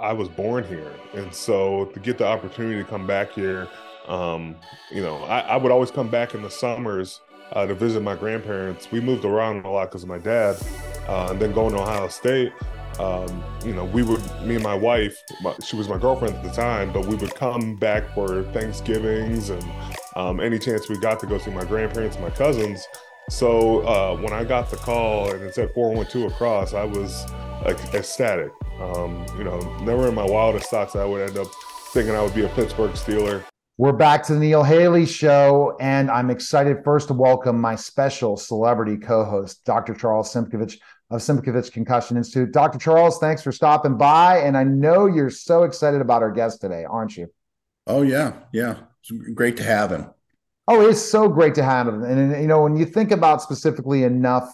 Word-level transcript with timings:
I 0.00 0.12
was 0.12 0.28
born 0.28 0.64
here. 0.64 0.92
And 1.14 1.34
so 1.34 1.86
to 1.86 2.00
get 2.00 2.18
the 2.18 2.26
opportunity 2.26 2.82
to 2.82 2.88
come 2.88 3.06
back 3.06 3.32
here, 3.32 3.68
um, 4.06 4.56
you 4.90 5.02
know, 5.02 5.16
I, 5.24 5.40
I, 5.40 5.56
would 5.56 5.72
always 5.72 5.90
come 5.90 6.08
back 6.08 6.34
in 6.34 6.42
the 6.42 6.50
summers 6.50 7.20
uh, 7.52 7.66
to 7.66 7.74
visit 7.74 8.02
my 8.02 8.14
grandparents. 8.14 8.90
We 8.90 9.00
moved 9.00 9.24
around 9.24 9.64
a 9.64 9.70
lot 9.70 9.90
because 9.90 10.02
of 10.02 10.10
my 10.10 10.18
dad. 10.18 10.56
Uh, 11.08 11.28
and 11.30 11.40
then 11.40 11.52
going 11.52 11.74
to 11.74 11.80
Ohio 11.80 12.08
State, 12.08 12.52
um, 12.98 13.42
you 13.64 13.72
know, 13.72 13.84
we 13.84 14.02
would, 14.02 14.20
me 14.42 14.54
and 14.54 14.62
my 14.62 14.74
wife, 14.74 15.16
my, 15.42 15.54
she 15.64 15.76
was 15.76 15.88
my 15.88 15.98
girlfriend 15.98 16.34
at 16.36 16.42
the 16.42 16.50
time, 16.50 16.92
but 16.92 17.06
we 17.06 17.14
would 17.16 17.34
come 17.34 17.76
back 17.76 18.14
for 18.14 18.42
Thanksgivings 18.52 19.50
and 19.50 19.64
um, 20.16 20.40
any 20.40 20.58
chance 20.58 20.88
we 20.88 20.98
got 20.98 21.18
to 21.20 21.26
go 21.26 21.38
see 21.38 21.50
my 21.50 21.64
grandparents, 21.64 22.18
my 22.18 22.30
cousins. 22.30 22.86
So 23.30 23.80
uh, 23.86 24.16
when 24.16 24.32
I 24.32 24.44
got 24.44 24.70
the 24.70 24.76
call 24.76 25.30
and 25.30 25.42
it 25.42 25.54
said 25.54 25.72
412 25.74 26.32
across, 26.32 26.74
I 26.74 26.84
was 26.84 27.24
like, 27.64 27.78
ecstatic. 27.94 28.52
Um, 28.80 29.24
you 29.38 29.44
know, 29.44 29.58
never 29.78 30.08
in 30.08 30.14
my 30.14 30.24
wildest 30.24 30.68
thoughts 30.68 30.96
I 30.96 31.04
would 31.04 31.28
end 31.28 31.38
up 31.38 31.46
thinking 31.92 32.14
I 32.14 32.22
would 32.22 32.34
be 32.34 32.44
a 32.44 32.48
Pittsburgh 32.48 32.92
Steeler. 32.92 33.44
We're 33.76 33.92
back 33.92 34.22
to 34.24 34.34
the 34.34 34.40
Neil 34.40 34.62
Haley 34.62 35.06
Show, 35.06 35.76
and 35.80 36.10
I'm 36.10 36.30
excited 36.30 36.78
first 36.84 37.08
to 37.08 37.14
welcome 37.14 37.60
my 37.60 37.76
special 37.76 38.36
celebrity 38.36 38.96
co 38.96 39.24
host, 39.24 39.64
Dr. 39.64 39.94
Charles 39.94 40.32
Simkovich 40.32 40.78
of 41.10 41.20
Simkovich 41.20 41.72
Concussion 41.72 42.16
Institute. 42.16 42.52
Dr. 42.52 42.78
Charles, 42.78 43.18
thanks 43.18 43.42
for 43.42 43.52
stopping 43.52 43.96
by. 43.96 44.38
And 44.38 44.56
I 44.56 44.64
know 44.64 45.06
you're 45.06 45.30
so 45.30 45.62
excited 45.62 46.00
about 46.00 46.22
our 46.22 46.32
guest 46.32 46.60
today, 46.60 46.84
aren't 46.84 47.16
you? 47.16 47.28
Oh, 47.86 48.02
yeah. 48.02 48.32
Yeah. 48.52 48.76
It's 49.02 49.12
great 49.34 49.56
to 49.58 49.64
have 49.64 49.90
him. 49.90 50.10
Oh, 50.66 50.88
it's 50.88 51.00
so 51.02 51.28
great 51.28 51.54
to 51.56 51.62
have 51.62 51.86
him. 51.86 52.02
And, 52.02 52.40
you 52.40 52.48
know, 52.48 52.62
when 52.62 52.76
you 52.76 52.86
think 52.86 53.10
about 53.10 53.42
specifically 53.42 54.02
enough, 54.02 54.48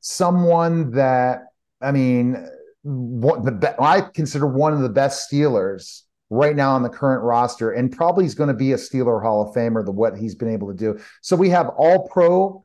someone 0.00 0.90
that, 0.92 1.44
I 1.80 1.92
mean, 1.92 2.48
what 2.84 3.44
the 3.44 3.74
I 3.80 4.02
consider 4.02 4.46
one 4.46 4.72
of 4.72 4.80
the 4.80 4.88
best 4.88 5.30
Steelers 5.30 6.02
right 6.30 6.54
now 6.54 6.72
on 6.72 6.82
the 6.82 6.88
current 6.88 7.22
roster, 7.22 7.72
and 7.72 7.90
probably 7.90 8.24
is 8.24 8.34
going 8.34 8.48
to 8.48 8.54
be 8.54 8.72
a 8.72 8.76
Steeler 8.76 9.22
Hall 9.22 9.48
of 9.48 9.54
Famer. 9.54 9.84
The 9.84 9.90
what 9.90 10.16
he's 10.16 10.34
been 10.34 10.52
able 10.52 10.68
to 10.68 10.74
do. 10.74 10.98
So 11.22 11.34
we 11.34 11.50
have 11.50 11.68
All 11.76 12.08
Pro 12.08 12.64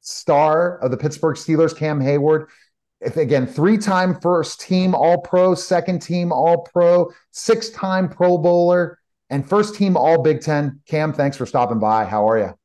star 0.00 0.78
of 0.78 0.90
the 0.90 0.96
Pittsburgh 0.96 1.36
Steelers, 1.36 1.76
Cam 1.76 2.00
Heyward. 2.00 2.46
If 3.00 3.16
again, 3.16 3.46
three-time 3.46 4.20
first 4.20 4.60
team 4.60 4.94
All 4.94 5.18
Pro, 5.18 5.54
second 5.54 6.00
team 6.00 6.32
All 6.32 6.62
Pro, 6.62 7.10
six-time 7.30 8.08
Pro 8.08 8.38
Bowler, 8.38 8.98
and 9.30 9.48
first 9.48 9.74
team 9.74 9.96
All 9.96 10.22
Big 10.22 10.40
Ten. 10.40 10.80
Cam, 10.86 11.12
thanks 11.12 11.36
for 11.36 11.46
stopping 11.46 11.78
by. 11.78 12.04
How 12.04 12.28
are 12.28 12.38
you? 12.38 12.58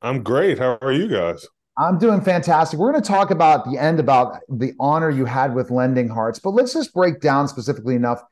I'm 0.00 0.22
great. 0.22 0.58
How 0.58 0.78
are 0.80 0.92
you 0.92 1.08
guys? 1.08 1.46
I'm 1.80 1.98
doing 1.98 2.20
fantastic. 2.20 2.78
We're 2.78 2.92
going 2.92 3.02
to 3.02 3.08
talk 3.08 3.30
about 3.30 3.64
the 3.64 3.78
end 3.78 4.00
about 4.00 4.40
the 4.50 4.74
honor 4.78 5.08
you 5.08 5.24
had 5.24 5.54
with 5.54 5.70
Lending 5.70 6.10
Hearts, 6.10 6.38
but 6.38 6.50
let's 6.50 6.74
just 6.74 6.92
break 6.92 7.22
down 7.22 7.48
specifically 7.48 7.94
enough. 7.94 8.22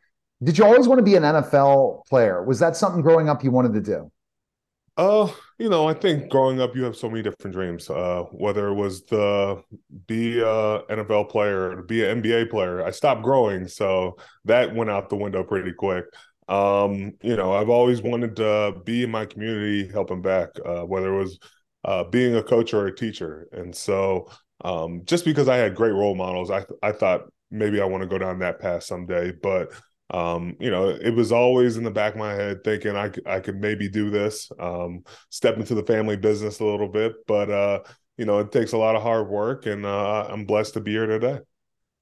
Did 0.42 0.58
you 0.58 0.64
always 0.64 0.86
want 0.86 0.98
to 0.98 1.02
be 1.02 1.14
an 1.14 1.22
NFL 1.22 2.04
player? 2.06 2.44
Was 2.44 2.58
that 2.58 2.76
something 2.76 3.00
growing 3.00 3.30
up 3.30 3.42
you 3.42 3.50
wanted 3.50 3.72
to 3.72 3.80
do? 3.80 4.12
Uh, 4.98 5.30
you 5.58 5.70
know, 5.70 5.88
I 5.88 5.94
think 5.94 6.28
growing 6.28 6.60
up, 6.60 6.76
you 6.76 6.82
have 6.82 6.94
so 6.94 7.08
many 7.08 7.22
different 7.22 7.54
dreams. 7.54 7.88
Uh, 7.88 8.24
whether 8.32 8.68
it 8.68 8.74
was 8.74 9.06
the 9.06 9.62
be 10.06 10.40
a 10.40 10.82
NFL 10.90 11.30
player, 11.30 11.74
to 11.74 11.82
be 11.82 12.04
an 12.04 12.20
NBA 12.20 12.50
player. 12.50 12.84
I 12.84 12.90
stopped 12.90 13.22
growing, 13.22 13.66
so 13.66 14.18
that 14.44 14.74
went 14.74 14.90
out 14.90 15.08
the 15.08 15.16
window 15.16 15.42
pretty 15.42 15.72
quick. 15.72 16.04
Um, 16.48 17.14
you 17.22 17.36
know, 17.36 17.52
I've 17.54 17.68
always 17.70 18.02
wanted 18.02 18.36
to 18.36 18.74
be 18.84 19.04
in 19.04 19.10
my 19.10 19.24
community, 19.24 19.88
helping 19.88 20.20
back. 20.20 20.48
Uh, 20.66 20.82
whether 20.82 21.14
it 21.14 21.18
was 21.18 21.38
uh, 21.88 22.04
being 22.04 22.34
a 22.36 22.42
coach 22.42 22.70
or 22.74 22.86
a 22.86 22.94
teacher, 22.94 23.48
and 23.52 23.74
so 23.74 24.30
um, 24.64 25.02
just 25.04 25.24
because 25.24 25.48
I 25.48 25.56
had 25.56 25.74
great 25.74 25.96
role 26.02 26.14
models, 26.14 26.50
I 26.50 26.64
I 26.82 26.92
thought 26.92 27.20
maybe 27.50 27.80
I 27.80 27.86
want 27.86 28.02
to 28.02 28.08
go 28.08 28.18
down 28.18 28.38
that 28.40 28.60
path 28.60 28.82
someday. 28.82 29.32
But 29.32 29.72
um, 30.10 30.56
you 30.58 30.70
know, 30.70 30.88
it 30.88 31.14
was 31.14 31.32
always 31.32 31.76
in 31.76 31.84
the 31.84 31.90
back 31.90 32.14
of 32.14 32.18
my 32.18 32.32
head 32.32 32.64
thinking 32.64 32.96
I, 32.96 33.10
I 33.26 33.40
could 33.40 33.60
maybe 33.60 33.88
do 33.88 34.10
this, 34.10 34.50
um, 34.58 35.04
step 35.30 35.56
into 35.56 35.74
the 35.74 35.82
family 35.82 36.16
business 36.16 36.60
a 36.60 36.64
little 36.64 36.88
bit. 36.88 37.12
But, 37.26 37.50
uh, 37.50 37.80
you 38.16 38.24
know, 38.24 38.38
it 38.38 38.50
takes 38.50 38.72
a 38.72 38.78
lot 38.78 38.96
of 38.96 39.02
hard 39.02 39.28
work, 39.28 39.66
and 39.66 39.84
uh, 39.84 40.26
I'm 40.28 40.46
blessed 40.46 40.74
to 40.74 40.80
be 40.80 40.92
here 40.92 41.06
today. 41.06 41.40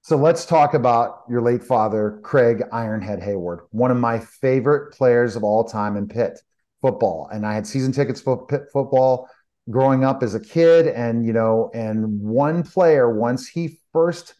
So 0.02 0.16
let's 0.16 0.46
talk 0.46 0.74
about 0.74 1.22
your 1.28 1.42
late 1.42 1.64
father, 1.64 2.20
Craig 2.22 2.62
Ironhead 2.72 3.26
Heyward, 3.26 3.66
one 3.70 3.90
of 3.90 3.96
my 3.96 4.20
favorite 4.20 4.92
players 4.92 5.34
of 5.34 5.42
all 5.42 5.64
time 5.64 5.96
in 5.96 6.06
Pitt 6.06 6.40
football. 6.80 7.28
And 7.32 7.44
I 7.44 7.54
had 7.54 7.66
season 7.66 7.90
tickets 7.90 8.20
for 8.20 8.46
Pitt 8.46 8.66
football 8.72 9.28
growing 9.70 10.04
up 10.04 10.22
as 10.22 10.34
a 10.34 10.40
kid. 10.40 10.86
And, 10.86 11.24
you 11.26 11.32
know, 11.32 11.70
and 11.74 12.20
one 12.20 12.62
player, 12.62 13.12
once 13.12 13.48
he 13.48 13.78
first 13.92 14.34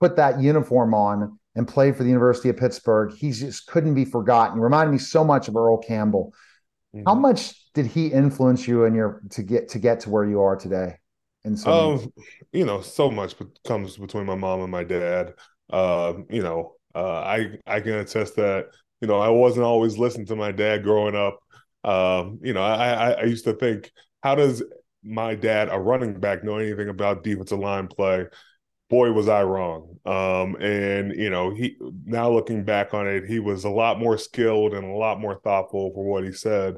put 0.00 0.16
that 0.16 0.40
uniform 0.40 0.94
on, 0.94 1.38
and 1.56 1.66
played 1.66 1.96
for 1.96 2.02
the 2.02 2.08
University 2.08 2.48
of 2.48 2.56
Pittsburgh. 2.56 3.12
He 3.12 3.32
just 3.32 3.66
couldn't 3.66 3.94
be 3.94 4.04
forgotten. 4.04 4.56
He 4.56 4.62
reminded 4.62 4.92
me 4.92 4.98
so 4.98 5.24
much 5.24 5.48
of 5.48 5.56
Earl 5.56 5.78
Campbell. 5.78 6.32
Mm-hmm. 6.94 7.04
How 7.06 7.14
much 7.14 7.72
did 7.72 7.86
he 7.86 8.06
influence 8.08 8.66
you 8.66 8.84
in 8.84 8.94
your 8.94 9.22
to 9.30 9.42
get 9.42 9.68
to 9.70 9.78
get 9.78 10.00
to 10.00 10.10
where 10.10 10.24
you 10.24 10.40
are 10.40 10.56
today? 10.56 10.96
And 11.44 11.58
so, 11.58 11.94
um, 11.94 12.12
you 12.52 12.64
know, 12.64 12.80
so 12.82 13.10
much 13.10 13.34
comes 13.66 13.96
between 13.96 14.26
my 14.26 14.34
mom 14.34 14.60
and 14.60 14.70
my 14.70 14.84
dad. 14.84 15.34
Uh, 15.72 16.14
you 16.28 16.42
know, 16.42 16.76
uh, 16.94 17.20
I 17.20 17.58
I 17.66 17.80
can 17.80 17.94
attest 17.94 18.36
that 18.36 18.66
you 19.00 19.08
know 19.08 19.18
I 19.18 19.28
wasn't 19.28 19.64
always 19.64 19.98
listening 19.98 20.26
to 20.26 20.36
my 20.36 20.52
dad 20.52 20.82
growing 20.82 21.16
up. 21.16 21.40
Um, 21.82 22.38
you 22.42 22.52
know, 22.52 22.62
I, 22.62 22.90
I 22.90 23.10
I 23.12 23.22
used 23.24 23.44
to 23.44 23.54
think, 23.54 23.90
how 24.22 24.34
does 24.34 24.62
my 25.02 25.34
dad, 25.34 25.68
a 25.70 25.78
running 25.78 26.18
back, 26.20 26.44
know 26.44 26.58
anything 26.58 26.88
about 26.88 27.24
defensive 27.24 27.58
line 27.58 27.88
play? 27.88 28.26
boy 28.90 29.12
was 29.12 29.28
I 29.28 29.44
wrong. 29.44 29.96
Um, 30.04 30.56
and 30.56 31.14
you 31.16 31.30
know, 31.30 31.54
he 31.54 31.78
now 32.04 32.30
looking 32.30 32.64
back 32.64 32.92
on 32.92 33.06
it, 33.06 33.24
he 33.24 33.38
was 33.38 33.64
a 33.64 33.70
lot 33.70 33.98
more 33.98 34.18
skilled 34.18 34.74
and 34.74 34.84
a 34.84 34.96
lot 34.96 35.20
more 35.20 35.40
thoughtful 35.42 35.92
for 35.94 36.04
what 36.04 36.24
he 36.24 36.32
said. 36.32 36.74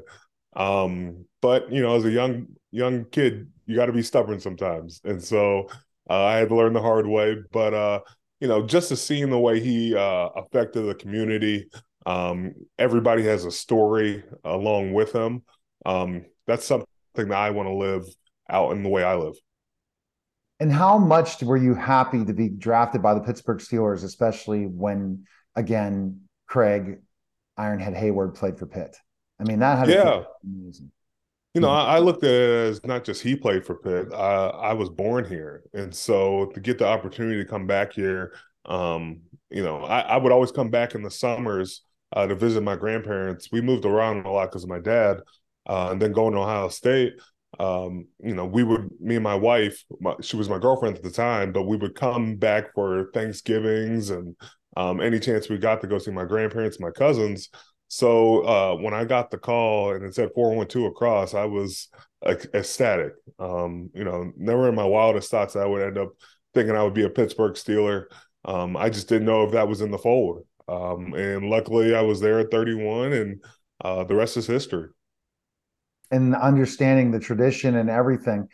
Um, 0.55 1.25
but 1.41 1.69
you 1.71 1.81
know, 1.81 1.95
as 1.95 2.05
a 2.05 2.11
young 2.11 2.45
young 2.71 3.05
kid, 3.05 3.51
you 3.65 3.75
got 3.75 3.87
to 3.87 3.91
be 3.91 4.03
stubborn 4.03 4.39
sometimes, 4.39 5.01
and 5.03 5.21
so 5.21 5.67
uh, 6.09 6.23
I 6.23 6.37
had 6.37 6.49
to 6.49 6.55
learn 6.55 6.73
the 6.73 6.81
hard 6.81 7.07
way. 7.07 7.37
But 7.51 7.73
uh, 7.73 7.99
you 8.39 8.47
know, 8.47 8.65
just 8.65 8.89
to 8.89 8.95
seeing 8.95 9.29
the 9.29 9.39
way 9.39 9.59
he 9.59 9.95
uh, 9.95 10.29
affected 10.35 10.83
the 10.83 10.95
community, 10.95 11.69
um, 12.05 12.53
everybody 12.77 13.23
has 13.23 13.45
a 13.45 13.51
story 13.51 14.23
along 14.43 14.93
with 14.93 15.13
him. 15.13 15.41
Um, 15.85 16.25
that's 16.45 16.65
something 16.65 16.87
that 17.15 17.31
I 17.31 17.51
want 17.51 17.67
to 17.67 17.73
live 17.73 18.03
out 18.49 18.71
in 18.71 18.83
the 18.83 18.89
way 18.89 19.03
I 19.03 19.15
live. 19.15 19.35
And 20.59 20.71
how 20.71 20.97
much 20.97 21.41
were 21.41 21.57
you 21.57 21.73
happy 21.73 22.23
to 22.23 22.33
be 22.33 22.49
drafted 22.49 23.01
by 23.01 23.13
the 23.13 23.21
Pittsburgh 23.21 23.57
Steelers, 23.57 24.03
especially 24.03 24.65
when, 24.65 25.25
again, 25.55 26.21
Craig 26.47 26.99
Ironhead 27.59 27.99
Heyward 27.99 28.35
played 28.35 28.57
for 28.57 28.65
Pitt? 28.65 28.95
I 29.39 29.43
mean, 29.43 29.59
that 29.59 29.77
had 29.79 29.89
yeah. 29.89 30.23
amazing. 30.43 30.91
You 31.53 31.61
know, 31.61 31.69
I, 31.69 31.97
I, 31.97 31.99
looked 31.99 32.23
at 32.23 32.31
it 32.31 32.49
as 32.49 32.83
not 32.83 33.03
just 33.03 33.21
he 33.21 33.35
played 33.35 33.63
for 33.63 33.75
Pitt. 33.75 34.11
Uh, 34.11 34.47
I 34.49 34.73
was 34.73 34.89
born 34.89 35.25
here, 35.25 35.63
and 35.73 35.93
so 35.93 36.47
to 36.55 36.59
get 36.59 36.79
the 36.79 36.87
opportunity 36.87 37.43
to 37.43 37.47
come 37.47 37.67
back 37.67 37.93
here, 37.93 38.33
um, 38.65 39.21
you 39.51 39.61
know, 39.61 39.83
I, 39.83 39.99
I, 39.99 40.17
would 40.17 40.31
always 40.31 40.51
come 40.51 40.71
back 40.71 40.95
in 40.95 41.03
the 41.03 41.11
summers 41.11 41.83
uh, 42.11 42.25
to 42.25 42.33
visit 42.33 42.63
my 42.63 42.75
grandparents. 42.75 43.49
We 43.51 43.61
moved 43.61 43.85
around 43.85 44.25
a 44.25 44.31
lot 44.31 44.49
because 44.49 44.63
of 44.63 44.69
my 44.69 44.79
dad, 44.79 45.17
uh, 45.67 45.89
and 45.91 46.01
then 46.01 46.11
going 46.11 46.33
to 46.33 46.39
Ohio 46.39 46.69
State 46.69 47.13
um, 47.59 48.07
you 48.19 48.33
know, 48.33 48.45
we 48.45 48.63
would, 48.63 48.89
me 48.99 49.15
and 49.15 49.23
my 49.23 49.35
wife, 49.35 49.83
my, 49.99 50.15
she 50.21 50.37
was 50.37 50.49
my 50.49 50.57
girlfriend 50.57 50.97
at 50.97 51.03
the 51.03 51.11
time, 51.11 51.51
but 51.51 51.63
we 51.63 51.77
would 51.77 51.95
come 51.95 52.35
back 52.35 52.73
for 52.73 53.11
Thanksgivings 53.13 54.09
and 54.09 54.35
um, 54.75 54.99
any 54.99 55.19
chance 55.19 55.49
we 55.49 55.57
got 55.57 55.81
to 55.81 55.87
go 55.87 55.99
see 55.99 56.11
my 56.11 56.25
grandparents, 56.25 56.79
my 56.79 56.89
cousins. 56.89 57.49
So 57.89 58.43
uh, 58.45 58.75
when 58.77 58.93
I 58.93 59.05
got 59.05 59.29
the 59.29 59.37
call 59.37 59.93
and 59.93 60.03
it 60.03 60.15
said 60.15 60.31
412 60.33 60.91
across, 60.91 61.35
I 61.35 61.45
was 61.45 61.89
ecstatic. 62.25 63.13
Um, 63.37 63.91
you 63.93 64.03
know, 64.03 64.31
never 64.35 64.69
in 64.69 64.75
my 64.75 64.85
wildest 64.85 65.29
thoughts 65.29 65.55
I 65.55 65.65
would 65.65 65.83
end 65.83 65.97
up 65.99 66.09
thinking 66.55 66.75
I 66.75 66.83
would 66.83 66.95
be 66.95 67.03
a 67.03 67.09
Pittsburgh 67.09 67.53
Steeler. 67.53 68.05
Um, 68.45 68.75
I 68.75 68.89
just 68.89 69.09
didn't 69.09 69.27
know 69.27 69.43
if 69.43 69.51
that 69.51 69.67
was 69.67 69.81
in 69.81 69.91
the 69.91 69.97
fold. 69.97 70.43
Um, 70.67 71.13
and 71.13 71.49
luckily 71.49 71.93
I 71.93 72.01
was 72.01 72.19
there 72.19 72.39
at 72.39 72.49
31 72.49 73.13
and 73.13 73.43
uh, 73.83 74.05
the 74.05 74.15
rest 74.15 74.37
is 74.37 74.47
history 74.47 74.89
and 76.13 76.35
understanding 76.35 77.11
the 77.11 77.19
tradition 77.19 77.71
and 77.75 77.89
everything. 77.89 78.47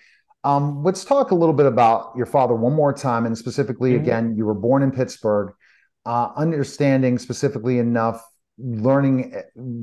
Um, 0.44 0.83
let's 0.83 1.03
talk 1.03 1.31
a 1.31 1.35
little 1.35 1.57
bit 1.61 1.65
about 1.65 2.13
your 2.15 2.25
father 2.25 2.56
one 2.56 2.73
more 2.73 2.94
time, 2.94 3.25
and 3.25 3.38
specifically, 3.38 3.91
mm-hmm. 3.91 4.03
again, 4.03 4.35
you 4.38 4.45
were 4.45 4.59
born 4.67 4.81
in 4.83 4.91
Pittsburgh. 4.91 5.53
uh, 6.06 6.31
understanding 6.35 7.19
specifically 7.19 7.79
enough, 7.79 8.25
learning, 8.57 9.35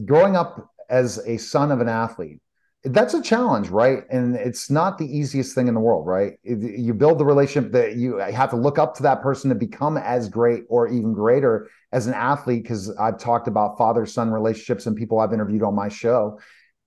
growing 0.05 0.37
up 0.37 0.71
as 0.89 1.19
a 1.27 1.37
son 1.37 1.71
of 1.71 1.81
an 1.81 1.89
athlete. 1.89 2.41
That's 2.85 3.15
a 3.15 3.23
challenge, 3.23 3.69
right? 3.69 4.05
And 4.11 4.37
it's 4.37 4.71
not 4.71 4.97
the 4.97 5.07
easiest 5.07 5.55
thing 5.55 5.67
in 5.67 5.75
the 5.75 5.81
world, 5.81 6.07
right? 6.07 6.35
You 6.45 6.95
build 6.95 7.19
the 7.19 7.25
relationship 7.25 7.73
that 7.73 7.97
you 7.97 8.17
have 8.19 8.51
to 8.51 8.57
look 8.57 8.79
up 8.79 8.95
to 8.97 9.03
that 9.03 9.23
person 9.23 9.49
to 9.49 9.57
become 9.57 9.97
as 9.97 10.29
great 10.29 10.65
or 10.69 10.87
even 10.87 11.13
greater 11.13 11.69
as 11.91 12.07
an 12.07 12.15
athlete. 12.15 12.63
Because 12.63 12.95
I've 12.97 13.19
talked 13.19 13.49
about 13.49 13.77
father 13.77 14.07
son 14.07 14.31
relationships 14.31 14.87
and 14.87 14.97
people 14.97 15.19
I've 15.19 15.33
interviewed 15.33 15.65
on 15.65 15.75
my 15.75 15.89
show 15.89 16.39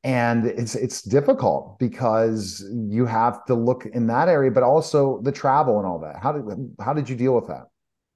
and 0.04 0.46
it's 0.46 0.75
it's 0.75 1.01
difficult 1.01 1.78
because 1.80 2.66
you 2.88 3.06
have 3.06 3.44
to 3.46 3.54
look 3.54 3.86
in 3.86 4.07
that 4.07 4.30
area 4.30 4.50
but 4.50 4.63
also 4.63 5.22
the 5.24 5.31
travel 5.31 5.78
and 5.78 5.86
all 5.86 6.00
that. 6.00 6.18
How 6.22 6.31
did 6.31 6.46
how 6.80 6.94
did 6.94 7.10
you 7.10 7.16
deal 7.16 7.36
with 7.36 7.48
that? 7.48 7.68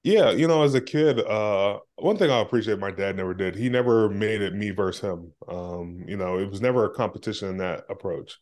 Yeah 0.02 0.30
you 0.30 0.46
know 0.46 0.62
as 0.62 0.74
a 0.74 0.80
kid 0.80 1.18
uh 1.20 1.78
one 1.96 2.16
thing 2.18 2.30
i 2.30 2.40
appreciate 2.40 2.78
my 2.78 2.90
dad 2.90 3.16
never 3.16 3.32
did 3.32 3.54
he 3.56 3.70
never 3.70 4.10
made 4.10 4.42
it 4.42 4.54
me 4.54 4.70
versus 4.70 5.00
him. 5.02 5.32
Um 5.48 6.04
you 6.06 6.16
know 6.16 6.38
it 6.38 6.50
was 6.50 6.60
never 6.60 6.84
a 6.84 6.94
competition 6.94 7.48
in 7.48 7.56
that 7.58 7.84
approach. 7.88 8.38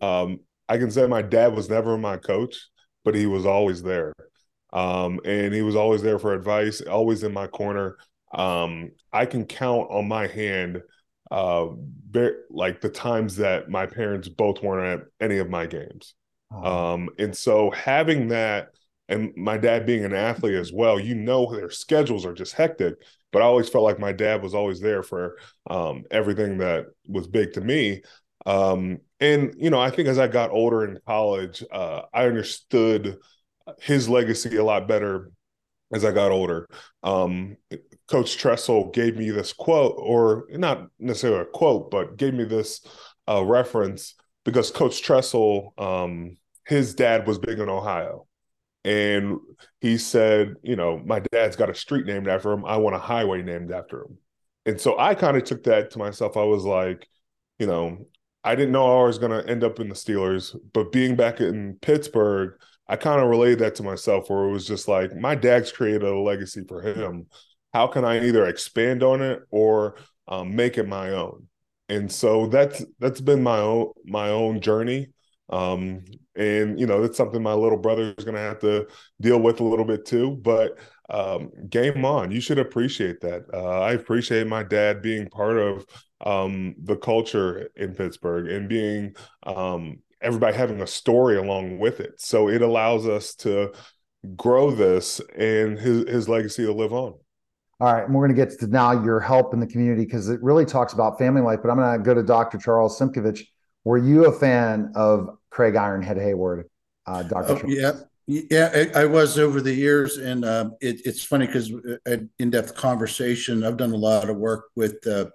Um 0.00 0.40
i 0.68 0.76
can 0.78 0.90
say 0.90 1.06
my 1.06 1.22
dad 1.22 1.54
was 1.54 1.68
never 1.70 1.96
my 1.96 2.16
coach 2.16 2.68
but 3.04 3.14
he 3.14 3.26
was 3.26 3.46
always 3.46 3.82
there. 3.82 4.12
Um 4.72 5.20
and 5.24 5.54
he 5.54 5.62
was 5.62 5.76
always 5.76 6.02
there 6.02 6.18
for 6.18 6.34
advice 6.34 6.80
always 6.82 7.22
in 7.22 7.32
my 7.32 7.46
corner. 7.46 7.96
Um 8.32 8.90
i 9.12 9.24
can 9.26 9.46
count 9.46 9.88
on 9.90 10.06
my 10.08 10.26
hand 10.26 10.82
uh, 11.30 11.68
very, 12.10 12.36
like 12.50 12.80
the 12.80 12.88
times 12.88 13.36
that 13.36 13.68
my 13.68 13.86
parents 13.86 14.28
both 14.28 14.62
weren't 14.62 15.02
at 15.02 15.06
any 15.20 15.38
of 15.38 15.50
my 15.50 15.66
games. 15.66 16.14
Oh. 16.52 16.94
Um, 16.94 17.10
and 17.18 17.36
so 17.36 17.70
having 17.70 18.28
that, 18.28 18.68
and 19.08 19.34
my 19.36 19.56
dad 19.56 19.86
being 19.86 20.04
an 20.04 20.14
athlete 20.14 20.54
as 20.54 20.72
well, 20.72 21.00
you 21.00 21.14
know, 21.14 21.54
their 21.54 21.70
schedules 21.70 22.26
are 22.26 22.34
just 22.34 22.54
hectic. 22.54 22.94
But 23.30 23.42
I 23.42 23.44
always 23.44 23.68
felt 23.68 23.84
like 23.84 23.98
my 23.98 24.12
dad 24.12 24.42
was 24.42 24.54
always 24.54 24.80
there 24.80 25.02
for 25.02 25.36
um, 25.68 26.04
everything 26.10 26.58
that 26.58 26.86
was 27.06 27.26
big 27.26 27.52
to 27.54 27.60
me. 27.60 28.02
Um, 28.46 29.00
and 29.20 29.54
you 29.58 29.68
know, 29.70 29.80
I 29.80 29.90
think 29.90 30.08
as 30.08 30.18
I 30.18 30.28
got 30.28 30.50
older 30.50 30.84
in 30.84 30.98
college, 31.06 31.62
uh, 31.70 32.02
I 32.12 32.24
understood 32.24 33.18
his 33.80 34.08
legacy 34.08 34.56
a 34.56 34.64
lot 34.64 34.88
better 34.88 35.30
as 35.92 36.04
I 36.04 36.12
got 36.12 36.30
older. 36.30 36.66
Um, 37.02 37.56
Coach 38.08 38.38
Tressel 38.38 38.90
gave 38.90 39.16
me 39.16 39.30
this 39.30 39.52
quote, 39.52 39.94
or 39.98 40.46
not 40.50 40.88
necessarily 40.98 41.42
a 41.42 41.44
quote, 41.44 41.90
but 41.90 42.16
gave 42.16 42.34
me 42.34 42.44
this 42.44 42.80
uh, 43.28 43.44
reference 43.44 44.14
because 44.44 44.70
Coach 44.70 45.02
Tressel, 45.02 45.74
um, 45.76 46.36
his 46.66 46.94
dad 46.94 47.26
was 47.26 47.38
big 47.38 47.58
in 47.58 47.68
Ohio. 47.68 48.26
And 48.84 49.38
he 49.80 49.98
said, 49.98 50.54
you 50.62 50.76
know, 50.76 50.98
my 51.04 51.20
dad's 51.32 51.56
got 51.56 51.68
a 51.68 51.74
street 51.74 52.06
named 52.06 52.28
after 52.28 52.52
him. 52.52 52.64
I 52.64 52.78
want 52.78 52.96
a 52.96 53.00
highway 53.00 53.42
named 53.42 53.70
after 53.70 54.02
him. 54.02 54.18
And 54.64 54.80
so 54.80 54.98
I 54.98 55.14
kind 55.14 55.36
of 55.36 55.44
took 55.44 55.64
that 55.64 55.90
to 55.90 55.98
myself. 55.98 56.36
I 56.36 56.44
was 56.44 56.64
like, 56.64 57.06
you 57.58 57.66
know, 57.66 58.06
I 58.44 58.54
didn't 58.54 58.72
know 58.72 59.00
I 59.00 59.06
was 59.06 59.18
going 59.18 59.32
to 59.32 59.50
end 59.50 59.64
up 59.64 59.80
in 59.80 59.88
the 59.88 59.94
Steelers, 59.94 60.56
but 60.72 60.92
being 60.92 61.16
back 61.16 61.40
in 61.40 61.76
Pittsburgh, 61.82 62.54
I 62.86 62.96
kind 62.96 63.20
of 63.20 63.28
relayed 63.28 63.58
that 63.58 63.74
to 63.76 63.82
myself 63.82 64.30
where 64.30 64.44
it 64.44 64.52
was 64.52 64.66
just 64.66 64.88
like 64.88 65.14
my 65.14 65.34
dad's 65.34 65.70
created 65.70 66.04
a 66.04 66.18
legacy 66.18 66.62
for 66.66 66.80
him. 66.80 67.26
How 67.72 67.86
can 67.86 68.04
I 68.04 68.26
either 68.26 68.46
expand 68.46 69.02
on 69.02 69.22
it 69.22 69.40
or 69.50 69.96
um, 70.26 70.54
make 70.56 70.78
it 70.78 70.88
my 70.88 71.10
own? 71.10 71.46
And 71.88 72.10
so 72.10 72.46
that's 72.46 72.84
that's 72.98 73.20
been 73.20 73.42
my 73.42 73.58
own 73.58 73.92
my 74.04 74.28
own 74.30 74.60
journey. 74.60 75.08
Um, 75.50 76.04
and 76.36 76.78
you 76.78 76.86
know, 76.86 77.00
that's 77.00 77.16
something 77.16 77.42
my 77.42 77.54
little 77.54 77.78
brother 77.78 78.14
is 78.16 78.24
gonna 78.24 78.38
have 78.38 78.60
to 78.60 78.86
deal 79.20 79.40
with 79.40 79.60
a 79.60 79.64
little 79.64 79.84
bit 79.84 80.04
too. 80.04 80.38
But 80.42 80.78
um, 81.10 81.50
game 81.68 82.04
on. 82.04 82.30
You 82.30 82.40
should 82.40 82.58
appreciate 82.58 83.20
that. 83.20 83.44
Uh, 83.52 83.80
I 83.80 83.92
appreciate 83.92 84.46
my 84.46 84.62
dad 84.62 85.02
being 85.02 85.28
part 85.28 85.56
of 85.56 85.86
um, 86.20 86.74
the 86.82 86.96
culture 86.96 87.70
in 87.76 87.94
Pittsburgh 87.94 88.48
and 88.50 88.68
being 88.68 89.14
um, 89.44 90.00
everybody 90.20 90.56
having 90.56 90.82
a 90.82 90.86
story 90.86 91.38
along 91.38 91.78
with 91.78 92.00
it. 92.00 92.20
So 92.20 92.48
it 92.48 92.62
allows 92.62 93.06
us 93.06 93.34
to 93.36 93.72
grow 94.36 94.70
this 94.70 95.20
and 95.36 95.78
his, 95.78 96.08
his 96.08 96.28
legacy 96.28 96.66
to 96.66 96.72
live 96.72 96.92
on. 96.92 97.14
All 97.80 97.92
right, 97.92 98.04
and 98.04 98.14
we're 98.14 98.26
going 98.26 98.36
to 98.36 98.44
get 98.44 98.58
to 98.58 98.66
now 98.66 99.04
your 99.04 99.20
help 99.20 99.54
in 99.54 99.60
the 99.60 99.66
community 99.66 100.04
because 100.04 100.28
it 100.28 100.42
really 100.42 100.64
talks 100.64 100.94
about 100.94 101.16
family 101.16 101.42
life. 101.42 101.60
But 101.62 101.70
I'm 101.70 101.76
going 101.76 101.96
to 101.96 102.04
go 102.04 102.12
to 102.12 102.24
Dr. 102.24 102.58
Charles 102.58 102.98
Simkovich. 102.98 103.46
Were 103.84 103.98
you 103.98 104.26
a 104.26 104.32
fan 104.32 104.92
of 104.96 105.38
Craig 105.50 105.74
Ironhead 105.74 106.18
Heyward, 106.18 106.64
uh, 107.06 107.22
Dr. 107.22 107.52
Oh, 107.52 107.68
yeah, 107.68 107.92
yeah, 108.26 108.88
I, 108.94 109.02
I, 109.02 109.04
was 109.06 109.38
over 109.38 109.60
the 109.60 109.72
years, 109.72 110.18
and 110.18 110.44
uh, 110.44 110.70
it, 110.80 111.00
it's 111.06 111.24
funny 111.24 111.46
because 111.46 111.72
uh, 111.72 112.16
in-depth 112.38 112.74
conversation. 112.74 113.64
I've 113.64 113.76
done 113.76 113.92
a 113.92 113.96
lot 113.96 114.28
of 114.28 114.36
work 114.36 114.66
with 114.74 115.06
uh, 115.06 115.26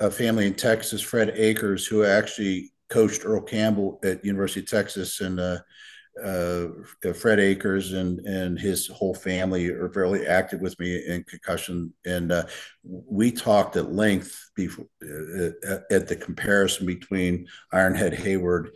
a 0.00 0.10
family 0.10 0.46
in 0.46 0.54
Texas, 0.54 1.02
Fred 1.02 1.30
Akers, 1.36 1.86
who 1.86 2.04
actually 2.04 2.72
coached 2.88 3.22
Earl 3.24 3.42
Campbell 3.42 4.00
at 4.02 4.24
University 4.24 4.60
of 4.60 4.66
Texas, 4.66 5.20
and 5.20 5.38
uh, 6.22 6.68
uh, 7.08 7.12
Fred 7.12 7.40
Akers 7.40 7.92
and 7.92 8.20
and 8.20 8.58
his 8.58 8.86
whole 8.88 9.14
family 9.14 9.68
are 9.68 9.90
fairly 9.90 10.26
active 10.26 10.60
with 10.60 10.78
me 10.78 10.96
in 11.06 11.24
concussion, 11.24 11.92
and 12.04 12.32
uh, 12.32 12.44
we 12.84 13.30
talked 13.30 13.76
at 13.76 13.92
length 13.92 14.50
before 14.54 14.86
uh, 15.02 15.78
at 15.90 16.08
the 16.08 16.16
comparison 16.16 16.86
between 16.86 17.46
Ironhead 17.72 18.16
Heyward 18.16 18.70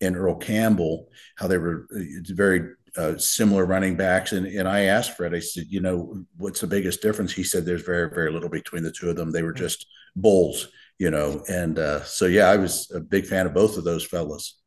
and 0.00 0.16
Earl 0.16 0.36
Campbell, 0.36 1.08
how 1.36 1.48
they 1.48 1.58
were 1.58 1.86
very 1.90 2.70
uh, 2.96 3.18
similar 3.18 3.66
running 3.66 3.96
backs. 3.96 4.32
And, 4.32 4.46
and 4.46 4.68
I 4.68 4.82
asked 4.82 5.16
Fred, 5.16 5.34
I 5.34 5.40
said, 5.40 5.66
you 5.68 5.80
know, 5.80 6.24
what's 6.36 6.60
the 6.60 6.68
biggest 6.68 7.02
difference? 7.02 7.32
He 7.32 7.42
said, 7.42 7.64
there's 7.64 7.82
very, 7.82 8.08
very 8.08 8.30
little 8.30 8.48
between 8.48 8.84
the 8.84 8.92
two 8.92 9.10
of 9.10 9.16
them. 9.16 9.32
They 9.32 9.42
were 9.42 9.52
just 9.52 9.86
bulls 10.14 10.68
you 10.98 11.10
know, 11.10 11.42
and 11.48 11.78
uh, 11.78 12.02
so 12.02 12.26
yeah, 12.26 12.48
I 12.48 12.56
was 12.56 12.90
a 12.92 13.00
big 13.00 13.26
fan 13.26 13.46
of 13.46 13.54
both 13.54 13.76
of 13.76 13.84
those 13.84 14.04
fellas, 14.04 14.58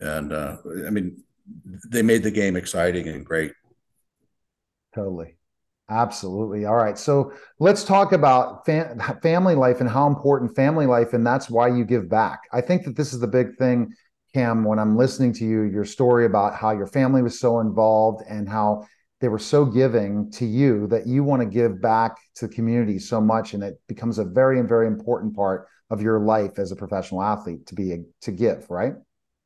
and 0.00 0.32
uh, 0.32 0.58
I 0.86 0.90
mean, 0.90 1.24
they 1.88 2.02
made 2.02 2.22
the 2.22 2.30
game 2.30 2.56
exciting 2.56 3.08
and 3.08 3.24
great. 3.24 3.52
Totally. 4.94 5.36
Absolutely. 5.90 6.64
All 6.64 6.76
right. 6.76 6.96
So 6.96 7.32
let's 7.58 7.84
talk 7.84 8.12
about 8.12 8.64
fam- 8.64 8.98
family 9.22 9.54
life 9.54 9.80
and 9.80 9.88
how 9.88 10.06
important 10.06 10.54
family 10.54 10.86
life, 10.86 11.12
and 11.12 11.26
that's 11.26 11.50
why 11.50 11.68
you 11.68 11.84
give 11.84 12.08
back. 12.08 12.42
I 12.52 12.60
think 12.60 12.84
that 12.84 12.96
this 12.96 13.12
is 13.12 13.20
the 13.20 13.26
big 13.26 13.56
thing, 13.56 13.92
Cam, 14.32 14.64
when 14.64 14.78
I'm 14.78 14.96
listening 14.96 15.32
to 15.34 15.44
you, 15.44 15.62
your 15.62 15.84
story 15.84 16.24
about 16.24 16.54
how 16.54 16.70
your 16.70 16.86
family 16.86 17.22
was 17.22 17.38
so 17.38 17.60
involved 17.60 18.24
and 18.28 18.48
how 18.48 18.86
they 19.22 19.28
were 19.28 19.38
so 19.38 19.64
giving 19.64 20.30
to 20.32 20.44
you 20.44 20.88
that 20.88 21.06
you 21.06 21.22
want 21.24 21.40
to 21.40 21.46
give 21.46 21.80
back 21.80 22.16
to 22.34 22.48
the 22.48 22.54
community 22.54 22.98
so 22.98 23.20
much 23.20 23.54
and 23.54 23.62
it 23.62 23.80
becomes 23.86 24.18
a 24.18 24.24
very 24.24 24.60
very 24.62 24.88
important 24.88 25.34
part 25.34 25.68
of 25.90 26.02
your 26.02 26.18
life 26.18 26.58
as 26.58 26.72
a 26.72 26.76
professional 26.76 27.22
athlete 27.22 27.64
to 27.66 27.74
be 27.74 27.92
a, 27.92 27.98
to 28.20 28.32
give 28.32 28.68
right 28.68 28.94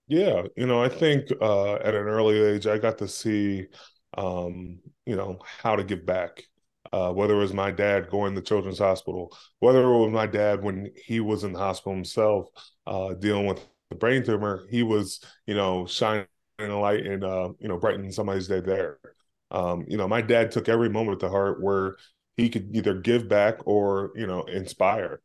yeah 0.09 0.43
you 0.57 0.67
know 0.67 0.83
i 0.83 0.89
think 0.89 1.31
uh, 1.41 1.75
at 1.75 1.95
an 1.95 2.07
early 2.07 2.39
age 2.39 2.67
i 2.67 2.79
got 2.79 2.99
to 2.99 3.09
see 3.09 3.67
um, 4.17 4.79
you 5.05 5.17
know 5.17 5.39
how 5.61 5.77
to 5.77 5.85
give 5.85 6.07
back 6.07 6.43
uh, 6.93 7.13
whether 7.13 7.35
it 7.35 7.39
was 7.39 7.53
my 7.53 7.71
dad 7.71 8.09
going 8.09 8.35
to 8.35 8.41
the 8.41 8.47
children's 8.47 8.79
hospital 8.79 9.37
whether 9.59 9.83
it 9.83 9.99
was 9.99 10.13
my 10.13 10.27
dad 10.27 10.63
when 10.63 10.91
he 11.05 11.21
was 11.21 11.45
in 11.45 11.53
the 11.53 11.59
hospital 11.59 11.93
himself 11.95 12.47
uh, 12.87 13.15
dealing 13.15 13.47
with 13.47 13.61
the 13.91 13.97
brain 13.97 14.25
tumor 14.25 14.67
he 14.71 14.83
was 14.83 15.21
you 15.47 15.55
know 15.55 15.87
shining 15.87 16.27
a 16.61 16.79
light 16.79 17.05
and 17.07 17.25
uh, 17.25 17.51
you 17.59 17.69
know 17.69 17.77
brightening 17.79 18.13
somebody's 18.13 18.49
day 18.49 18.61
there 18.61 18.99
um, 19.51 19.85
you 19.89 19.97
know, 19.97 20.09
my 20.09 20.23
dad 20.23 20.51
took 20.51 20.69
every 20.69 20.89
moment 20.89 21.21
to 21.21 21.29
heart 21.29 21.63
where 21.63 21.97
he 22.37 22.49
could 22.49 22.75
either 22.75 22.95
give 22.95 23.29
back 23.29 23.67
or, 23.67 24.11
you 24.17 24.27
know, 24.27 24.43
inspire. 24.43 25.21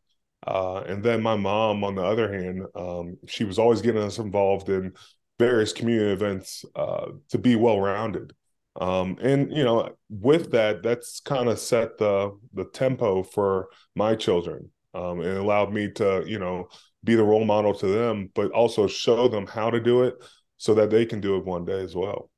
Uh, 0.45 0.81
and 0.87 1.03
then 1.03 1.21
my 1.21 1.35
mom, 1.35 1.83
on 1.83 1.95
the 1.95 2.03
other 2.03 2.31
hand, 2.31 2.65
um, 2.75 3.17
she 3.27 3.43
was 3.43 3.59
always 3.59 3.81
getting 3.81 4.01
us 4.01 4.17
involved 4.17 4.69
in 4.69 4.93
various 5.37 5.73
community 5.73 6.11
events 6.11 6.65
uh, 6.75 7.07
to 7.29 7.37
be 7.37 7.55
well 7.55 7.79
rounded. 7.79 8.33
Um, 8.79 9.17
and 9.21 9.55
you 9.55 9.63
know, 9.63 9.89
with 10.09 10.51
that, 10.51 10.81
that's 10.81 11.19
kind 11.19 11.49
of 11.49 11.59
set 11.59 11.97
the 11.97 12.37
the 12.53 12.65
tempo 12.65 13.21
for 13.21 13.67
my 13.95 14.15
children, 14.15 14.71
um, 14.93 15.19
and 15.19 15.37
allowed 15.37 15.73
me 15.73 15.91
to, 15.95 16.23
you 16.25 16.39
know, 16.39 16.69
be 17.03 17.15
the 17.15 17.23
role 17.23 17.43
model 17.43 17.73
to 17.75 17.87
them, 17.87 18.29
but 18.33 18.51
also 18.51 18.87
show 18.87 19.27
them 19.27 19.45
how 19.45 19.69
to 19.69 19.79
do 19.79 20.03
it 20.03 20.15
so 20.57 20.73
that 20.75 20.89
they 20.89 21.05
can 21.05 21.19
do 21.19 21.35
it 21.37 21.45
one 21.45 21.65
day 21.65 21.81
as 21.81 21.95
well 21.95 22.31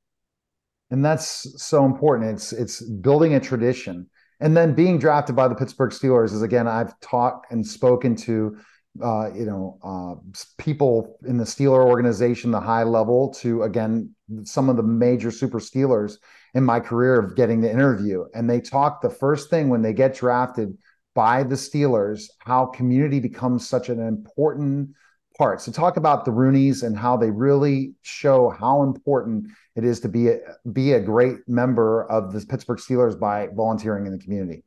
and 0.90 1.04
that's 1.04 1.62
so 1.62 1.84
important. 1.84 2.30
It's 2.30 2.52
it's 2.52 2.80
building 2.80 3.34
a 3.34 3.40
tradition, 3.40 4.08
and 4.40 4.56
then 4.56 4.74
being 4.74 4.98
drafted 4.98 5.36
by 5.36 5.48
the 5.48 5.54
Pittsburgh 5.54 5.90
Steelers 5.90 6.32
is 6.32 6.42
again 6.42 6.66
I've 6.66 6.98
talked 7.00 7.50
and 7.52 7.66
spoken 7.66 8.16
to 8.16 8.58
uh, 9.02 9.30
you 9.34 9.44
know 9.44 9.78
uh, 9.82 10.14
people 10.58 11.18
in 11.26 11.36
the 11.36 11.44
Steeler 11.44 11.84
organization, 11.84 12.50
the 12.50 12.60
high 12.60 12.84
level, 12.84 13.30
to 13.34 13.62
again 13.62 14.14
some 14.44 14.68
of 14.68 14.76
the 14.76 14.82
major 14.82 15.30
super 15.30 15.58
Steelers 15.58 16.18
in 16.54 16.64
my 16.64 16.80
career 16.80 17.18
of 17.18 17.36
getting 17.36 17.60
the 17.60 17.70
interview, 17.70 18.24
and 18.34 18.48
they 18.48 18.60
talk 18.60 19.00
the 19.00 19.10
first 19.10 19.50
thing 19.50 19.68
when 19.68 19.82
they 19.82 19.92
get 19.92 20.14
drafted 20.14 20.76
by 21.14 21.42
the 21.42 21.54
Steelers 21.54 22.24
how 22.38 22.66
community 22.66 23.20
becomes 23.20 23.68
such 23.68 23.88
an 23.88 24.00
important 24.00 24.90
part. 25.36 25.60
So 25.60 25.72
talk 25.72 25.96
about 25.96 26.24
the 26.24 26.30
Rooneys 26.30 26.82
and 26.82 26.96
how 26.96 27.16
they 27.16 27.30
really 27.30 27.94
show 28.02 28.50
how 28.50 28.82
important 28.82 29.46
it 29.76 29.84
is 29.84 30.00
to 30.00 30.08
be 30.08 30.28
a, 30.28 30.38
be 30.72 30.92
a 30.92 31.00
great 31.00 31.38
member 31.48 32.04
of 32.10 32.32
the 32.32 32.44
Pittsburgh 32.46 32.78
Steelers 32.78 33.18
by 33.18 33.48
volunteering 33.54 34.06
in 34.06 34.12
the 34.12 34.18
community. 34.18 34.64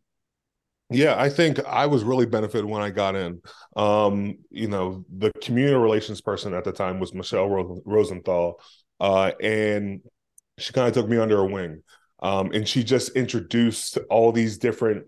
Yeah, 0.89 1.19
I 1.19 1.29
think 1.29 1.63
I 1.65 1.85
was 1.85 2.03
really 2.03 2.25
benefited 2.25 2.65
when 2.65 2.81
I 2.81 2.91
got 2.91 3.15
in. 3.15 3.41
Um, 3.75 4.37
you 4.49 4.69
know, 4.69 5.03
the 5.17 5.31
community 5.41 5.75
relations 5.75 6.21
person 6.21 6.53
at 6.53 6.63
the 6.63 6.71
time 6.71 6.99
was 6.99 7.13
Michelle 7.13 7.49
Rosenthal, 7.85 8.61
uh, 9.01 9.31
and 9.41 10.01
she 10.57 10.71
kind 10.71 10.87
of 10.87 10.93
took 10.93 11.09
me 11.09 11.17
under 11.17 11.37
her 11.37 11.45
wing. 11.45 11.83
Um, 12.19 12.51
and 12.51 12.67
she 12.67 12.83
just 12.83 13.09
introduced 13.15 13.97
all 14.09 14.31
these 14.31 14.57
different 14.57 15.05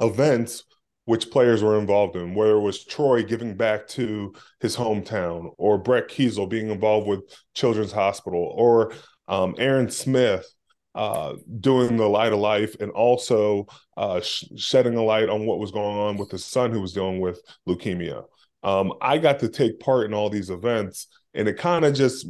events 0.00 0.64
which 1.04 1.30
players 1.30 1.62
were 1.62 1.78
involved 1.78 2.16
in, 2.16 2.34
whether 2.34 2.56
it 2.56 2.60
was 2.60 2.84
Troy 2.84 3.22
giving 3.24 3.56
back 3.56 3.88
to 3.88 4.34
his 4.60 4.76
hometown, 4.76 5.50
or 5.58 5.78
Brett 5.78 6.08
Keisel 6.08 6.48
being 6.48 6.70
involved 6.70 7.08
with 7.08 7.20
Children's 7.54 7.92
Hospital, 7.92 8.52
or 8.56 8.92
um, 9.28 9.54
Aaron 9.58 9.90
Smith 9.90 10.46
uh, 10.94 11.34
doing 11.60 11.96
the 11.96 12.08
light 12.08 12.32
of 12.32 12.38
life, 12.38 12.76
and 12.80 12.90
also 12.92 13.66
uh, 13.96 14.20
sh- 14.20 14.44
shedding 14.56 14.96
a 14.96 15.02
light 15.02 15.28
on 15.28 15.46
what 15.46 15.58
was 15.58 15.72
going 15.72 15.96
on 15.96 16.16
with 16.16 16.30
his 16.30 16.44
son 16.44 16.70
who 16.70 16.80
was 16.80 16.92
dealing 16.92 17.20
with 17.20 17.40
leukemia. 17.68 18.24
Um, 18.62 18.92
I 19.00 19.18
got 19.18 19.40
to 19.40 19.48
take 19.48 19.80
part 19.80 20.06
in 20.06 20.14
all 20.14 20.30
these 20.30 20.50
events, 20.50 21.08
and 21.34 21.48
it 21.48 21.58
kind 21.58 21.84
of 21.84 21.94
just 21.94 22.26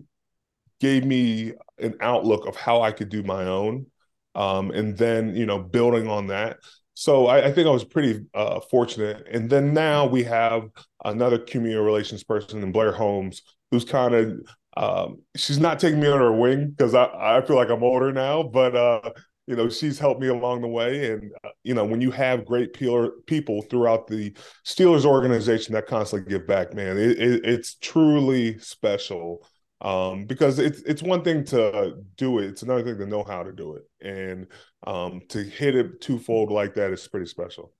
gave 0.80 1.04
me 1.04 1.52
an 1.78 1.96
outlook 2.00 2.46
of 2.46 2.56
how 2.56 2.82
I 2.82 2.92
could 2.92 3.08
do 3.08 3.22
my 3.22 3.44
own. 3.44 3.86
Um, 4.34 4.70
and 4.70 4.96
then, 4.96 5.36
you 5.36 5.44
know, 5.44 5.58
building 5.58 6.08
on 6.08 6.28
that, 6.28 6.56
so 6.94 7.26
I, 7.26 7.46
I, 7.46 7.52
think 7.52 7.66
I 7.66 7.70
was 7.70 7.84
pretty 7.84 8.24
uh, 8.34 8.60
fortunate. 8.70 9.26
And 9.30 9.48
then 9.48 9.72
now 9.72 10.06
we 10.06 10.24
have 10.24 10.68
another 11.04 11.38
community 11.38 11.80
relations 11.80 12.22
person 12.22 12.62
in 12.62 12.72
Blair 12.72 12.92
Holmes, 12.92 13.42
who's 13.70 13.84
kind 13.84 14.14
of 14.14 14.40
um, 14.76 15.22
she's 15.36 15.58
not 15.58 15.78
taking 15.78 16.00
me 16.00 16.08
under 16.08 16.26
her 16.26 16.32
wing 16.32 16.70
because 16.70 16.94
I, 16.94 17.08
I 17.14 17.40
feel 17.42 17.56
like 17.56 17.70
I'm 17.70 17.82
older 17.82 18.12
now, 18.12 18.42
but 18.42 18.74
uh, 18.74 19.10
you 19.46 19.56
know 19.56 19.68
she's 19.68 19.98
helped 19.98 20.20
me 20.20 20.28
along 20.28 20.62
the 20.62 20.68
way. 20.68 21.12
And 21.12 21.30
uh, 21.44 21.50
you 21.62 21.74
know 21.74 21.84
when 21.84 22.00
you 22.00 22.10
have 22.10 22.46
great 22.46 22.72
people 22.72 23.62
throughout 23.62 24.06
the 24.06 24.34
Steelers 24.64 25.04
organization 25.04 25.74
that 25.74 25.86
constantly 25.86 26.30
give 26.30 26.46
back, 26.46 26.74
man, 26.74 26.96
it, 26.96 27.18
it, 27.18 27.44
it's 27.44 27.74
truly 27.76 28.58
special 28.58 29.46
um, 29.82 30.24
because 30.24 30.58
it's 30.58 30.80
it's 30.82 31.02
one 31.02 31.22
thing 31.22 31.44
to 31.46 31.96
do 32.16 32.38
it; 32.38 32.46
it's 32.46 32.62
another 32.62 32.82
thing 32.82 32.98
to 32.98 33.06
know 33.06 33.24
how 33.24 33.42
to 33.42 33.52
do 33.52 33.76
it, 33.76 33.82
and 34.00 34.46
um, 34.86 35.20
to 35.28 35.42
hit 35.42 35.74
it 35.74 36.00
twofold 36.00 36.50
like 36.50 36.74
that 36.74 36.92
is 36.92 37.06
pretty 37.06 37.26
special. 37.26 37.72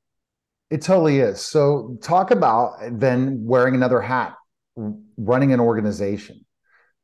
It 0.70 0.82
totally 0.82 1.20
is. 1.20 1.40
So, 1.40 1.96
talk 2.02 2.30
about 2.30 2.76
then 2.92 3.44
wearing 3.44 3.74
another 3.74 4.00
hat, 4.00 4.34
running 5.16 5.52
an 5.52 5.60
organization. 5.60 6.44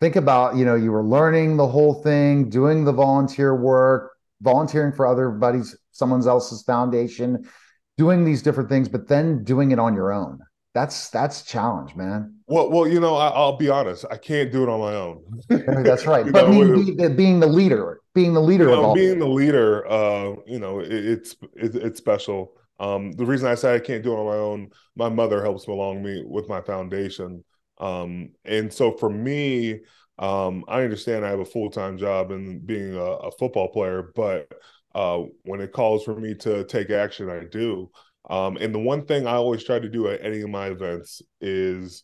Think 0.01 0.17
about 0.17 0.57
you 0.57 0.65
know 0.65 0.75
you 0.75 0.93
were 0.93 1.05
learning 1.05 1.57
the 1.57 1.67
whole 1.67 2.03
thing, 2.03 2.51
doing 2.51 2.85
the 2.85 2.93
volunteer 2.93 3.55
work, 3.55 4.13
volunteering 4.41 4.93
for 4.93 5.07
other 5.07 5.31
buddies, 5.31 5.77
someone 5.93 6.27
else's 6.27 6.63
foundation, 6.63 7.49
doing 7.97 8.25
these 8.25 8.43
different 8.43 8.69
things, 8.69 8.89
but 8.89 9.09
then 9.09 9.45
doing 9.45 9.71
it 9.71 9.79
on 9.79 9.95
your 9.95 10.13
own 10.13 10.41
that's 10.79 11.11
that's 11.11 11.43
challenge, 11.43 11.97
man. 11.97 12.38
Well, 12.49 12.71
well, 12.71 12.89
you 12.89 12.99
know, 12.99 13.15
I, 13.15 13.39
will 13.39 13.59
be 13.59 13.69
honest. 13.69 14.07
I 14.11 14.17
can't 14.17 14.51
do 14.51 14.63
it 14.63 14.71
on 14.71 14.81
my 14.81 14.95
own. 14.95 15.85
that's 15.85 16.07
right. 16.07 16.25
but 16.33 16.49
know, 16.49 16.51
being, 16.51 17.15
being, 17.15 17.41
the 17.41 17.47
leader, 17.47 18.01
being 18.15 18.33
the 18.33 18.41
leader, 18.41 18.71
you 18.71 18.77
know, 18.77 18.95
being 18.95 19.19
the 19.19 19.29
leader, 19.29 19.87
uh, 19.87 20.35
you 20.47 20.59
know, 20.59 20.81
it, 20.81 20.91
it's 20.91 21.37
it, 21.55 21.75
it's 21.77 21.99
special. 21.99 22.55
Um, 22.81 23.13
the 23.13 23.27
reason 23.27 23.49
I 23.49 23.55
say 23.55 23.75
I 23.75 23.81
can't 23.81 24.03
do 24.03 24.13
it 24.13 24.17
on 24.17 24.27
my 24.27 24.37
own, 24.37 24.71
my 24.97 25.11
mother 25.11 25.43
helps 25.43 25.69
me 25.69 25.75
along 25.75 26.03
me 26.03 26.25
with 26.27 26.49
my 26.49 26.63
foundation, 26.63 27.45
um, 27.79 28.31
and 28.47 28.73
so 28.73 28.93
for 28.93 29.11
me, 29.11 29.81
um, 30.19 30.65
I 30.69 30.83
understand 30.83 31.27
I 31.27 31.31
have 31.31 31.41
a 31.41 31.45
full 31.45 31.71
time 31.71 31.99
job 31.99 32.31
and 32.31 32.67
being 32.67 32.95
a, 32.95 32.99
a, 32.99 33.31
football 33.33 33.69
player, 33.69 34.11
but 34.15 34.51
uh, 34.95 35.23
when 35.45 35.61
it 35.61 35.73
calls 35.73 36.03
for 36.03 36.19
me 36.19 36.35
to 36.37 36.65
take 36.65 36.91
action, 36.91 37.29
I 37.29 37.45
do. 37.45 37.91
Um, 38.31 38.57
and 38.57 38.75
the 38.75 38.81
one 38.81 39.07
thing 39.07 39.27
I 39.27 39.35
always 39.35 39.65
try 39.65 39.79
to 39.79 39.89
do 39.89 40.09
at 40.09 40.25
any 40.25 40.41
of 40.41 40.51
my 40.51 40.69
events 40.69 41.23
is 41.41 42.03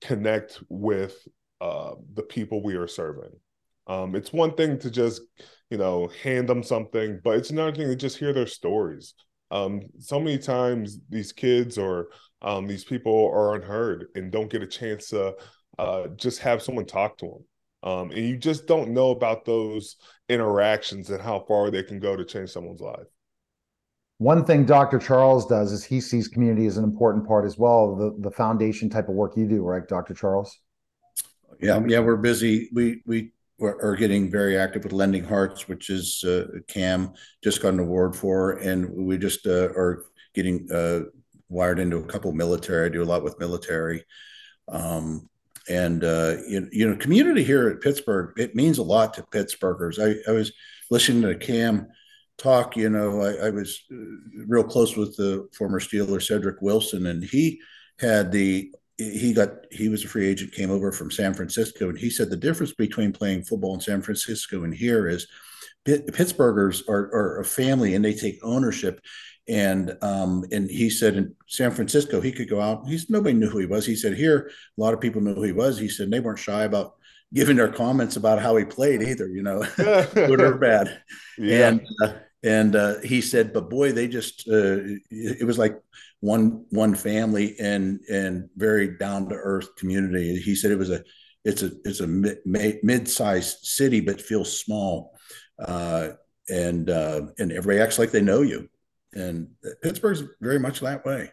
connect 0.00 0.62
with 0.68 1.16
uh, 1.60 1.92
the 2.14 2.22
people 2.22 2.62
we 2.62 2.74
are 2.74 2.88
serving. 2.88 3.30
Um, 3.86 4.14
it's 4.14 4.32
one 4.32 4.54
thing 4.54 4.78
to 4.80 4.90
just, 4.90 5.22
you 5.70 5.78
know, 5.78 6.10
hand 6.22 6.48
them 6.48 6.62
something, 6.62 7.20
but 7.22 7.36
it's 7.36 7.50
another 7.50 7.74
thing 7.74 7.88
to 7.88 7.96
just 7.96 8.18
hear 8.18 8.32
their 8.32 8.46
stories. 8.46 9.14
Um, 9.50 9.82
so 9.98 10.18
many 10.18 10.38
times 10.38 10.98
these 11.10 11.32
kids 11.32 11.78
or 11.78 12.08
um, 12.40 12.66
these 12.66 12.84
people 12.84 13.30
are 13.34 13.54
unheard 13.54 14.06
and 14.14 14.32
don't 14.32 14.50
get 14.50 14.62
a 14.62 14.66
chance 14.66 15.08
to 15.08 15.34
uh, 15.78 16.08
just 16.16 16.40
have 16.40 16.62
someone 16.62 16.86
talk 16.86 17.18
to 17.18 17.26
them. 17.26 17.44
Um, 17.84 18.10
and 18.12 18.26
you 18.26 18.36
just 18.36 18.66
don't 18.66 18.90
know 18.90 19.10
about 19.10 19.44
those 19.44 19.96
interactions 20.28 21.10
and 21.10 21.20
how 21.20 21.44
far 21.48 21.70
they 21.70 21.82
can 21.82 21.98
go 21.98 22.16
to 22.16 22.24
change 22.24 22.50
someone's 22.50 22.80
life 22.80 23.06
one 24.22 24.44
thing 24.44 24.64
Dr. 24.64 24.98
Charles 24.98 25.46
does 25.46 25.72
is 25.72 25.84
he 25.84 26.00
sees 26.00 26.28
community 26.28 26.66
as 26.66 26.76
an 26.76 26.84
important 26.84 27.26
part 27.26 27.44
as 27.44 27.58
well. 27.58 27.96
The 27.96 28.14
the 28.20 28.30
foundation 28.30 28.88
type 28.88 29.08
of 29.08 29.14
work 29.14 29.36
you 29.36 29.46
do, 29.46 29.62
right, 29.62 29.86
Dr. 29.86 30.14
Charles? 30.14 30.58
Yeah, 31.60 31.82
yeah, 31.86 31.98
we're 31.98 32.16
busy. 32.16 32.68
We 32.72 33.02
we 33.04 33.32
are 33.60 33.96
getting 33.96 34.30
very 34.30 34.56
active 34.56 34.84
with 34.84 34.92
Lending 34.92 35.24
Hearts, 35.24 35.68
which 35.68 35.90
is 35.90 36.24
uh, 36.24 36.46
Cam 36.68 37.12
just 37.42 37.62
got 37.62 37.74
an 37.74 37.80
award 37.80 38.14
for, 38.16 38.52
and 38.58 38.88
we 38.90 39.18
just 39.18 39.46
uh, 39.46 39.68
are 39.70 40.04
getting 40.34 40.68
uh, 40.72 41.00
wired 41.48 41.78
into 41.78 41.98
a 41.98 42.04
couple 42.04 42.32
military. 42.32 42.86
I 42.86 42.88
do 42.88 43.02
a 43.02 43.04
lot 43.04 43.22
with 43.22 43.38
military. 43.38 44.04
Um, 44.68 45.28
and 45.68 46.02
uh, 46.02 46.36
you, 46.48 46.68
you 46.72 46.90
know, 46.90 46.96
community 46.96 47.44
here 47.44 47.68
at 47.68 47.80
Pittsburgh, 47.80 48.32
it 48.36 48.56
means 48.56 48.78
a 48.78 48.82
lot 48.82 49.14
to 49.14 49.22
Pittsburghers. 49.22 49.98
I, 50.02 50.28
I 50.28 50.34
was 50.34 50.52
listening 50.90 51.22
to 51.22 51.36
Cam 51.36 51.86
talk, 52.42 52.76
you 52.76 52.90
know, 52.90 53.22
I, 53.22 53.46
I, 53.46 53.50
was 53.50 53.84
uh, 53.92 53.96
real 54.46 54.64
close 54.64 54.96
with 54.96 55.16
the 55.16 55.48
former 55.56 55.78
Steeler 55.80 56.20
Cedric 56.20 56.60
Wilson, 56.60 57.06
and 57.06 57.22
he 57.22 57.60
had 57.98 58.32
the 58.32 58.72
he 58.98 59.32
got 59.32 59.50
he 59.70 59.88
was 59.88 60.04
a 60.04 60.08
free 60.08 60.26
agent, 60.26 60.52
came 60.52 60.70
over 60.70 60.92
from 60.92 61.10
San 61.10 61.34
Francisco, 61.34 61.88
and 61.88 61.98
he 61.98 62.10
said 62.10 62.30
the 62.30 62.36
difference 62.36 62.72
between 62.72 63.12
playing 63.12 63.44
football 63.44 63.74
in 63.74 63.80
San 63.80 64.02
Francisco 64.02 64.64
and 64.64 64.74
here 64.74 65.08
is 65.08 65.26
Pittsburghers 65.86 66.88
are, 66.88 67.12
are 67.14 67.40
a 67.40 67.44
family 67.44 67.94
and 67.94 68.04
they 68.04 68.14
take 68.14 68.38
ownership. 68.42 69.00
And 69.48 69.96
um, 70.02 70.44
and 70.52 70.70
he 70.70 70.88
said 70.88 71.16
in 71.16 71.34
San 71.48 71.72
Francisco 71.72 72.20
he 72.20 72.30
could 72.30 72.48
go 72.48 72.60
out. 72.60 72.86
He's 72.86 73.10
nobody 73.10 73.34
knew 73.34 73.48
who 73.48 73.58
he 73.58 73.66
was. 73.66 73.84
He 73.84 73.96
said 73.96 74.16
here 74.16 74.50
a 74.78 74.80
lot 74.80 74.94
of 74.94 75.00
people 75.00 75.20
knew 75.20 75.34
who 75.34 75.42
he 75.42 75.52
was. 75.52 75.78
He 75.78 75.88
said 75.88 76.10
they 76.10 76.20
weren't 76.20 76.38
shy 76.38 76.62
about 76.62 76.94
giving 77.34 77.56
their 77.56 77.72
comments 77.72 78.16
about 78.16 78.40
how 78.40 78.56
he 78.56 78.64
played 78.64 79.02
either, 79.02 79.26
you 79.26 79.42
know, 79.42 79.64
good 79.76 80.40
or 80.40 80.54
bad. 80.58 81.02
Yeah. 81.38 81.68
And 81.68 81.86
uh, 82.02 82.12
and 82.42 82.74
uh, 82.74 82.98
he 83.00 83.20
said, 83.20 83.52
but 83.52 83.70
boy, 83.70 83.92
they 83.92 84.08
just 84.08 84.48
uh, 84.48 84.78
it 85.10 85.46
was 85.46 85.58
like 85.58 85.80
one 86.20 86.66
one 86.70 86.94
family 86.94 87.56
and 87.60 88.00
and 88.10 88.48
very 88.56 88.96
down 88.98 89.28
to 89.28 89.34
earth 89.34 89.76
community. 89.76 90.36
He 90.40 90.54
said 90.54 90.70
it 90.70 90.78
was 90.78 90.90
a 90.90 91.02
it's 91.44 91.62
a 91.62 91.70
it's 91.84 92.00
a 92.00 92.06
mid 92.06 93.08
sized 93.08 93.58
city 93.64 94.00
but 94.00 94.20
feels 94.20 94.60
small, 94.60 95.16
uh, 95.58 96.10
and 96.48 96.90
uh, 96.90 97.22
and 97.38 97.52
everybody 97.52 97.80
acts 97.80 97.98
like 97.98 98.10
they 98.10 98.22
know 98.22 98.42
you. 98.42 98.68
And 99.14 99.48
Pittsburgh's 99.82 100.22
very 100.40 100.58
much 100.58 100.80
that 100.80 101.04
way. 101.04 101.30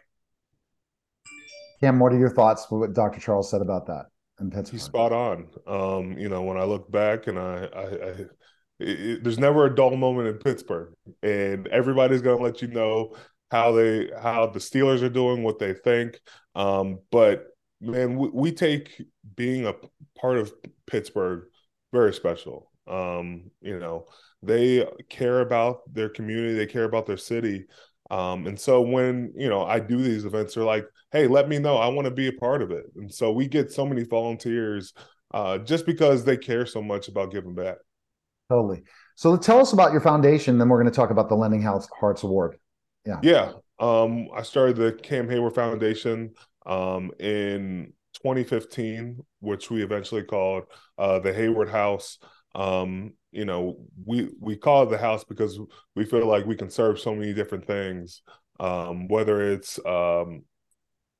Cam, 1.80 1.98
what 1.98 2.12
are 2.12 2.18
your 2.18 2.30
thoughts? 2.30 2.66
With 2.70 2.80
what 2.80 2.92
Dr. 2.92 3.20
Charles 3.20 3.50
said 3.50 3.62
about 3.62 3.86
that? 3.86 4.06
And 4.38 4.52
Pittsburgh. 4.52 4.72
He's 4.72 4.82
spot 4.82 5.12
on. 5.12 5.48
Um, 5.66 6.18
you 6.18 6.28
know, 6.28 6.42
when 6.42 6.58
I 6.58 6.64
look 6.64 6.90
back 6.90 7.26
and 7.26 7.38
I, 7.38 7.68
I, 7.74 7.84
I 7.84 8.14
it, 8.80 9.22
there's 9.22 9.38
never 9.38 9.66
a 9.66 9.74
dull 9.74 9.96
moment 9.96 10.28
in 10.28 10.38
Pittsburgh, 10.38 10.94
and 11.22 11.66
everybody's 11.68 12.22
gonna 12.22 12.42
let 12.42 12.62
you 12.62 12.68
know 12.68 13.14
how 13.50 13.72
they 13.72 14.10
how 14.20 14.46
the 14.46 14.58
Steelers 14.58 15.02
are 15.02 15.10
doing, 15.10 15.42
what 15.42 15.58
they 15.58 15.74
think. 15.74 16.18
Um, 16.54 17.00
but 17.10 17.46
man, 17.80 18.16
we, 18.16 18.28
we, 18.32 18.52
take 18.52 19.02
being 19.36 19.66
a 19.66 19.74
part 20.18 20.38
of 20.38 20.52
Pittsburgh 20.86 21.44
very 21.92 22.12
special. 22.12 22.70
Um, 22.86 23.50
you 23.60 23.78
know, 23.78 24.06
they 24.42 24.86
care 25.08 25.40
about 25.40 25.80
their 25.92 26.08
community, 26.08 26.54
they 26.54 26.66
care 26.66 26.84
about 26.84 27.06
their 27.06 27.16
city. 27.16 27.66
Um, 28.10 28.46
and 28.46 28.58
so 28.58 28.80
when 28.80 29.32
you 29.36 29.48
know 29.48 29.64
I 29.64 29.80
do 29.80 30.02
these 30.02 30.24
events, 30.24 30.54
they're 30.54 30.64
like, 30.64 30.86
"Hey, 31.12 31.26
let 31.26 31.48
me 31.48 31.58
know. 31.58 31.76
I 31.76 31.88
want 31.88 32.06
to 32.06 32.14
be 32.14 32.28
a 32.28 32.32
part 32.32 32.62
of 32.62 32.70
it." 32.70 32.84
And 32.96 33.12
so 33.12 33.32
we 33.32 33.46
get 33.46 33.72
so 33.72 33.86
many 33.86 34.04
volunteers 34.04 34.92
uh, 35.32 35.58
just 35.58 35.86
because 35.86 36.24
they 36.24 36.36
care 36.36 36.66
so 36.66 36.82
much 36.82 37.08
about 37.08 37.32
giving 37.32 37.54
back. 37.54 37.76
Totally. 38.50 38.82
So 39.14 39.36
tell 39.36 39.60
us 39.60 39.72
about 39.72 39.92
your 39.92 40.02
foundation. 40.02 40.58
Then 40.58 40.68
we're 40.68 40.82
going 40.82 40.92
to 40.92 40.96
talk 40.96 41.10
about 41.10 41.28
the 41.28 41.34
Lending 41.36 41.62
House 41.62 41.88
Hearts 41.98 42.22
Award. 42.22 42.58
Yeah. 43.06 43.20
Yeah. 43.22 43.52
Um, 43.78 44.28
I 44.34 44.42
started 44.42 44.76
the 44.76 44.92
Cam 44.92 45.26
Heyward 45.26 45.54
Foundation 45.54 46.34
um, 46.66 47.12
in 47.18 47.92
2015, 48.14 49.20
which 49.40 49.70
we 49.70 49.82
eventually 49.82 50.24
called 50.24 50.64
uh, 50.98 51.18
the 51.20 51.32
Heyward 51.32 51.70
House. 51.70 52.18
Um, 52.54 53.14
you 53.32 53.44
know 53.44 53.76
we 54.04 54.28
we 54.40 54.56
call 54.56 54.82
it 54.82 54.90
the 54.90 54.98
house 54.98 55.22
because 55.22 55.56
we 55.94 56.04
feel 56.04 56.26
like 56.26 56.46
we 56.46 56.56
can 56.56 56.68
serve 56.68 56.98
so 56.98 57.14
many 57.14 57.32
different 57.32 57.64
things 57.64 58.22
um, 58.60 59.08
whether 59.08 59.52
it's 59.52 59.80
um, 59.86 60.44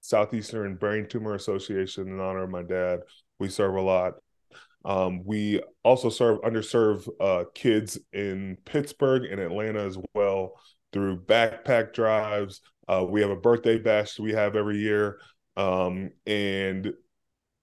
Southeastern 0.02 0.76
Brain 0.76 1.06
Tumor 1.08 1.34
Association 1.34 2.08
in 2.08 2.20
honor 2.20 2.44
of 2.44 2.50
my 2.50 2.62
dad. 2.62 3.00
We 3.38 3.48
serve 3.48 3.74
a 3.74 3.80
lot. 3.80 4.14
Um, 4.84 5.22
we 5.24 5.60
also 5.84 6.08
serve 6.08 6.40
underserved 6.40 7.08
uh, 7.20 7.44
kids 7.54 7.98
in 8.12 8.56
Pittsburgh 8.64 9.24
and 9.24 9.40
Atlanta 9.40 9.80
as 9.80 9.98
well 10.14 10.54
through 10.92 11.20
backpack 11.20 11.92
drives. 11.92 12.60
Uh, 12.88 13.04
we 13.08 13.20
have 13.20 13.30
a 13.30 13.36
birthday 13.36 13.78
bash 13.78 14.18
we 14.18 14.32
have 14.32 14.56
every 14.56 14.78
year, 14.78 15.20
um, 15.56 16.10
and 16.26 16.92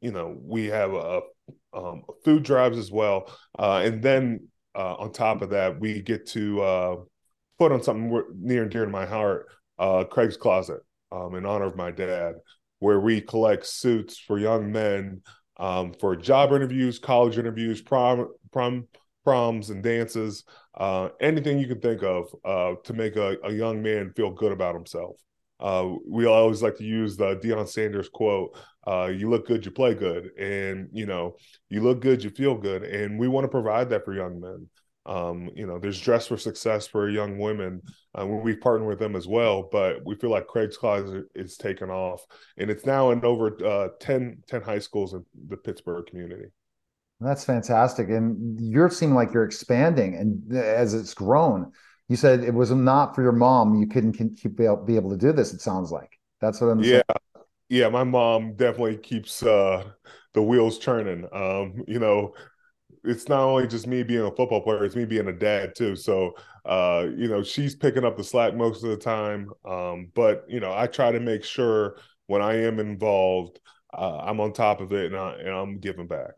you 0.01 0.11
know 0.11 0.37
we 0.41 0.67
have 0.67 0.93
a, 0.93 1.21
um, 1.73 2.03
food 2.23 2.43
drives 2.43 2.77
as 2.77 2.91
well. 2.91 3.31
Uh, 3.57 3.81
and 3.83 4.01
then 4.01 4.47
uh, 4.75 4.95
on 4.95 5.11
top 5.11 5.41
of 5.41 5.49
that, 5.49 5.79
we 5.79 6.01
get 6.01 6.27
to 6.27 6.61
uh, 6.61 6.95
put 7.57 7.71
on 7.71 7.81
something 7.81 8.23
near 8.39 8.63
and 8.63 8.71
dear 8.71 8.85
to 8.85 8.91
my 8.91 9.05
heart, 9.05 9.47
uh, 9.79 10.03
Craig's 10.03 10.37
Closet, 10.37 10.79
um, 11.11 11.35
in 11.35 11.45
honor 11.45 11.65
of 11.65 11.75
my 11.75 11.91
dad, 11.91 12.35
where 12.79 12.99
we 12.99 13.21
collect 13.21 13.65
suits 13.65 14.17
for 14.19 14.37
young 14.37 14.71
men 14.71 15.21
um, 15.57 15.93
for 15.93 16.15
job 16.15 16.53
interviews, 16.53 16.99
college 16.99 17.37
interviews, 17.37 17.81
prom, 17.81 18.27
prom, 18.51 18.87
proms, 19.23 19.69
and 19.69 19.83
dances, 19.83 20.43
uh, 20.75 21.09
anything 21.19 21.59
you 21.59 21.67
can 21.67 21.81
think 21.81 22.03
of 22.03 22.33
uh, 22.45 22.75
to 22.83 22.93
make 22.93 23.15
a, 23.15 23.37
a, 23.43 23.51
young 23.51 23.81
man 23.81 24.13
feel 24.15 24.31
good 24.31 24.51
about 24.51 24.75
himself. 24.75 25.17
Uh, 25.59 25.89
we 26.07 26.25
always 26.25 26.61
like 26.61 26.77
to 26.77 26.83
use 26.83 27.17
the 27.17 27.35
Deion 27.37 27.67
Sanders 27.67 28.09
quote: 28.09 28.57
uh, 28.85 29.07
"You 29.07 29.29
look 29.29 29.47
good, 29.47 29.65
you 29.65 29.71
play 29.71 29.95
good," 29.95 30.29
and 30.37 30.87
you 30.93 31.07
know, 31.07 31.35
you 31.69 31.81
look 31.81 31.99
good, 31.99 32.23
you 32.23 32.29
feel 32.29 32.55
good, 32.55 32.83
and 32.83 33.17
we 33.17 33.27
want 33.27 33.45
to 33.45 33.49
provide 33.49 33.89
that 33.89 34.05
for 34.05 34.13
young 34.13 34.39
men. 34.39 34.67
Um, 35.07 35.49
you 35.55 35.65
know, 35.65 35.79
there's 35.79 35.99
Dress 35.99 36.27
for 36.27 36.37
Success 36.37 36.85
for 36.85 37.09
young 37.09 37.37
women. 37.39 37.81
Uh, 38.19 38.27
we 38.27 38.55
partner 38.55 38.85
with 38.85 38.99
them 38.99 39.15
as 39.15 39.27
well, 39.27 39.69
but 39.71 40.05
we 40.05 40.15
feel 40.15 40.29
like 40.29 40.47
Craig's 40.47 40.77
Closet 40.77 41.25
is 41.33 41.57
taken 41.57 41.89
off, 41.89 42.25
and 42.57 42.69
it's 42.69 42.85
now 42.85 43.11
in 43.11 43.23
over 43.23 43.57
uh, 43.65 43.89
10, 43.99 44.43
10 44.47 44.61
high 44.61 44.79
schools 44.79 45.13
in 45.13 45.25
the 45.47 45.57
Pittsburgh 45.57 46.05
community. 46.05 46.47
That's 47.19 47.45
fantastic, 47.45 48.09
and 48.09 48.59
you're 48.59 48.89
seeming 48.89 49.15
like 49.15 49.33
you're 49.33 49.45
expanding, 49.45 50.15
and 50.15 50.55
as 50.55 50.93
it's 50.93 51.13
grown, 51.13 51.71
you 52.09 52.15
said 52.15 52.43
it 52.43 52.53
was 52.53 52.71
not 52.71 53.15
for 53.15 53.21
your 53.21 53.31
mom. 53.31 53.75
You 53.75 53.87
couldn't 53.87 54.13
keep 54.13 54.55
be 54.55 54.65
able, 54.65 54.85
be 54.85 54.95
able 54.95 55.09
to 55.11 55.17
do 55.17 55.31
this. 55.31 55.53
It 55.53 55.61
sounds 55.61 55.91
like 55.91 56.19
that's 56.39 56.61
what 56.61 56.67
I'm. 56.67 56.79
Yeah, 56.79 57.01
saying. 57.09 57.45
yeah. 57.69 57.89
My 57.89 58.03
mom 58.03 58.55
definitely 58.55 58.97
keeps 58.97 59.43
uh, 59.43 59.83
the 60.33 60.41
wheels 60.41 60.79
turning. 60.79 61.27
Um, 61.33 61.83
you 61.87 61.99
know, 61.99 62.33
it's 63.03 63.29
not 63.29 63.41
only 63.41 63.67
just 63.67 63.87
me 63.87 64.03
being 64.03 64.21
a 64.25 64.31
football 64.35 64.61
player, 64.61 64.85
it's 64.85 64.95
me 64.95 65.05
being 65.05 65.27
a 65.27 65.33
dad 65.33 65.75
too. 65.75 65.95
So, 65.95 66.35
uh, 66.65 67.07
you 67.15 67.27
know, 67.27 67.43
she's 67.43 67.75
picking 67.75 68.03
up 68.03 68.17
the 68.17 68.23
slack 68.23 68.55
most 68.55 68.83
of 68.83 68.89
the 68.89 68.97
time. 68.97 69.49
Um, 69.65 70.11
but 70.13 70.45
you 70.47 70.59
know, 70.59 70.73
I 70.73 70.87
try 70.87 71.11
to 71.11 71.19
make 71.19 71.43
sure 71.43 71.97
when 72.27 72.41
I 72.41 72.55
am 72.63 72.79
involved, 72.79 73.59
uh, 73.93 74.17
I'm 74.17 74.39
on 74.39 74.53
top 74.53 74.81
of 74.81 74.91
it 74.91 75.07
and, 75.07 75.15
I, 75.15 75.33
and 75.39 75.49
I'm 75.49 75.79
giving 75.79 76.07
back. 76.07 76.31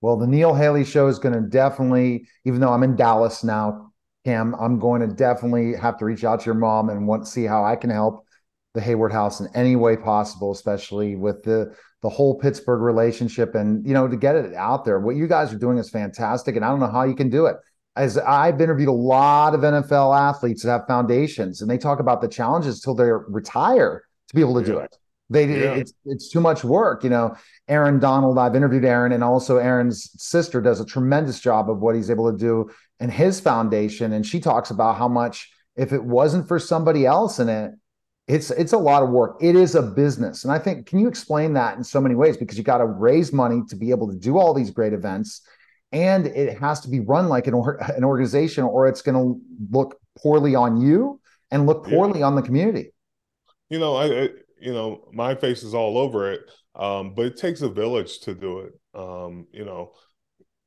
Well, 0.00 0.16
the 0.16 0.26
Neil 0.26 0.54
Haley 0.54 0.84
show 0.84 1.06
is 1.06 1.18
going 1.18 1.34
to 1.34 1.40
definitely, 1.40 2.28
even 2.44 2.60
though 2.60 2.72
I'm 2.72 2.82
in 2.82 2.96
Dallas 2.96 3.42
now, 3.42 3.92
Cam, 4.24 4.54
I'm 4.56 4.78
going 4.78 5.00
to 5.00 5.14
definitely 5.14 5.74
have 5.76 5.98
to 5.98 6.04
reach 6.04 6.24
out 6.24 6.40
to 6.40 6.46
your 6.46 6.54
mom 6.54 6.90
and 6.90 7.06
want 7.06 7.28
see 7.28 7.44
how 7.44 7.64
I 7.64 7.76
can 7.76 7.90
help 7.90 8.26
the 8.74 8.80
Heyward 8.80 9.12
House 9.12 9.40
in 9.40 9.48
any 9.54 9.74
way 9.74 9.96
possible, 9.96 10.52
especially 10.52 11.16
with 11.16 11.42
the 11.44 11.74
the 12.02 12.08
whole 12.08 12.38
Pittsburgh 12.38 12.82
relationship 12.82 13.54
and 13.54 13.86
you 13.86 13.94
know 13.94 14.06
to 14.08 14.16
get 14.16 14.36
it 14.36 14.54
out 14.54 14.84
there. 14.84 15.00
What 15.00 15.16
you 15.16 15.26
guys 15.26 15.52
are 15.52 15.58
doing 15.58 15.78
is 15.78 15.90
fantastic, 15.90 16.56
and 16.56 16.64
I 16.64 16.68
don't 16.68 16.80
know 16.80 16.90
how 16.90 17.04
you 17.04 17.14
can 17.14 17.30
do 17.30 17.46
it. 17.46 17.56
As 17.96 18.18
I've 18.18 18.60
interviewed 18.60 18.88
a 18.88 18.92
lot 18.92 19.54
of 19.54 19.60
NFL 19.60 20.16
athletes 20.18 20.62
that 20.62 20.70
have 20.70 20.86
foundations, 20.86 21.62
and 21.62 21.70
they 21.70 21.78
talk 21.78 21.98
about 21.98 22.20
the 22.20 22.28
challenges 22.28 22.80
till 22.80 22.94
they 22.94 23.10
retire 23.10 24.04
to 24.28 24.34
be 24.34 24.40
able 24.42 24.54
to 24.54 24.60
yeah. 24.60 24.66
do 24.66 24.78
it. 24.78 24.96
They 25.28 25.46
yeah. 25.48 25.74
it's 25.74 25.92
it's 26.04 26.30
too 26.30 26.40
much 26.40 26.62
work, 26.62 27.02
you 27.02 27.10
know. 27.10 27.36
Aaron 27.68 27.98
Donald, 27.98 28.38
I've 28.38 28.54
interviewed 28.54 28.84
Aaron, 28.84 29.12
and 29.12 29.24
also 29.24 29.56
Aaron's 29.56 30.10
sister 30.22 30.60
does 30.60 30.80
a 30.80 30.84
tremendous 30.84 31.40
job 31.40 31.68
of 31.68 31.78
what 31.78 31.96
he's 31.96 32.10
able 32.10 32.30
to 32.30 32.38
do 32.38 32.70
in 33.00 33.10
his 33.10 33.40
foundation, 33.40 34.12
and 34.12 34.24
she 34.24 34.38
talks 34.38 34.70
about 34.70 34.96
how 34.96 35.08
much 35.08 35.50
if 35.74 35.92
it 35.92 36.02
wasn't 36.02 36.46
for 36.48 36.58
somebody 36.58 37.04
else 37.06 37.38
in 37.38 37.48
it, 37.48 37.72
it's 38.28 38.50
it's 38.50 38.72
a 38.72 38.78
lot 38.78 39.02
of 39.02 39.10
work. 39.10 39.36
It 39.40 39.54
is 39.54 39.74
a 39.74 39.82
business. 39.82 40.44
And 40.44 40.52
i 40.52 40.58
think 40.58 40.86
can 40.86 40.98
you 40.98 41.08
explain 41.08 41.52
that 41.54 41.76
in 41.76 41.84
so 41.84 42.00
many 42.00 42.14
ways? 42.14 42.36
Because 42.36 42.58
you 42.58 42.64
got 42.64 42.78
to 42.78 42.86
raise 42.86 43.32
money 43.32 43.62
to 43.68 43.76
be 43.76 43.90
able 43.90 44.08
to 44.10 44.16
do 44.16 44.38
all 44.38 44.52
these 44.52 44.70
great 44.70 44.92
events 44.92 45.42
and 45.92 46.26
it 46.26 46.58
has 46.58 46.80
to 46.80 46.88
be 46.88 47.00
run 47.00 47.28
like 47.28 47.46
an, 47.46 47.54
or, 47.54 47.76
an 47.96 48.02
organization 48.02 48.64
or 48.64 48.88
it's 48.88 49.02
going 49.02 49.14
to 49.14 49.40
look 49.70 49.98
poorly 50.18 50.54
on 50.54 50.80
you 50.80 51.20
and 51.50 51.66
look 51.66 51.86
poorly 51.86 52.20
yeah. 52.20 52.26
on 52.26 52.34
the 52.34 52.42
community. 52.42 52.90
You 53.70 53.78
know 53.78 53.94
I, 53.94 54.04
I, 54.04 54.28
you 54.60 54.72
know 54.72 55.08
my 55.12 55.34
face 55.34 55.62
is 55.62 55.74
all 55.74 55.96
over 55.96 56.32
it 56.32 56.40
um, 56.74 57.14
but 57.14 57.26
it 57.26 57.36
takes 57.36 57.62
a 57.62 57.68
village 57.68 58.20
to 58.20 58.34
do 58.34 58.60
it. 58.60 58.72
Um, 58.94 59.46
you 59.52 59.64
know 59.64 59.92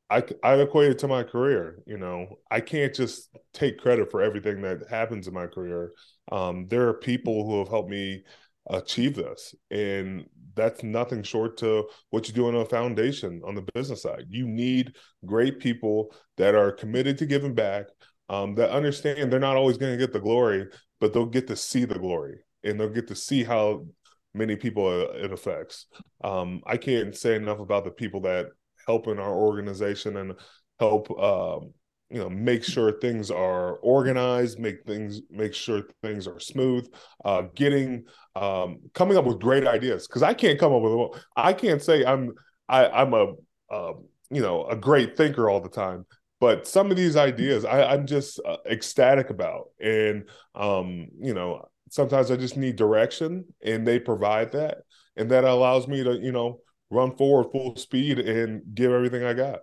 I, 0.10 0.24
I 0.44 0.56
equate 0.56 0.92
it 0.92 1.00
to 1.00 1.08
my 1.08 1.24
career. 1.24 1.84
You 1.86 1.98
know, 1.98 2.40
I 2.50 2.62
can't 2.62 2.94
just 2.94 3.30
take 3.54 3.78
credit 3.78 4.10
for 4.10 4.22
everything 4.22 4.62
that 4.64 4.90
happens 4.90 5.28
in 5.28 5.34
my 5.34 5.48
career. 5.48 5.94
Um, 6.32 6.68
there 6.68 6.88
are 6.88 6.94
people 6.94 7.46
who 7.46 7.60
have 7.60 7.68
helped 7.68 7.90
me 7.90 8.24
achieve 8.70 9.16
this, 9.16 9.54
and 9.72 10.26
that's 10.56 10.84
nothing 10.84 11.24
short 11.24 11.58
to 11.58 11.88
what 12.10 12.28
you 12.28 12.34
do 12.34 12.50
in 12.50 12.56
a 12.56 12.66
foundation 12.66 13.42
on 13.46 13.56
the 13.56 13.66
business 13.74 14.02
side. 14.04 14.26
You 14.30 14.48
need 14.48 14.94
great 15.26 15.60
people 15.60 16.14
that 16.38 16.56
are 16.56 16.72
committed 16.72 17.18
to 17.20 17.26
giving 17.26 17.54
back, 17.54 17.86
um, 18.30 18.56
that 18.56 18.72
understand 18.72 19.32
they're 19.32 19.40
not 19.40 19.58
always 19.58 19.78
going 19.78 19.92
to 19.92 19.98
get 19.98 20.14
the 20.14 20.20
glory, 20.20 20.68
but 21.00 21.14
they'll 21.14 21.26
get 21.26 21.48
to 21.48 21.56
see 21.56 21.86
the 21.86 22.00
glory, 22.00 22.40
and 22.64 22.80
they'll 22.80 22.90
get 22.90 23.08
to 23.08 23.16
see 23.16 23.44
how 23.44 23.86
many 24.34 24.56
people 24.56 25.02
it 25.12 25.32
affects. 25.32 25.88
Um, 26.24 26.62
I 26.66 26.78
can't 26.78 27.16
say 27.16 27.36
enough 27.36 27.60
about 27.60 27.84
the 27.84 27.92
people 27.92 28.22
that 28.22 28.48
help 28.90 29.08
in 29.08 29.20
our 29.20 29.36
organization 29.36 30.18
and 30.18 30.34
help 30.80 31.04
um, 31.20 31.72
you 32.10 32.18
know 32.18 32.30
make 32.30 32.64
sure 32.64 32.92
things 32.92 33.30
are 33.30 33.74
organized 33.96 34.58
make 34.60 34.84
things 34.86 35.22
make 35.30 35.54
sure 35.54 35.84
things 36.02 36.28
are 36.28 36.40
smooth 36.40 36.92
uh, 37.24 37.44
getting 37.54 38.04
um, 38.36 38.80
coming 38.94 39.16
up 39.18 39.26
with 39.26 39.40
great 39.40 39.68
ideas. 39.68 40.08
Because 40.08 40.24
i 40.24 40.34
can't 40.34 40.60
come 40.60 40.74
up 40.74 40.82
with 40.82 41.24
i 41.36 41.54
can't 41.54 41.82
say 41.82 42.04
i'm 42.04 42.34
I, 42.68 42.88
i'm 42.88 43.14
a 43.14 43.26
uh, 43.70 43.94
you 44.32 44.42
know 44.42 44.66
a 44.66 44.76
great 44.76 45.16
thinker 45.16 45.50
all 45.50 45.62
the 45.62 45.70
time 45.70 46.06
but 46.40 46.68
some 46.68 46.90
of 46.90 46.98
these 46.98 47.16
ideas 47.16 47.66
I, 47.66 47.84
i'm 47.94 48.08
just 48.08 48.40
uh, 48.46 48.58
ecstatic 48.76 49.30
about. 49.30 49.66
And 49.80 50.30
um, 50.56 50.88
you 51.22 51.34
know 51.34 51.68
sometimes 51.92 52.32
i 52.32 52.36
just 52.36 52.58
need 52.58 52.76
direction 52.76 53.46
and 53.64 53.86
they 53.88 54.00
provide 54.00 54.52
that. 54.54 54.78
And 55.16 55.30
that 55.32 55.44
allows 55.44 55.88
me 55.88 56.04
to 56.04 56.14
you 56.28 56.32
know 56.32 56.62
run 56.90 57.16
forward 57.16 57.52
full 57.52 57.76
speed 57.76 58.20
and 58.20 58.62
give 58.74 58.92
everything 58.92 59.24
I 59.24 59.34
got. 59.34 59.60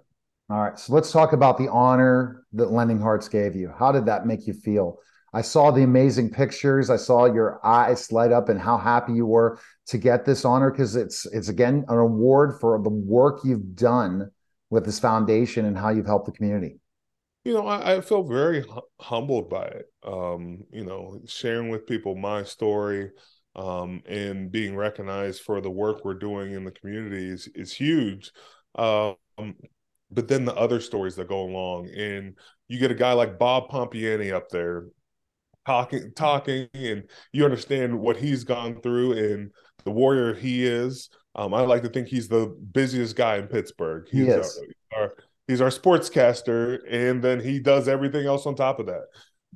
All 0.49 0.62
right. 0.62 0.79
So 0.79 0.93
let's 0.93 1.11
talk 1.11 1.33
about 1.33 1.59
the 1.59 1.69
honor 1.69 2.45
that 2.53 2.71
Lending 2.71 3.01
Hearts 3.01 3.29
gave 3.29 3.57
you. 3.57 3.73
How 3.77 3.91
did 3.91 4.07
that 4.07 4.27
make 4.27 4.47
you 4.47 4.53
feel? 4.53 4.99
I 5.33 5.43
saw 5.43 5.71
the 5.71 5.83
amazing 5.83 6.31
pictures. 6.31 6.89
I 6.89 6.97
saw 6.97 7.27
your 7.27 7.61
eyes 7.65 8.12
light 8.12 8.33
up 8.33 8.49
and 8.49 8.61
how 8.61 8.79
happy 8.79 9.12
you 9.12 9.27
were 9.27 9.59
to 9.89 9.99
get 9.99 10.25
this 10.25 10.45
honor 10.45 10.71
because 10.71 10.97
it's 10.97 11.27
it's 11.27 11.49
again 11.49 11.85
an 11.89 11.99
award 11.99 12.61
for 12.61 12.81
the 12.83 12.91
work 12.91 13.41
you've 13.45 13.75
done 13.75 14.31
with 14.71 14.87
this 14.87 15.01
foundation 15.01 15.67
and 15.67 15.77
how 15.77 15.91
you've 15.91 16.07
helped 16.07 16.27
the 16.27 16.33
community. 16.33 16.81
You 17.45 17.55
know, 17.55 17.67
I, 17.67 17.97
I 17.97 18.01
feel 18.01 18.23
very 18.23 18.65
humbled 19.01 19.51
by 19.51 19.65
it. 19.65 19.87
Um, 20.05 20.65
you 20.73 20.85
know, 20.85 21.21
sharing 21.27 21.71
with 21.71 21.87
people 21.87 22.17
my 22.17 22.45
story, 22.45 23.11
um, 23.57 24.03
and 24.07 24.53
being 24.53 24.77
recognized 24.77 25.40
for 25.40 25.61
the 25.61 25.71
work 25.71 26.05
we're 26.05 26.14
doing 26.14 26.53
in 26.53 26.64
the 26.64 26.71
community 26.71 27.29
is, 27.29 27.49
is 27.55 27.73
huge. 27.73 28.31
Um, 28.77 29.16
but 30.11 30.29
then 30.29 30.45
the 30.45 30.55
other 30.55 30.79
stories 30.79 31.16
that 31.16 31.29
go 31.29 31.40
along, 31.40 31.88
and 31.88 32.37
you 32.69 32.79
get 32.79 32.90
a 32.90 32.95
guy 32.95 33.14
like 33.14 33.38
Bob 33.38 33.71
Pompeani 33.71 34.33
up 34.33 34.51
there 34.51 34.85
talking, 35.64 36.12
talking, 36.14 36.69
and 36.75 37.05
you 37.33 37.45
understand 37.45 37.99
what 37.99 38.16
he's 38.16 38.45
gone 38.45 38.81
through 38.83 39.12
and 39.12 39.51
the 39.85 39.90
warrior 39.90 40.35
he 40.35 40.64
is. 40.64 41.09
Um, 41.35 41.55
I 41.55 41.62
like 41.62 41.83
to 41.83 41.88
think 41.88 42.09
he's 42.09 42.29
the 42.29 42.55
busiest 42.73 43.16
guy 43.16 43.37
in 43.37 43.47
Pittsburgh. 43.47 44.07
He's 44.11 44.27
yes. 44.27 44.59
our, 44.92 45.03
our, 45.03 45.12
he's 45.49 45.61
our 45.61 45.71
sportscaster, 45.71 46.81
and 46.90 47.23
then 47.23 47.40
he 47.40 47.59
does 47.59 47.88
everything 47.88 48.27
else 48.27 48.47
on 48.47 48.55
top 48.55 48.81
of 48.81 48.87
that 48.87 49.07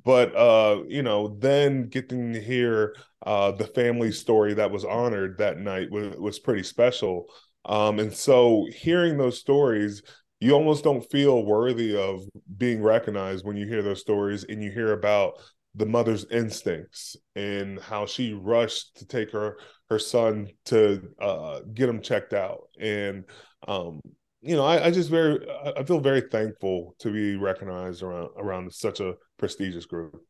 but 0.03 0.35
uh 0.35 0.81
you 0.87 1.03
know 1.03 1.35
then 1.39 1.87
getting 1.89 2.33
to 2.33 2.41
hear 2.41 2.95
uh 3.25 3.51
the 3.51 3.67
family 3.67 4.11
story 4.11 4.53
that 4.53 4.71
was 4.71 4.85
honored 4.85 5.37
that 5.37 5.59
night 5.59 5.89
was, 5.91 6.15
was 6.17 6.39
pretty 6.39 6.63
special. 6.63 7.25
Um 7.65 7.99
and 7.99 8.13
so 8.13 8.67
hearing 8.71 9.17
those 9.17 9.39
stories 9.39 10.01
you 10.39 10.53
almost 10.53 10.83
don't 10.83 11.09
feel 11.11 11.45
worthy 11.45 11.95
of 11.95 12.21
being 12.57 12.81
recognized 12.81 13.45
when 13.45 13.55
you 13.55 13.67
hear 13.67 13.83
those 13.83 14.01
stories 14.01 14.43
and 14.43 14.63
you 14.63 14.71
hear 14.71 14.93
about 14.93 15.33
the 15.75 15.85
mother's 15.85 16.25
instincts 16.31 17.15
and 17.35 17.79
how 17.79 18.05
she 18.05 18.33
rushed 18.33 18.97
to 18.97 19.05
take 19.05 19.31
her 19.31 19.57
her 19.89 19.99
son 19.99 20.47
to 20.65 21.01
uh, 21.21 21.59
get 21.73 21.87
him 21.89 22.01
checked 22.01 22.33
out. 22.33 22.61
And 22.79 23.25
um, 23.67 24.01
you 24.41 24.55
know 24.55 24.65
I, 24.65 24.87
I, 24.87 24.91
just 24.91 25.09
very 25.09 25.39
i 25.77 25.83
feel 25.83 25.99
very 25.99 26.21
thankful 26.21 26.95
to 26.99 27.11
be 27.11 27.35
recognized 27.35 28.01
around 28.01 28.29
around 28.37 28.73
such 28.73 28.99
a 28.99 29.13
prestigious 29.41 29.85
group. 29.85 30.23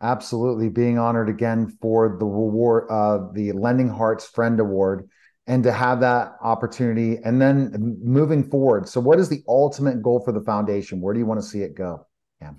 Absolutely, 0.00 0.68
being 0.68 0.98
honored 0.98 1.28
again 1.28 1.76
for 1.80 2.16
the 2.18 2.24
reward, 2.24 2.86
uh, 2.90 3.30
the 3.32 3.52
Lending 3.52 3.88
Hearts 3.88 4.26
Friend 4.26 4.58
Award, 4.58 5.08
and 5.46 5.62
to 5.62 5.72
have 5.72 6.00
that 6.00 6.32
opportunity, 6.42 7.18
and 7.24 7.40
then 7.40 7.98
moving 8.02 8.48
forward. 8.48 8.88
So, 8.88 9.00
what 9.00 9.20
is 9.20 9.28
the 9.28 9.42
ultimate 9.46 10.02
goal 10.02 10.20
for 10.24 10.32
the 10.32 10.40
foundation? 10.40 11.00
Where 11.00 11.14
do 11.14 11.20
you 11.20 11.26
want 11.26 11.40
to 11.40 11.46
see 11.46 11.60
it 11.60 11.76
go? 11.76 12.06
Yeah. 12.40 12.52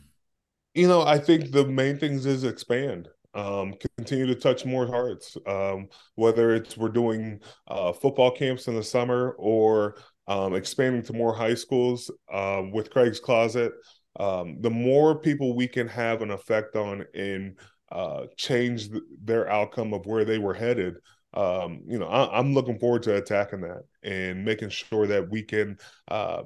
You 0.74 0.88
know, 0.88 1.02
I 1.02 1.18
think 1.18 1.52
the 1.52 1.66
main 1.66 1.98
things 1.98 2.26
is 2.26 2.44
expand 2.44 3.10
um, 3.34 3.74
continue 3.98 4.26
to 4.28 4.36
touch 4.36 4.66
more 4.66 4.88
hearts. 4.88 5.38
Um, 5.46 5.88
whether 6.16 6.56
it's 6.56 6.78
we're 6.78 6.90
doing 6.90 7.40
uh, 7.68 7.94
football 7.94 8.32
camps 8.32 8.68
in 8.68 8.76
the 8.76 8.84
summer 8.84 9.36
or 9.38 9.96
um, 10.28 10.56
expanding 10.56 11.04
to 11.04 11.14
more 11.14 11.34
high 11.34 11.54
schools 11.54 12.12
uh, 12.32 12.64
with 12.72 12.92
Craig's 12.92 13.20
Closet, 13.20 13.72
um, 14.20 14.58
the 14.62 14.70
more 14.70 15.18
people 15.18 15.56
we 15.56 15.68
can 15.68 15.88
have 15.88 16.22
an 16.22 16.30
effect 16.32 16.76
on 16.76 17.06
and 17.16 17.58
uh, 17.92 18.26
change 18.38 18.92
th- 18.92 19.04
their 19.24 19.50
outcome 19.50 19.94
of 19.94 20.06
where 20.06 20.26
they 20.26 20.38
were 20.38 20.54
headed. 20.54 20.98
Um, 21.34 21.82
you 21.88 21.98
know, 21.98 22.08
I- 22.08 22.40
am 22.40 22.54
looking 22.54 22.78
forward 22.78 23.04
to 23.04 23.16
attacking 23.16 23.62
that 23.62 23.84
and 24.04 24.44
making 24.44 24.70
sure 24.70 25.08
that 25.08 25.30
we 25.30 25.44
can 25.44 25.78
uh, 26.10 26.44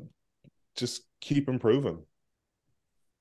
just 0.77 1.01
keep 1.19 1.49
improving. 1.49 2.03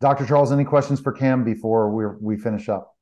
Dr. 0.01 0.27
Charles, 0.27 0.53
any 0.53 0.65
questions 0.65 1.01
for 1.01 1.12
Cam 1.12 1.45
before 1.45 1.91
we 1.91 2.05
we 2.21 2.37
finish 2.37 2.69
up? 2.69 2.97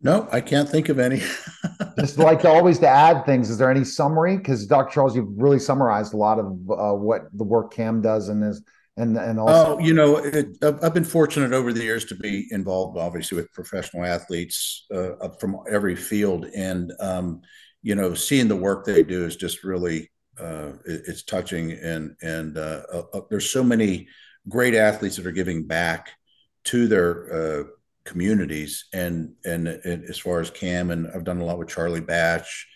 No, 0.00 0.28
I 0.30 0.40
can't 0.40 0.68
think 0.68 0.90
of 0.90 1.00
any. 1.00 1.20
Just 1.98 2.18
like 2.18 2.40
to 2.42 2.48
always 2.48 2.78
to 2.80 2.88
add 2.88 3.26
things. 3.26 3.50
Is 3.50 3.58
there 3.58 3.70
any 3.70 3.82
summary? 3.82 4.36
Because 4.36 4.64
Dr. 4.64 4.92
Charles, 4.92 5.16
you've 5.16 5.36
really 5.36 5.58
summarized 5.58 6.14
a 6.14 6.16
lot 6.16 6.38
of 6.38 6.46
uh, 6.46 6.94
what 6.94 7.22
the 7.32 7.42
work 7.42 7.72
Cam 7.72 8.00
does 8.00 8.28
and 8.28 8.44
is 8.44 8.62
and 8.98 9.16
and 9.16 9.38
also. 9.38 9.76
Oh, 9.76 9.78
you 9.78 9.94
know, 9.94 10.16
it, 10.16 10.46
I've 10.62 10.94
been 10.94 11.04
fortunate 11.04 11.52
over 11.52 11.72
the 11.72 11.82
years 11.82 12.04
to 12.06 12.14
be 12.14 12.46
involved, 12.50 12.98
obviously, 12.98 13.36
with 13.36 13.52
professional 13.52 14.04
athletes 14.04 14.86
uh, 14.92 15.12
up 15.16 15.40
from 15.40 15.58
every 15.70 15.96
field, 15.96 16.46
and 16.54 16.92
um, 17.00 17.42
you 17.82 17.94
know, 17.94 18.14
seeing 18.14 18.48
the 18.48 18.56
work 18.56 18.84
they 18.84 19.02
do 19.02 19.24
is 19.24 19.36
just 19.36 19.64
really 19.64 20.10
uh, 20.38 20.72
it, 20.84 21.02
it's 21.06 21.22
touching, 21.22 21.72
and 21.72 22.16
and 22.22 22.58
uh, 22.58 22.82
uh, 22.92 23.20
there's 23.30 23.50
so 23.50 23.62
many 23.62 24.08
great 24.48 24.74
athletes 24.74 25.16
that 25.16 25.26
are 25.26 25.32
giving 25.32 25.66
back 25.66 26.10
to 26.64 26.86
their 26.88 27.32
uh, 27.32 27.64
communities 28.08 28.86
and, 28.94 29.34
and, 29.44 29.68
and 29.68 30.04
as 30.04 30.18
far 30.18 30.40
as 30.40 30.50
Cam 30.50 30.90
and 30.90 31.06
I've 31.14 31.24
done 31.24 31.40
a 31.40 31.44
lot 31.44 31.58
with 31.58 31.68
Charlie 31.68 32.00
Batch, 32.00 32.66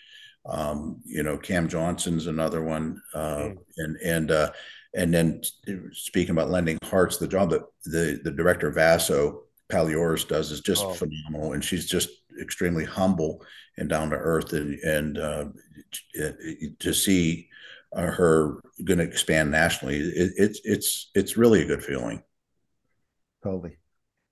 um, 0.45 1.01
you 1.05 1.23
know, 1.23 1.37
Cam 1.37 1.67
Johnson's 1.67 2.27
another 2.27 2.61
one, 2.61 3.01
uh, 3.13 3.37
mm. 3.37 3.57
and 3.77 3.97
and 3.97 4.31
uh, 4.31 4.51
and 4.95 5.13
then 5.13 5.41
speaking 5.91 6.31
about 6.31 6.49
lending 6.49 6.77
hearts, 6.83 7.17
the 7.17 7.27
job 7.27 7.49
that 7.49 7.63
the 7.85 8.19
the 8.23 8.31
director 8.31 8.67
of 8.67 8.75
Vaso 8.75 9.43
Palioris 9.71 10.27
does 10.27 10.51
is 10.51 10.61
just 10.61 10.83
oh. 10.83 10.93
phenomenal, 10.93 11.53
and 11.53 11.63
she's 11.63 11.87
just 11.87 12.09
extremely 12.41 12.85
humble 12.85 13.43
and 13.77 13.89
down 13.89 14.09
to 14.09 14.15
earth, 14.15 14.53
and 14.53 14.79
and 14.79 15.17
uh, 15.17 15.45
to 16.79 16.93
see 16.93 17.49
uh, 17.95 18.01
her 18.01 18.59
going 18.83 18.99
to 18.99 19.05
expand 19.05 19.51
nationally, 19.51 19.97
it, 19.97 20.31
it's 20.37 20.61
it's 20.63 21.11
it's 21.15 21.37
really 21.37 21.61
a 21.63 21.65
good 21.65 21.83
feeling. 21.83 22.21
Totally. 23.43 23.77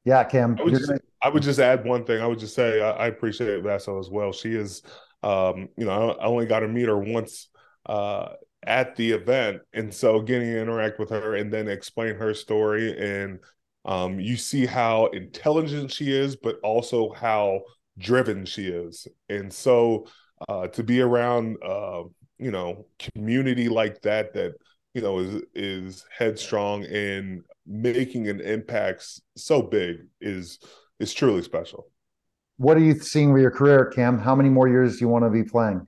Yeah, 0.04 0.24
Cam. 0.24 0.58
I 0.60 0.64
would, 0.64 0.74
just, 0.74 0.88
gonna... 0.88 1.00
I 1.22 1.30
would 1.30 1.44
just 1.44 1.60
add 1.60 1.86
one 1.86 2.06
thing. 2.06 2.22
I 2.22 2.28
would 2.28 2.40
just 2.40 2.56
say 2.56 2.82
I, 2.82 2.92
I 2.92 3.08
appreciate 3.08 3.62
Vaso 3.62 4.00
as 4.00 4.10
well. 4.10 4.32
She 4.32 4.54
is, 4.54 4.82
um, 5.22 5.70
you 5.78 5.86
know, 5.86 6.12
I 6.12 6.26
only 6.26 6.48
got 6.48 6.62
to 6.62 6.68
meet 6.68 6.88
her 6.88 6.98
once 6.98 7.50
uh, 7.86 8.30
at 8.66 8.96
the 8.96 9.12
event, 9.12 9.62
and 9.74 9.94
so 9.94 10.22
getting 10.22 10.48
to 10.48 10.62
interact 10.62 11.00
with 11.00 11.10
her 11.10 11.36
and 11.36 11.52
then 11.52 11.68
explain 11.68 12.16
her 12.16 12.34
story, 12.34 12.98
and 12.98 13.40
um, 13.86 14.20
you 14.20 14.38
see 14.38 14.66
how 14.66 15.08
intelligent 15.08 15.92
she 15.92 16.12
is, 16.12 16.36
but 16.36 16.58
also 16.64 17.12
how 17.12 17.62
driven 17.98 18.46
she 18.46 18.68
is, 18.68 19.08
and 19.30 19.52
so 19.52 20.06
uh, 20.48 20.68
to 20.68 20.84
be 20.84 21.02
around, 21.02 21.58
uh, 21.66 22.04
you 22.38 22.52
know, 22.52 22.86
community 23.00 23.70
like 23.70 24.02
that 24.02 24.34
that 24.34 24.54
you 24.94 25.02
know 25.02 25.20
is 25.20 25.42
is 25.56 26.06
headstrong 26.16 26.86
and 26.86 27.42
making 27.66 28.28
an 28.28 28.42
impact 28.42 29.22
so 29.36 29.62
big 29.62 29.98
is 30.20 30.60
is 31.00 31.14
truly 31.14 31.42
special. 31.42 31.88
What 32.58 32.78
are 32.78 32.82
you 32.82 32.94
seeing 32.94 33.34
with 33.34 33.42
your 33.42 33.52
career, 33.52 33.86
Cam? 33.86 34.20
How 34.20 34.36
many 34.36 34.50
more 34.50 34.68
years 34.68 34.98
do 34.98 35.06
you 35.06 35.08
want 35.08 35.26
to 35.26 35.32
be 35.32 35.44
playing? 35.44 35.88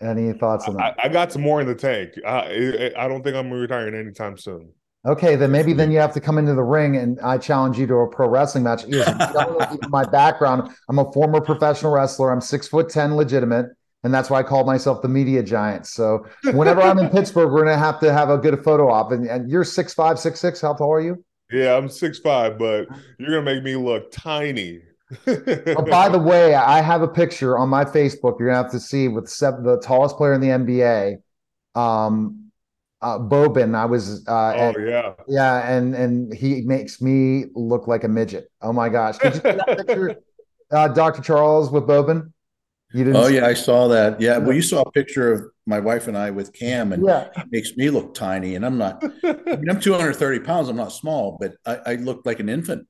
Any 0.00 0.32
thoughts 0.32 0.68
on 0.68 0.76
that? 0.76 0.96
I, 0.98 1.06
I 1.06 1.08
got 1.08 1.32
some 1.32 1.42
more 1.42 1.60
in 1.60 1.66
the 1.66 1.74
tank. 1.74 2.14
I, 2.26 2.92
I 2.96 3.08
don't 3.08 3.22
think 3.22 3.36
I'm 3.36 3.50
retiring 3.50 3.94
anytime 3.94 4.36
soon. 4.36 4.72
Okay, 5.06 5.36
then 5.36 5.52
maybe 5.52 5.74
then 5.74 5.92
you 5.92 5.98
have 5.98 6.14
to 6.14 6.20
come 6.20 6.38
into 6.38 6.54
the 6.54 6.62
ring 6.62 6.96
and 6.96 7.20
I 7.20 7.36
challenge 7.36 7.78
you 7.78 7.86
to 7.88 7.94
a 7.96 8.08
pro 8.08 8.26
wrestling 8.28 8.64
match. 8.64 8.86
my 9.88 10.04
background, 10.04 10.70
I'm 10.88 10.98
a 10.98 11.12
former 11.12 11.40
professional 11.40 11.92
wrestler. 11.92 12.32
I'm 12.32 12.40
six 12.40 12.66
foot 12.68 12.88
ten, 12.88 13.14
legitimate 13.14 13.66
and 14.04 14.12
that's 14.12 14.30
why 14.30 14.38
I 14.38 14.42
call 14.42 14.64
myself 14.64 15.02
the 15.02 15.08
media 15.08 15.42
giant. 15.42 15.86
So 15.86 16.26
whenever 16.52 16.82
I'm 16.82 16.98
in 16.98 17.08
Pittsburgh, 17.10 17.50
we're 17.50 17.64
gonna 17.64 17.78
have 17.78 17.98
to 18.00 18.12
have 18.12 18.28
a 18.28 18.38
good 18.38 18.62
photo 18.62 18.90
op. 18.90 19.10
And, 19.10 19.26
and 19.26 19.50
you're 19.50 19.64
six 19.64 19.94
five, 19.94 20.18
six 20.18 20.38
six. 20.38 20.60
How 20.60 20.74
tall 20.74 20.92
are 20.92 21.00
you? 21.00 21.24
Yeah, 21.50 21.76
I'm 21.76 21.88
six 21.88 22.18
five, 22.18 22.58
but 22.58 22.86
you're 23.18 23.30
gonna 23.30 23.42
make 23.42 23.64
me 23.64 23.76
look 23.76 24.12
tiny. 24.12 24.82
oh, 25.26 25.82
by 25.82 26.08
the 26.08 26.18
way, 26.18 26.54
I 26.54 26.80
have 26.80 27.02
a 27.02 27.08
picture 27.08 27.58
on 27.58 27.68
my 27.68 27.84
Facebook. 27.84 28.38
You're 28.38 28.48
gonna 28.48 28.62
have 28.62 28.72
to 28.72 28.80
see 28.80 29.08
with 29.08 29.26
the 29.26 29.80
tallest 29.82 30.16
player 30.16 30.32
in 30.34 30.40
the 30.40 30.48
NBA, 30.48 31.16
um, 31.74 32.50
uh, 33.00 33.18
Boban. 33.18 33.74
I 33.74 33.84
was. 33.84 34.26
Uh, 34.26 34.54
oh 34.56 34.68
and, 34.74 34.88
yeah. 34.88 35.12
Yeah, 35.28 35.70
and 35.70 35.94
and 35.94 36.34
he 36.34 36.62
makes 36.62 37.00
me 37.00 37.46
look 37.54 37.86
like 37.86 38.04
a 38.04 38.08
midget. 38.08 38.50
Oh 38.62 38.72
my 38.72 38.88
gosh! 38.88 39.18
Did 39.18 39.34
you 39.34 39.40
see 39.40 39.56
that 39.56 39.86
picture, 39.86 40.16
uh, 40.70 40.88
Dr. 40.88 41.22
Charles 41.22 41.70
with 41.70 41.84
Boban? 41.84 42.32
You 42.92 43.02
didn't 43.02 43.16
oh 43.16 43.26
yeah, 43.26 43.46
I 43.46 43.54
saw 43.54 43.88
that. 43.88 44.20
Yeah, 44.20 44.38
well, 44.38 44.52
you 44.52 44.62
saw 44.62 44.82
a 44.82 44.90
picture 44.92 45.32
of 45.32 45.42
my 45.66 45.80
wife 45.80 46.06
and 46.06 46.16
I 46.16 46.30
with 46.30 46.52
Cam, 46.52 46.92
and 46.92 47.04
yeah. 47.04 47.28
it 47.36 47.46
makes 47.50 47.76
me 47.76 47.90
look 47.90 48.14
tiny. 48.14 48.54
And 48.54 48.64
I'm 48.64 48.78
not. 48.78 49.02
I 49.24 49.56
mean, 49.56 49.68
I'm 49.68 49.80
230 49.80 50.40
pounds. 50.40 50.68
I'm 50.68 50.76
not 50.76 50.92
small, 50.92 51.36
but 51.40 51.54
I, 51.66 51.92
I 51.92 51.94
look 51.96 52.22
like 52.24 52.38
an 52.38 52.48
infant. 52.48 52.86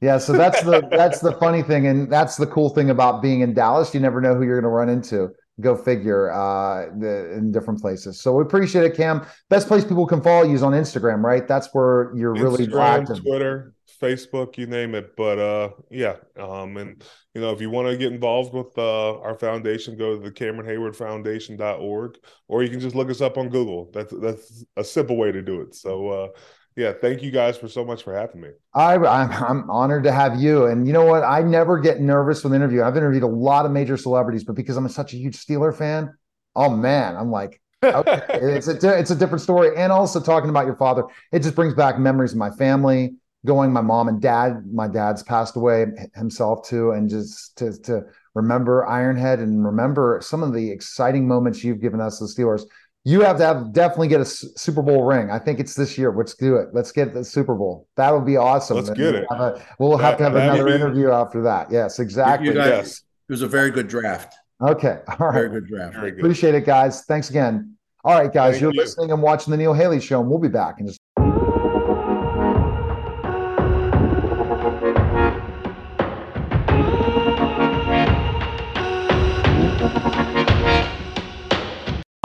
Yeah, 0.00 0.18
so 0.18 0.32
that's 0.34 0.62
the 0.62 0.86
that's 0.90 1.20
the 1.20 1.32
funny 1.32 1.62
thing, 1.62 1.86
and 1.86 2.10
that's 2.10 2.36
the 2.36 2.46
cool 2.46 2.68
thing 2.68 2.90
about 2.90 3.22
being 3.22 3.40
in 3.40 3.54
Dallas. 3.54 3.94
You 3.94 4.00
never 4.00 4.20
know 4.20 4.34
who 4.34 4.42
you're 4.42 4.60
going 4.60 4.70
to 4.70 4.76
run 4.76 4.88
into. 4.88 5.30
Go 5.60 5.74
figure. 5.74 6.30
Uh, 6.30 6.88
the, 6.98 7.32
in 7.32 7.50
different 7.50 7.80
places. 7.80 8.20
So 8.20 8.34
we 8.34 8.42
appreciate 8.42 8.84
it, 8.84 8.94
Cam. 8.94 9.24
Best 9.48 9.68
place 9.68 9.84
people 9.84 10.06
can 10.06 10.20
follow 10.20 10.44
you 10.44 10.54
is 10.54 10.62
on 10.62 10.72
Instagram, 10.72 11.22
right? 11.22 11.48
That's 11.48 11.70
where 11.72 12.12
you're 12.14 12.34
really 12.34 12.68
active. 12.78 13.22
Twitter, 13.22 13.72
Facebook, 14.00 14.58
you 14.58 14.66
name 14.66 14.94
it. 14.94 15.16
But 15.16 15.38
uh, 15.38 15.70
yeah, 15.90 16.16
um, 16.38 16.76
and 16.76 17.02
you 17.34 17.40
know, 17.40 17.52
if 17.52 17.60
you 17.60 17.70
want 17.70 17.88
to 17.88 17.96
get 17.96 18.12
involved 18.12 18.52
with 18.52 18.76
uh, 18.76 19.18
our 19.20 19.34
foundation, 19.34 19.96
go 19.96 20.16
to 20.16 20.22
the 20.22 20.30
Cameron 20.30 20.66
Heyward 20.66 20.96
Foundation.org, 20.96 22.18
or 22.48 22.62
you 22.62 22.68
can 22.68 22.80
just 22.80 22.94
look 22.94 23.10
us 23.10 23.20
up 23.20 23.38
on 23.38 23.48
Google. 23.48 23.90
That's 23.92 24.12
that's 24.20 24.64
a 24.76 24.84
simple 24.84 25.16
way 25.16 25.32
to 25.32 25.42
do 25.42 25.62
it. 25.62 25.74
So 25.74 26.08
uh, 26.08 26.28
yeah, 26.76 26.92
thank 26.92 27.22
you 27.22 27.30
guys 27.30 27.56
for 27.56 27.68
so 27.68 27.84
much 27.84 28.02
for 28.02 28.14
having 28.14 28.42
me. 28.42 28.50
I, 28.74 28.96
I'm, 28.96 29.32
I'm 29.32 29.70
honored 29.70 30.04
to 30.04 30.12
have 30.12 30.38
you. 30.38 30.66
And 30.66 30.86
you 30.86 30.92
know 30.92 31.06
what? 31.06 31.24
I 31.24 31.40
never 31.42 31.78
get 31.80 32.00
nervous 32.00 32.44
with 32.44 32.52
an 32.52 32.56
interview. 32.56 32.82
I've 32.82 32.96
interviewed 32.96 33.22
a 33.22 33.28
lot 33.28 33.64
of 33.64 33.72
major 33.72 33.96
celebrities, 33.96 34.44
but 34.44 34.54
because 34.54 34.76
I'm 34.76 34.86
such 34.88 35.14
a 35.14 35.16
huge 35.16 35.36
Steeler 35.36 35.76
fan, 35.76 36.14
oh 36.54 36.68
man, 36.68 37.16
I'm 37.16 37.30
like, 37.30 37.60
okay, 37.82 38.20
it's 38.30 38.68
a 38.68 38.98
it's 38.98 39.10
a 39.10 39.16
different 39.16 39.42
story. 39.42 39.76
And 39.76 39.90
also 39.90 40.20
talking 40.20 40.50
about 40.50 40.66
your 40.66 40.76
father, 40.76 41.04
it 41.32 41.40
just 41.40 41.54
brings 41.54 41.74
back 41.74 41.98
memories 41.98 42.32
of 42.32 42.38
my 42.38 42.50
family 42.50 43.16
going 43.46 43.72
my 43.72 43.80
mom 43.80 44.08
and 44.08 44.20
dad 44.20 44.64
my 44.70 44.88
dad's 44.88 45.22
passed 45.22 45.56
away 45.56 45.86
himself 46.14 46.66
too 46.68 46.90
and 46.90 47.08
just 47.08 47.56
to 47.56 47.72
to 47.80 48.02
remember 48.34 48.84
ironhead 48.88 49.40
and 49.40 49.64
remember 49.64 50.18
some 50.20 50.42
of 50.42 50.52
the 50.52 50.70
exciting 50.70 51.26
moments 51.26 51.62
you've 51.64 51.80
given 51.80 52.00
us 52.00 52.18
the 52.18 52.26
steelers 52.26 52.64
you 53.06 53.20
have 53.20 53.36
to 53.38 53.44
have 53.44 53.72
definitely 53.72 54.08
get 54.08 54.20
a 54.20 54.24
super 54.24 54.82
bowl 54.82 55.04
ring. 55.04 55.30
I 55.30 55.38
think 55.38 55.60
it's 55.60 55.76
this 55.76 55.96
year. 55.96 56.12
Let's 56.12 56.34
do 56.34 56.56
it. 56.56 56.70
Let's 56.72 56.90
get 56.90 57.14
the 57.14 57.22
super 57.22 57.54
bowl. 57.54 57.86
That 57.96 58.12
would 58.12 58.26
be 58.26 58.36
awesome. 58.36 58.78
Let's 58.78 58.90
get 58.90 59.14
it. 59.14 59.26
we'll 59.30 59.38
have, 59.38 59.56
a, 59.56 59.66
we'll 59.78 59.96
have 59.96 60.18
to 60.18 60.24
have 60.24 60.34
another 60.34 60.64
be... 60.64 60.74
interview 60.74 61.12
after 61.12 61.40
that. 61.44 61.70
Yes 61.70 62.00
exactly. 62.00 62.52
guys, 62.52 62.66
yes. 62.66 63.02
It 63.28 63.32
was 63.32 63.42
a 63.42 63.46
very 63.46 63.70
good 63.70 63.86
draft. 63.86 64.34
Okay. 64.60 64.98
All 65.20 65.28
right. 65.28 65.34
Very 65.34 65.50
good 65.50 65.68
draft. 65.68 65.94
Very 65.94 66.10
good. 66.10 66.18
appreciate 66.18 66.56
it 66.56 66.66
guys. 66.66 67.04
Thanks 67.04 67.30
again. 67.30 67.76
All 68.02 68.20
right 68.20 68.32
guys. 68.32 68.54
Thank 68.54 68.62
you're 68.62 68.74
you. 68.74 68.80
listening 68.80 69.12
and 69.12 69.22
watching 69.22 69.52
the 69.52 69.56
neil 69.56 69.72
haley 69.72 70.00
show 70.00 70.20
and 70.20 70.28
we'll 70.28 70.40
be 70.40 70.48
back 70.48 70.80
in 70.80 70.88
just 70.88 70.98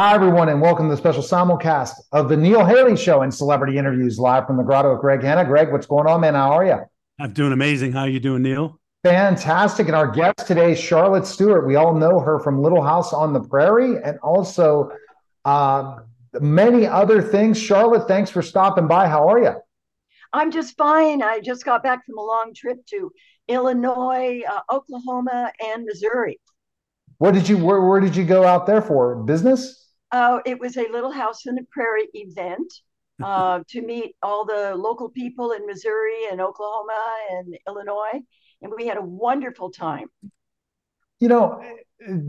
Hi, 0.02 0.16
everyone, 0.16 0.50
and 0.50 0.60
welcome 0.60 0.90
to 0.90 0.96
the 0.96 0.98
special 0.98 1.22
simulcast 1.22 1.92
of 2.12 2.28
the 2.28 2.36
Neil 2.36 2.66
Haley 2.66 2.98
Show 2.98 3.22
and 3.22 3.32
celebrity 3.32 3.78
interviews 3.78 4.18
live 4.18 4.48
from 4.48 4.58
the 4.58 4.64
grotto 4.64 4.94
with 4.94 5.00
Greg 5.00 5.22
Hanna. 5.22 5.46
Greg, 5.46 5.72
what's 5.72 5.86
going 5.86 6.08
on, 6.08 6.22
man? 6.22 6.34
How 6.34 6.54
are 6.54 6.66
you? 6.66 6.80
I'm 7.20 7.34
doing 7.34 7.54
amazing. 7.54 7.92
How 7.92 8.00
are 8.00 8.10
you 8.10 8.20
doing, 8.20 8.42
Neil? 8.42 8.80
Fantastic. 9.04 9.86
And 9.86 9.96
our 9.96 10.08
guest 10.08 10.48
today 10.48 10.72
is 10.72 10.80
Charlotte 10.80 11.28
Stewart. 11.28 11.68
We 11.68 11.76
all 11.76 11.94
know 11.94 12.20
her 12.20 12.40
from 12.40 12.64
Little 12.64 12.82
House 12.82 13.14
on 13.14 13.32
the 13.32 13.42
Prairie 13.42 14.02
and 14.04 14.18
also 14.24 14.90
uh, 15.46 15.98
many 16.40 16.88
other 16.88 17.22
things. 17.22 17.62
Charlotte, 17.62 18.08
thanks 18.08 18.32
for 18.32 18.42
stopping 18.42 18.88
by. 18.88 19.08
How 19.08 19.30
are 19.30 19.38
you? 19.38 19.54
I'm 20.34 20.50
just 20.50 20.76
fine. 20.78 21.22
I 21.22 21.42
just 21.42 21.64
got 21.64 21.84
back 21.84 22.08
from 22.08 22.18
a 22.18 22.24
long 22.24 22.54
trip 22.56 22.84
to 22.88 23.12
Illinois, 23.48 24.42
uh, 24.50 24.62
Oklahoma, 24.74 25.52
and 25.64 25.86
Missouri. 25.86 26.40
What 27.20 27.36
did 27.36 27.48
you 27.48 27.60
where, 27.60 27.82
where 27.82 28.00
did 28.00 28.16
you 28.16 28.26
go 28.26 28.46
out 28.46 28.66
there 28.66 28.82
for? 28.82 29.16
Business? 29.18 29.78
Uh, 30.12 30.39
it 30.45 30.60
was 30.60 30.78
a 30.78 30.88
Little 30.89 31.12
House 31.12 31.45
in 31.45 31.56
the 31.56 31.65
Prairie 31.71 32.10
event 32.13 32.71
uh, 33.24 33.62
to 33.69 33.82
meet 33.82 34.15
all 34.21 34.45
the 34.45 34.76
local 34.76 35.10
people 35.10 35.52
in 35.52 35.65
Missouri 35.65 36.26
and 36.32 36.41
Oklahoma 36.41 37.17
and 37.32 37.58
Illinois, 37.67 38.19
and 38.62 38.74
we 38.76 38.88
had 38.88 38.97
a 38.97 39.02
wonderful 39.02 39.71
time. 39.71 40.08
You 41.19 41.28
know, 41.28 41.62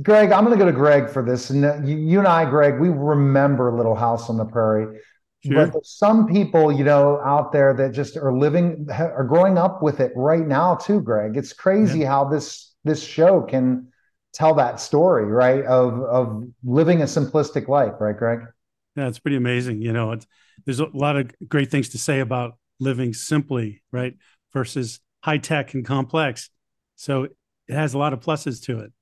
Greg, 0.02 0.32
I'm 0.32 0.44
going 0.44 0.56
to 0.56 0.62
go 0.62 0.70
to 0.70 0.76
Greg 0.76 1.08
for 1.08 1.24
this, 1.24 1.50
and 1.50 1.88
you, 1.88 1.96
you 1.96 2.18
and 2.18 2.28
I, 2.28 2.44
Greg, 2.48 2.78
we 2.78 2.90
remember 2.90 3.74
Little 3.74 3.94
House 3.94 4.28
on 4.28 4.36
the 4.36 4.44
Prairie. 4.44 5.00
Sure. 5.44 5.66
But 5.66 5.84
some 5.84 6.28
people, 6.28 6.70
you 6.70 6.84
know, 6.84 7.20
out 7.24 7.52
there 7.52 7.74
that 7.74 7.92
just 7.92 8.16
are 8.16 8.32
living, 8.32 8.86
are 8.90 9.24
growing 9.24 9.58
up 9.58 9.82
with 9.82 9.98
it 9.98 10.12
right 10.14 10.46
now 10.46 10.76
too. 10.76 11.00
Greg, 11.00 11.36
it's 11.36 11.52
crazy 11.52 12.00
yeah. 12.00 12.08
how 12.08 12.24
this 12.28 12.74
this 12.84 13.02
show 13.02 13.42
can 13.42 13.91
tell 14.32 14.54
that 14.54 14.80
story, 14.80 15.26
right? 15.26 15.64
Of 15.64 16.00
of 16.02 16.48
living 16.64 17.02
a 17.02 17.06
simplistic 17.06 17.68
life, 17.68 17.94
right, 18.00 18.16
Greg? 18.16 18.40
Yeah, 18.96 19.08
it's 19.08 19.18
pretty 19.18 19.36
amazing. 19.36 19.80
You 19.82 19.92
know, 19.92 20.16
there's 20.64 20.80
a 20.80 20.86
lot 20.92 21.16
of 21.16 21.30
great 21.48 21.70
things 21.70 21.90
to 21.90 21.98
say 21.98 22.20
about 22.20 22.58
living 22.80 23.14
simply, 23.14 23.82
right, 23.90 24.14
versus 24.52 25.00
high 25.22 25.38
tech 25.38 25.74
and 25.74 25.84
complex. 25.84 26.50
So 26.96 27.24
it 27.24 27.34
has 27.70 27.94
a 27.94 27.98
lot 27.98 28.12
of 28.12 28.20
pluses 28.20 28.62
to 28.64 28.80
it. 28.80 28.92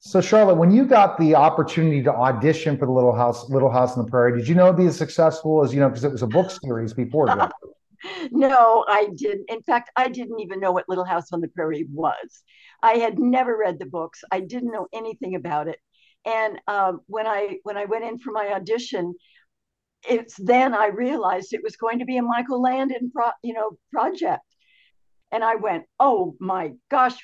So 0.00 0.20
Charlotte, 0.20 0.56
when 0.56 0.72
you 0.72 0.84
got 0.84 1.16
the 1.16 1.36
opportunity 1.36 2.02
to 2.02 2.12
audition 2.12 2.76
for 2.76 2.86
the 2.86 2.92
Little 2.92 3.14
House, 3.14 3.48
Little 3.48 3.70
House 3.70 3.96
on 3.96 4.04
the 4.04 4.10
Prairie, 4.10 4.36
did 4.36 4.48
you 4.48 4.56
know 4.56 4.64
it'd 4.64 4.76
be 4.76 4.86
as 4.86 4.96
successful 4.96 5.62
as 5.62 5.72
you 5.72 5.78
know 5.78 5.88
because 5.88 6.02
it 6.02 6.10
was 6.10 6.22
a 6.22 6.26
book 6.26 6.50
series 6.50 6.92
before? 6.92 7.26
No, 8.30 8.84
I 8.88 9.08
didn't. 9.14 9.46
In 9.48 9.62
fact, 9.62 9.90
I 9.96 10.08
didn't 10.08 10.40
even 10.40 10.60
know 10.60 10.72
what 10.72 10.88
Little 10.88 11.04
House 11.04 11.32
on 11.32 11.40
the 11.40 11.48
Prairie 11.48 11.86
was. 11.92 12.42
I 12.82 12.94
had 12.94 13.18
never 13.18 13.56
read 13.56 13.78
the 13.78 13.86
books. 13.86 14.24
I 14.30 14.40
didn't 14.40 14.72
know 14.72 14.88
anything 14.92 15.34
about 15.34 15.68
it. 15.68 15.78
And 16.24 16.60
um, 16.66 17.00
when 17.06 17.26
I 17.26 17.58
when 17.62 17.76
I 17.76 17.84
went 17.84 18.04
in 18.04 18.18
for 18.18 18.32
my 18.32 18.52
audition, 18.52 19.14
it's 20.08 20.36
then 20.36 20.74
I 20.74 20.86
realized 20.86 21.52
it 21.52 21.62
was 21.62 21.76
going 21.76 21.98
to 22.00 22.04
be 22.04 22.16
a 22.16 22.22
Michael 22.22 22.60
Landon, 22.60 23.10
pro, 23.14 23.30
you 23.42 23.54
know, 23.54 23.78
project. 23.92 24.42
And 25.30 25.42
I 25.42 25.56
went, 25.56 25.84
oh 25.98 26.36
my 26.40 26.72
gosh, 26.90 27.16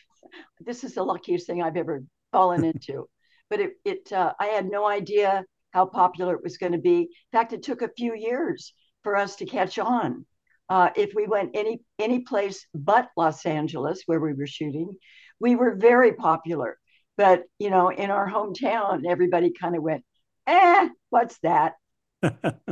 this 0.61 0.85
is 0.85 0.95
the 0.95 1.03
luckiest 1.03 1.47
thing 1.47 1.63
I've 1.63 1.77
ever 1.77 2.03
fallen 2.33 2.65
into. 2.73 3.09
But 3.51 3.61
it, 3.61 3.73
it 3.85 4.13
uh, 4.13 4.35
I 4.39 4.47
had 4.47 4.71
no 4.71 4.87
idea 4.87 5.45
how 5.73 5.87
popular 5.87 6.35
it 6.35 6.43
was 6.43 6.59
going 6.59 6.73
to 6.73 6.79
be. 6.79 7.01
In 7.01 7.09
fact, 7.33 7.53
it 7.53 7.63
took 7.63 7.83
a 7.83 7.91
few 7.97 8.15
years 8.15 8.73
for 9.03 9.17
us 9.17 9.37
to 9.37 9.47
catch 9.47 9.79
on. 9.79 10.25
Uh, 10.69 10.91
if 10.97 11.13
we 11.15 11.27
went 11.27 11.51
any 11.55 11.81
any 11.99 12.21
place 12.21 12.67
but 12.75 13.09
Los 13.17 13.47
Angeles, 13.47 14.03
where 14.07 14.21
we 14.21 14.35
were 14.35 14.47
shooting, 14.47 14.95
we 15.41 15.57
were 15.57 15.75
very 15.75 16.13
popular. 16.13 16.79
But 17.17 17.45
you 17.59 17.71
know, 17.71 17.89
in 17.89 18.11
our 18.11 18.29
hometown, 18.29 19.05
everybody 19.09 19.51
kind 19.51 19.77
of 19.77 19.83
went, 19.83 20.05
"Eh, 20.47 20.89
what's 21.11 21.39
that?" 21.41 21.75
but 22.23 22.63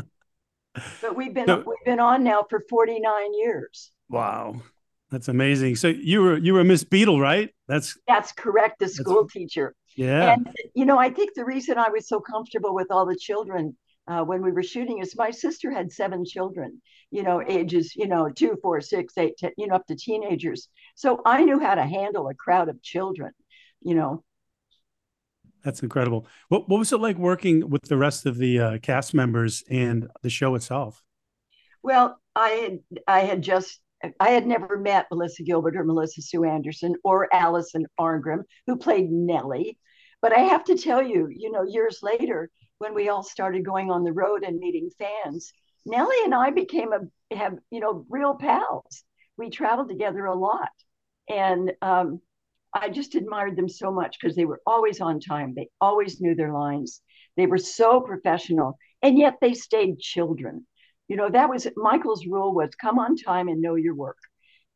we've 1.15 1.35
been 1.35 1.49
we've 1.49 1.85
been 1.85 2.01
on 2.01 2.23
now 2.23 2.45
for 2.49 2.63
forty 2.69 3.01
nine 3.01 3.33
years. 3.35 3.91
Wow, 4.11 4.61
that's 5.11 5.29
amazing. 5.29 5.77
So 5.77 5.89
you 5.89 6.23
were 6.23 6.37
you 6.37 6.55
were 6.55 6.65
Miss 6.65 6.85
Beadle, 6.85 7.19
right? 7.19 7.51
That's 7.67 7.99
that's 8.07 8.33
correct. 8.33 8.79
The 8.79 8.89
school 8.89 9.27
teacher. 9.27 9.75
Yeah. 9.97 10.35
And 10.35 10.49
you 10.75 10.85
know, 10.85 10.99
I 10.99 11.11
think 11.11 11.31
the 11.35 11.45
reason 11.45 11.79
I 11.79 11.89
was 11.89 12.07
so 12.07 12.21
comfortable 12.21 12.75
with 12.75 12.89
all 12.91 13.07
the 13.07 13.17
children 13.17 13.77
uh, 14.09 14.23
when 14.23 14.43
we 14.43 14.53
were 14.53 14.63
shooting 14.63 14.99
is 14.99 15.17
my 15.17 15.31
sister 15.31 15.71
had 15.71 15.93
seven 15.93 16.25
children. 16.25 16.81
You 17.11 17.23
know, 17.23 17.43
ages 17.47 17.95
you 17.97 18.09
know 18.09 18.29
two, 18.29 18.59
four, 18.63 18.81
six, 18.81 19.17
eight, 19.19 19.37
ten, 19.39 19.53
you 19.57 19.67
know, 19.67 19.77
up 19.77 19.87
to 19.87 19.97
teenagers. 19.97 20.69
So 20.95 21.21
I 21.25 21.45
knew 21.45 21.59
how 21.59 21.75
to 21.75 21.83
handle 21.83 22.29
a 22.29 22.35
crowd 22.35 22.69
of 22.69 22.83
children. 22.83 23.33
You 23.81 23.95
know. 23.95 24.25
That's 25.65 25.83
incredible. 25.83 26.27
What 26.49 26.69
what 26.69 26.79
was 26.79 26.93
it 26.93 27.01
like 27.01 27.19
working 27.19 27.69
with 27.69 27.83
the 27.83 27.97
rest 27.97 28.27
of 28.27 28.39
the 28.39 28.59
uh, 28.59 28.79
cast 28.79 29.15
members 29.15 29.65
and 29.69 30.09
the 30.23 30.31
show 30.31 30.55
itself? 30.55 31.03
Well, 31.83 32.21
I 32.35 32.49
had 32.49 32.79
I 33.07 33.21
had 33.21 33.43
just 33.43 33.81
I 34.21 34.31
had 34.31 34.47
never 34.47 34.79
met 34.79 35.07
Melissa 35.11 35.43
Gilbert 35.43 35.77
or 35.77 35.85
Melissa 35.85 36.23
Sue 36.23 36.45
Anderson 36.45 36.95
or 37.03 37.33
Allison 37.35 37.87
Arngrim, 37.99 38.43
who 38.67 38.77
played 38.77 39.11
Nellie. 39.11 39.79
But 40.23 40.33
I 40.33 40.41
have 40.41 40.65
to 40.65 40.77
tell 40.77 41.03
you, 41.03 41.29
you 41.31 41.51
know, 41.51 41.63
years 41.63 42.01
later, 42.03 42.51
when 42.79 42.95
we 42.95 43.09
all 43.09 43.23
started 43.23 43.65
going 43.65 43.91
on 43.91 44.05
the 44.05 44.13
road 44.13 44.43
and 44.45 44.59
meeting 44.59 44.91
fans, 44.99 45.53
Nellie 45.85 46.25
and 46.25 46.35
I 46.35 46.51
became 46.51 46.93
a 46.93 47.35
have 47.35 47.55
you 47.71 47.81
know 47.81 48.05
real 48.09 48.35
pals. 48.35 49.05
We 49.39 49.51
traveled 49.51 49.89
together 49.89 50.25
a 50.27 50.35
lot, 50.35 50.71
and 51.29 51.73
um, 51.83 52.21
I 52.73 52.89
just 52.89 53.15
admired 53.15 53.57
them 53.57 53.69
so 53.69 53.91
much 53.93 54.17
because 54.21 54.37
they 54.37 54.45
were 54.45 54.61
always 54.67 55.01
on 55.01 55.21
time. 55.21 55.55
They 55.55 55.69
always 55.81 56.21
knew 56.21 56.35
their 56.35 56.53
lines. 56.53 57.01
They 57.37 57.47
were 57.47 57.59
so 57.59 58.01
professional, 58.01 58.79
and 59.03 59.19
yet 59.19 59.35
they 59.41 59.55
stayed 59.55 59.99
children 59.99 60.67
you 61.09 61.17
know 61.17 61.29
that 61.31 61.49
was 61.49 61.67
michael's 61.77 62.27
rule 62.27 62.55
was 62.55 62.75
come 62.75 62.99
on 62.99 63.17
time 63.17 63.49
and 63.49 63.61
know 63.61 63.75
your 63.75 63.95
work 63.95 64.19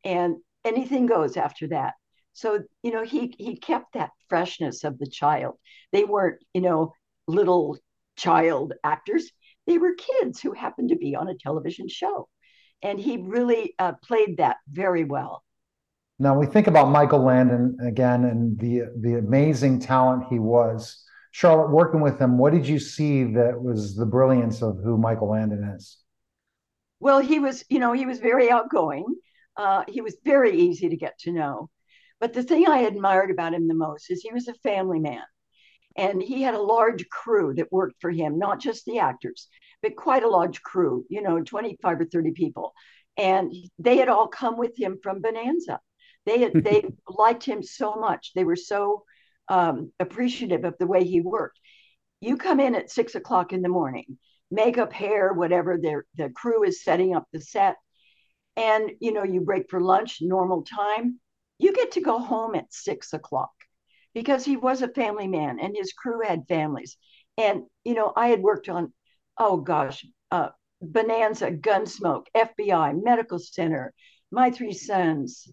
and 0.05 0.37
anything 0.65 1.07
goes 1.07 1.37
after 1.37 1.69
that 1.69 1.95
so 2.33 2.61
you 2.83 2.93
know 2.93 3.03
he 3.03 3.35
he 3.39 3.57
kept 3.57 3.95
that 3.95 4.11
freshness 4.29 4.85
of 4.85 4.99
the 4.99 5.09
child 5.09 5.55
they 5.93 6.05
weren't 6.05 6.43
you 6.55 6.61
know 6.61 6.93
little 7.27 7.77
child 8.21 8.73
actors 8.85 9.31
they 9.67 9.79
were 9.79 9.95
kids 9.95 10.41
who 10.41 10.53
happened 10.53 10.91
to 10.91 10.97
be 10.97 11.15
on 11.15 11.29
a 11.29 11.35
television 11.35 11.89
show 11.89 12.29
and 12.83 12.99
he 12.99 13.19
really 13.19 13.75
uh, 13.79 13.93
played 14.05 14.37
that 14.39 14.57
very 14.71 15.05
well 15.05 15.43
now 16.19 16.39
we 16.39 16.47
think 16.47 16.67
about 16.67 16.91
michael 16.91 17.25
landon 17.25 17.77
again 17.87 18.25
and 18.25 18.59
the 18.59 18.83
the 19.01 19.15
amazing 19.15 19.79
talent 19.79 20.25
he 20.29 20.39
was 20.39 21.05
charlotte 21.33 21.71
working 21.71 22.01
with 22.01 22.19
him 22.19 22.37
what 22.37 22.53
did 22.53 22.67
you 22.67 22.79
see 22.79 23.25
that 23.25 23.61
was 23.61 23.97
the 23.97 24.07
brilliance 24.07 24.63
of 24.63 24.79
who 24.83 24.99
michael 24.99 25.31
landon 25.31 25.63
is 25.77 25.99
well, 27.01 27.21
he 27.21 27.39
was, 27.39 27.65
you 27.69 27.79
know, 27.79 27.93
he 27.93 28.07
was 28.07 28.21
very 28.21 28.51
outgoing. 28.51 29.07
Uh, 29.57 29.85
he 29.89 30.03
was 30.03 30.17
very 30.25 30.55
easy 30.61 30.91
to 30.91 30.97
get 30.97 31.19
to 31.21 31.33
know. 31.33 31.71
But 32.21 32.35
the 32.35 32.43
thing 32.43 32.69
I 32.69 32.81
admired 32.81 33.31
about 33.31 33.55
him 33.55 33.67
the 33.67 33.75
most 33.75 34.11
is 34.11 34.21
he 34.23 34.33
was 34.33 34.47
a 34.47 34.55
family 34.55 35.01
man. 35.01 35.23
And 35.97 36.23
he 36.23 36.43
had 36.43 36.55
a 36.55 36.63
large 36.63 37.09
crew 37.09 37.55
that 37.55 37.73
worked 37.73 38.01
for 38.01 38.11
him, 38.11 38.39
not 38.39 38.61
just 38.61 38.85
the 38.85 39.01
actors, 39.01 39.49
but 39.83 39.97
quite 39.97 40.23
a 40.23 40.29
large 40.29 40.63
crew, 40.63 41.05
you 41.09 41.21
know, 41.21 41.43
25 41.43 42.01
or 42.01 42.05
30 42.05 42.31
people. 42.33 42.73
And 43.17 43.53
they 43.79 43.97
had 43.97 44.09
all 44.09 44.29
come 44.29 44.57
with 44.57 44.79
him 44.79 44.99
from 45.03 45.21
Bonanza. 45.21 45.81
They 46.27 46.41
had, 46.41 46.53
they 46.65 46.85
liked 47.09 47.45
him 47.45 47.63
so 47.63 47.97
much. 47.97 48.33
They 48.35 48.45
were 48.45 48.57
so 48.57 49.05
um, 49.49 49.93
appreciative 49.99 50.65
of 50.65 50.77
the 50.79 50.87
way 50.87 51.05
he 51.05 51.21
worked. 51.21 51.59
You 52.21 52.37
come 52.37 52.61
in 52.61 52.75
at 52.75 52.91
six 52.91 53.15
o'clock 53.15 53.53
in 53.53 53.63
the 53.63 53.69
morning 53.69 54.19
makeup, 54.51 54.93
hair, 54.93 55.33
whatever. 55.33 55.79
The 55.79 56.31
crew 56.31 56.65
is 56.65 56.83
setting 56.83 57.15
up 57.15 57.27
the 57.33 57.41
set, 57.41 57.77
and 58.57 58.91
you 59.01 59.13
know 59.13 59.23
you 59.23 59.41
break 59.41 59.71
for 59.71 59.81
lunch, 59.81 60.19
normal 60.21 60.63
time. 60.63 61.21
You 61.59 61.73
get 61.73 61.93
to 61.93 62.01
go 62.01 62.19
home 62.19 62.55
at 62.55 62.73
six 62.73 63.13
o'clock 63.13 63.53
because 64.15 64.45
he 64.45 64.57
was 64.57 64.83
a 64.83 64.89
family 64.89 65.29
man 65.29 65.59
and 65.61 65.77
his 65.77 65.93
crew 65.93 66.21
had 66.27 66.49
families. 66.49 66.97
And 67.39 67.63
you 67.85 67.95
know 67.95 68.13
I 68.17 68.29
had 68.29 68.43
worked 68.43 68.69
on, 68.69 68.93
oh 69.39 69.59
gosh, 69.59 70.05
uh, 70.31 70.51
Bonanza, 70.83 71.51
Gunsmoke, 71.51 72.27
FBI, 72.35 73.03
Medical 73.03 73.39
Center, 73.39 73.93
My 74.31 74.51
Three 74.51 74.73
Sons. 74.73 75.51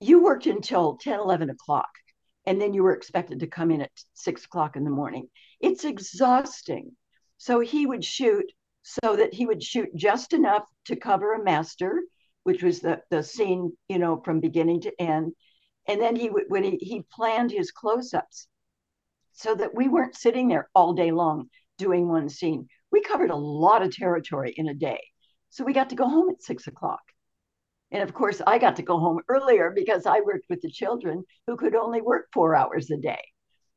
You 0.00 0.22
worked 0.22 0.46
until 0.46 0.96
10, 0.96 1.20
11 1.20 1.50
o'clock, 1.50 1.90
and 2.46 2.60
then 2.60 2.72
you 2.72 2.82
were 2.82 2.94
expected 2.94 3.40
to 3.40 3.46
come 3.46 3.70
in 3.70 3.82
at 3.82 3.90
six 4.14 4.44
o'clock 4.44 4.76
in 4.76 4.84
the 4.84 4.90
morning. 4.90 5.28
It's 5.60 5.84
exhausting. 5.84 6.92
So 7.36 7.60
he 7.60 7.86
would 7.86 8.04
shoot 8.04 8.50
so 8.82 9.16
that 9.16 9.34
he 9.34 9.46
would 9.46 9.62
shoot 9.62 9.94
just 9.94 10.32
enough 10.32 10.64
to 10.86 10.96
cover 10.96 11.34
a 11.34 11.42
master, 11.42 12.02
which 12.44 12.62
was 12.62 12.80
the, 12.80 13.02
the 13.10 13.22
scene, 13.22 13.72
you 13.88 13.98
know, 13.98 14.20
from 14.24 14.40
beginning 14.40 14.80
to 14.82 15.00
end. 15.00 15.32
And 15.90 16.00
then 16.00 16.14
he 16.14 16.30
would, 16.30 16.44
when 16.46 16.62
he, 16.62 16.78
he 16.80 17.04
planned 17.12 17.50
his 17.50 17.72
close 17.72 18.14
ups 18.14 18.46
so 19.32 19.56
that 19.56 19.74
we 19.74 19.88
weren't 19.88 20.14
sitting 20.14 20.46
there 20.46 20.70
all 20.72 20.92
day 20.92 21.10
long 21.10 21.50
doing 21.78 22.06
one 22.06 22.28
scene. 22.28 22.68
We 22.92 23.02
covered 23.02 23.30
a 23.30 23.36
lot 23.36 23.82
of 23.82 23.92
territory 23.92 24.54
in 24.56 24.68
a 24.68 24.74
day. 24.74 25.00
So 25.48 25.64
we 25.64 25.72
got 25.72 25.90
to 25.90 25.96
go 25.96 26.08
home 26.08 26.30
at 26.30 26.44
six 26.44 26.68
o'clock. 26.68 27.00
And 27.90 28.04
of 28.04 28.14
course, 28.14 28.40
I 28.46 28.58
got 28.58 28.76
to 28.76 28.84
go 28.84 29.00
home 29.00 29.18
earlier 29.28 29.72
because 29.74 30.06
I 30.06 30.20
worked 30.20 30.46
with 30.48 30.60
the 30.60 30.70
children 30.70 31.24
who 31.48 31.56
could 31.56 31.74
only 31.74 32.00
work 32.00 32.28
four 32.32 32.54
hours 32.54 32.88
a 32.92 32.96
day. 32.96 33.22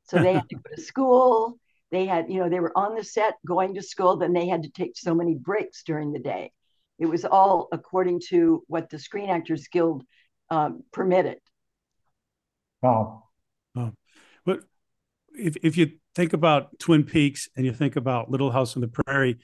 So 0.03 0.19
they 0.19 0.33
had 0.33 0.49
to 0.49 0.55
go 0.55 0.75
to 0.75 0.81
school, 0.91 1.57
they 1.89 2.05
had, 2.05 2.29
you 2.29 2.39
know, 2.39 2.49
they 2.49 2.59
were 2.59 2.77
on 2.77 2.93
the 2.93 3.03
set 3.03 3.37
going 3.47 3.73
to 3.73 3.81
school, 3.81 4.17
then 4.17 4.33
they 4.33 4.47
had 4.47 4.61
to 4.63 4.69
take 4.69 4.91
so 4.95 5.15
many 5.15 5.33
breaks 5.33 5.81
during 5.83 6.11
the 6.11 6.19
day. 6.19 6.51
It 6.99 7.07
was 7.07 7.25
all 7.25 7.69
according 7.71 8.21
to 8.29 8.63
what 8.67 8.91
the 8.91 8.99
Screen 8.99 9.31
Actors 9.31 9.67
Guild 9.67 10.03
um, 10.51 10.83
permitted. 10.91 11.39
Wow. 12.83 13.23
Oh. 13.75 13.91
But 14.45 14.59
if, 15.33 15.55
if 15.63 15.77
you 15.77 15.93
think 16.15 16.33
about 16.33 16.77
Twin 16.79 17.03
Peaks 17.03 17.49
and 17.55 17.65
you 17.65 17.73
think 17.73 17.95
about 17.95 18.29
Little 18.29 18.51
House 18.51 18.75
on 18.75 18.81
the 18.81 18.87
Prairie, 18.87 19.39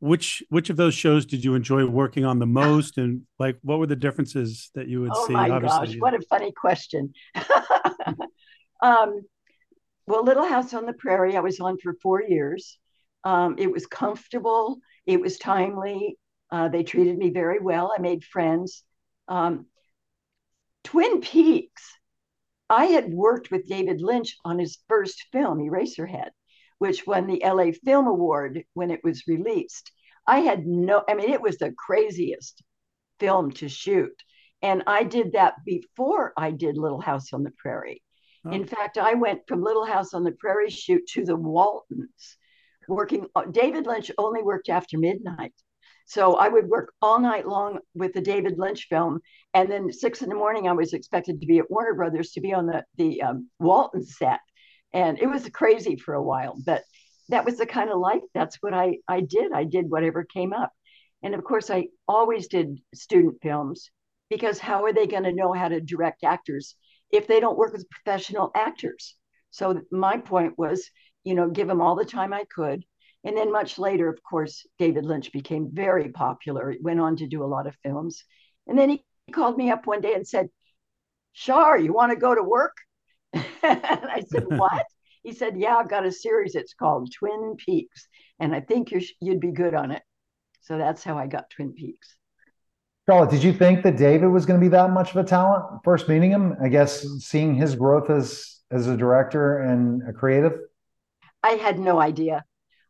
which 0.00 0.42
which 0.48 0.68
of 0.68 0.76
those 0.76 0.94
shows 0.94 1.24
did 1.24 1.44
you 1.44 1.54
enjoy 1.54 1.86
working 1.86 2.24
on 2.24 2.40
the 2.40 2.46
most, 2.46 2.98
and 2.98 3.22
like 3.38 3.56
what 3.62 3.78
were 3.78 3.86
the 3.86 3.94
differences 3.94 4.70
that 4.74 4.88
you 4.88 5.00
would 5.02 5.12
oh 5.14 5.26
see? 5.28 5.32
my 5.32 5.48
Obviously, 5.48 5.86
gosh, 5.86 5.96
what 6.00 6.14
a 6.14 6.20
funny 6.28 6.50
question. 6.50 7.14
um, 8.82 9.20
well, 10.08 10.24
Little 10.24 10.44
House 10.44 10.74
on 10.74 10.86
the 10.86 10.92
Prairie, 10.92 11.36
I 11.36 11.40
was 11.40 11.60
on 11.60 11.78
for 11.78 11.94
four 12.02 12.20
years. 12.20 12.78
Um, 13.22 13.54
it 13.58 13.70
was 13.70 13.86
comfortable. 13.86 14.78
It 15.06 15.20
was 15.20 15.38
timely. 15.38 16.18
Uh, 16.50 16.68
they 16.68 16.82
treated 16.82 17.16
me 17.16 17.30
very 17.30 17.60
well. 17.60 17.94
I 17.96 18.00
made 18.00 18.24
friends. 18.24 18.82
Um, 19.28 19.66
Twin 20.82 21.20
Peaks, 21.20 21.96
I 22.72 22.86
had 22.86 23.12
worked 23.12 23.50
with 23.50 23.68
David 23.68 24.00
Lynch 24.00 24.34
on 24.46 24.58
his 24.58 24.78
first 24.88 25.26
film, 25.30 25.58
Eraserhead, 25.58 26.30
which 26.78 27.06
won 27.06 27.26
the 27.26 27.42
LA 27.44 27.72
Film 27.84 28.06
Award 28.06 28.64
when 28.72 28.90
it 28.90 29.04
was 29.04 29.28
released. 29.28 29.92
I 30.26 30.38
had 30.38 30.66
no, 30.66 31.04
I 31.06 31.12
mean, 31.12 31.28
it 31.28 31.42
was 31.42 31.58
the 31.58 31.72
craziest 31.72 32.62
film 33.20 33.50
to 33.52 33.68
shoot. 33.68 34.22
And 34.62 34.84
I 34.86 35.04
did 35.04 35.32
that 35.32 35.56
before 35.66 36.32
I 36.34 36.50
did 36.50 36.78
Little 36.78 37.02
House 37.02 37.34
on 37.34 37.42
the 37.42 37.52
Prairie. 37.58 38.02
Oh. 38.46 38.52
In 38.52 38.66
fact, 38.66 38.96
I 38.96 39.14
went 39.14 39.46
from 39.46 39.62
Little 39.62 39.84
House 39.84 40.14
on 40.14 40.24
the 40.24 40.32
Prairie 40.32 40.70
shoot 40.70 41.06
to 41.08 41.26
the 41.26 41.36
Waltons, 41.36 42.38
working. 42.88 43.26
David 43.50 43.86
Lynch 43.86 44.10
only 44.16 44.42
worked 44.42 44.70
after 44.70 44.96
midnight. 44.96 45.52
So 46.12 46.34
I 46.34 46.48
would 46.48 46.68
work 46.68 46.92
all 47.00 47.18
night 47.18 47.48
long 47.48 47.78
with 47.94 48.12
the 48.12 48.20
David 48.20 48.58
Lynch 48.58 48.86
film, 48.90 49.20
and 49.54 49.72
then 49.72 49.90
six 49.90 50.20
in 50.20 50.28
the 50.28 50.34
morning 50.34 50.68
I 50.68 50.72
was 50.72 50.92
expected 50.92 51.40
to 51.40 51.46
be 51.46 51.56
at 51.56 51.70
Warner 51.70 51.94
Brothers 51.94 52.32
to 52.32 52.42
be 52.42 52.52
on 52.52 52.66
the 52.66 52.84
the 52.98 53.22
um, 53.22 53.48
Walton 53.58 54.04
set, 54.04 54.40
and 54.92 55.18
it 55.18 55.26
was 55.26 55.48
crazy 55.48 55.96
for 55.96 56.12
a 56.12 56.22
while. 56.22 56.54
But 56.66 56.84
that 57.30 57.46
was 57.46 57.56
the 57.56 57.64
kind 57.64 57.88
of 57.88 57.98
life. 57.98 58.20
That's 58.34 58.58
what 58.60 58.74
I 58.74 58.98
I 59.08 59.22
did. 59.22 59.52
I 59.54 59.64
did 59.64 59.90
whatever 59.90 60.22
came 60.22 60.52
up, 60.52 60.70
and 61.22 61.34
of 61.34 61.44
course 61.44 61.70
I 61.70 61.86
always 62.06 62.46
did 62.46 62.78
student 62.92 63.40
films 63.40 63.90
because 64.28 64.58
how 64.58 64.84
are 64.84 64.92
they 64.92 65.06
going 65.06 65.24
to 65.24 65.32
know 65.32 65.54
how 65.54 65.68
to 65.68 65.80
direct 65.80 66.24
actors 66.24 66.76
if 67.10 67.26
they 67.26 67.40
don't 67.40 67.56
work 67.56 67.72
with 67.72 67.88
professional 67.88 68.50
actors? 68.54 69.16
So 69.50 69.80
my 69.90 70.18
point 70.18 70.58
was, 70.58 70.90
you 71.24 71.34
know, 71.34 71.48
give 71.48 71.68
them 71.68 71.80
all 71.80 71.96
the 71.96 72.04
time 72.04 72.34
I 72.34 72.44
could 72.54 72.84
and 73.24 73.36
then 73.36 73.52
much 73.52 73.78
later, 73.78 74.08
of 74.08 74.22
course, 74.22 74.66
David 74.78 75.04
Lynch 75.04 75.32
became 75.32 75.70
very 75.72 76.08
popular. 76.08 76.70
He 76.70 76.78
went 76.80 77.00
on 77.00 77.16
to 77.16 77.26
do 77.26 77.44
a 77.44 77.46
lot 77.46 77.66
of 77.66 77.76
films. 77.82 78.24
And 78.66 78.78
then 78.78 78.90
he 78.90 79.04
called 79.32 79.56
me 79.56 79.70
up 79.70 79.86
one 79.86 80.00
day 80.00 80.14
and 80.14 80.26
said, 80.26 80.48
Shar, 81.32 81.78
you 81.78 81.92
want 81.92 82.10
to 82.10 82.16
go 82.16 82.34
to 82.34 82.42
work? 82.42 82.76
and 83.32 83.44
I 83.62 84.22
said, 84.28 84.44
What? 84.48 84.86
he 85.22 85.32
said, 85.32 85.56
Yeah, 85.56 85.76
I've 85.76 85.88
got 85.88 86.06
a 86.06 86.12
series. 86.12 86.54
It's 86.54 86.74
called 86.74 87.12
Twin 87.12 87.54
Peaks. 87.56 88.08
And 88.40 88.54
I 88.54 88.60
think 88.60 88.90
you 88.90 89.00
would 89.22 89.40
be 89.40 89.52
good 89.52 89.74
on 89.74 89.92
it. 89.92 90.02
So 90.62 90.78
that's 90.78 91.04
how 91.04 91.16
I 91.16 91.26
got 91.26 91.50
Twin 91.50 91.72
Peaks. 91.72 92.16
Charlotte, 93.08 93.30
did 93.30 93.42
you 93.42 93.52
think 93.52 93.82
that 93.82 93.96
David 93.96 94.28
was 94.28 94.46
going 94.46 94.60
to 94.60 94.64
be 94.64 94.70
that 94.70 94.90
much 94.90 95.10
of 95.10 95.16
a 95.16 95.24
talent 95.24 95.64
first 95.84 96.08
meeting 96.08 96.30
him? 96.30 96.56
I 96.62 96.68
guess 96.68 97.04
seeing 97.18 97.54
his 97.54 97.74
growth 97.74 98.10
as 98.10 98.60
as 98.70 98.86
a 98.86 98.96
director 98.96 99.58
and 99.58 100.08
a 100.08 100.12
creative? 100.12 100.58
I 101.42 101.50
had 101.50 101.78
no 101.78 102.00
idea. 102.00 102.44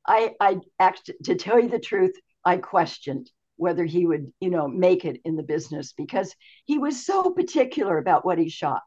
I, 0.07 0.35
I 0.41 0.59
act 0.79 1.11
to 1.25 1.35
tell 1.35 1.61
you 1.61 1.69
the 1.69 1.79
truth, 1.79 2.15
I 2.45 2.57
questioned 2.57 3.31
whether 3.57 3.85
he 3.85 4.07
would, 4.07 4.33
you 4.41 4.51
know, 4.51 4.67
make 4.67 5.05
it 5.05 5.21
in 5.25 5.37
the 5.37 5.43
business 5.43 5.93
because 5.93 6.35
he 6.65 6.79
was 6.79 7.07
so 7.07 7.31
particular 7.31 7.99
about 7.99 8.25
what 8.25 8.38
he 8.38 8.49
shot. 8.49 8.83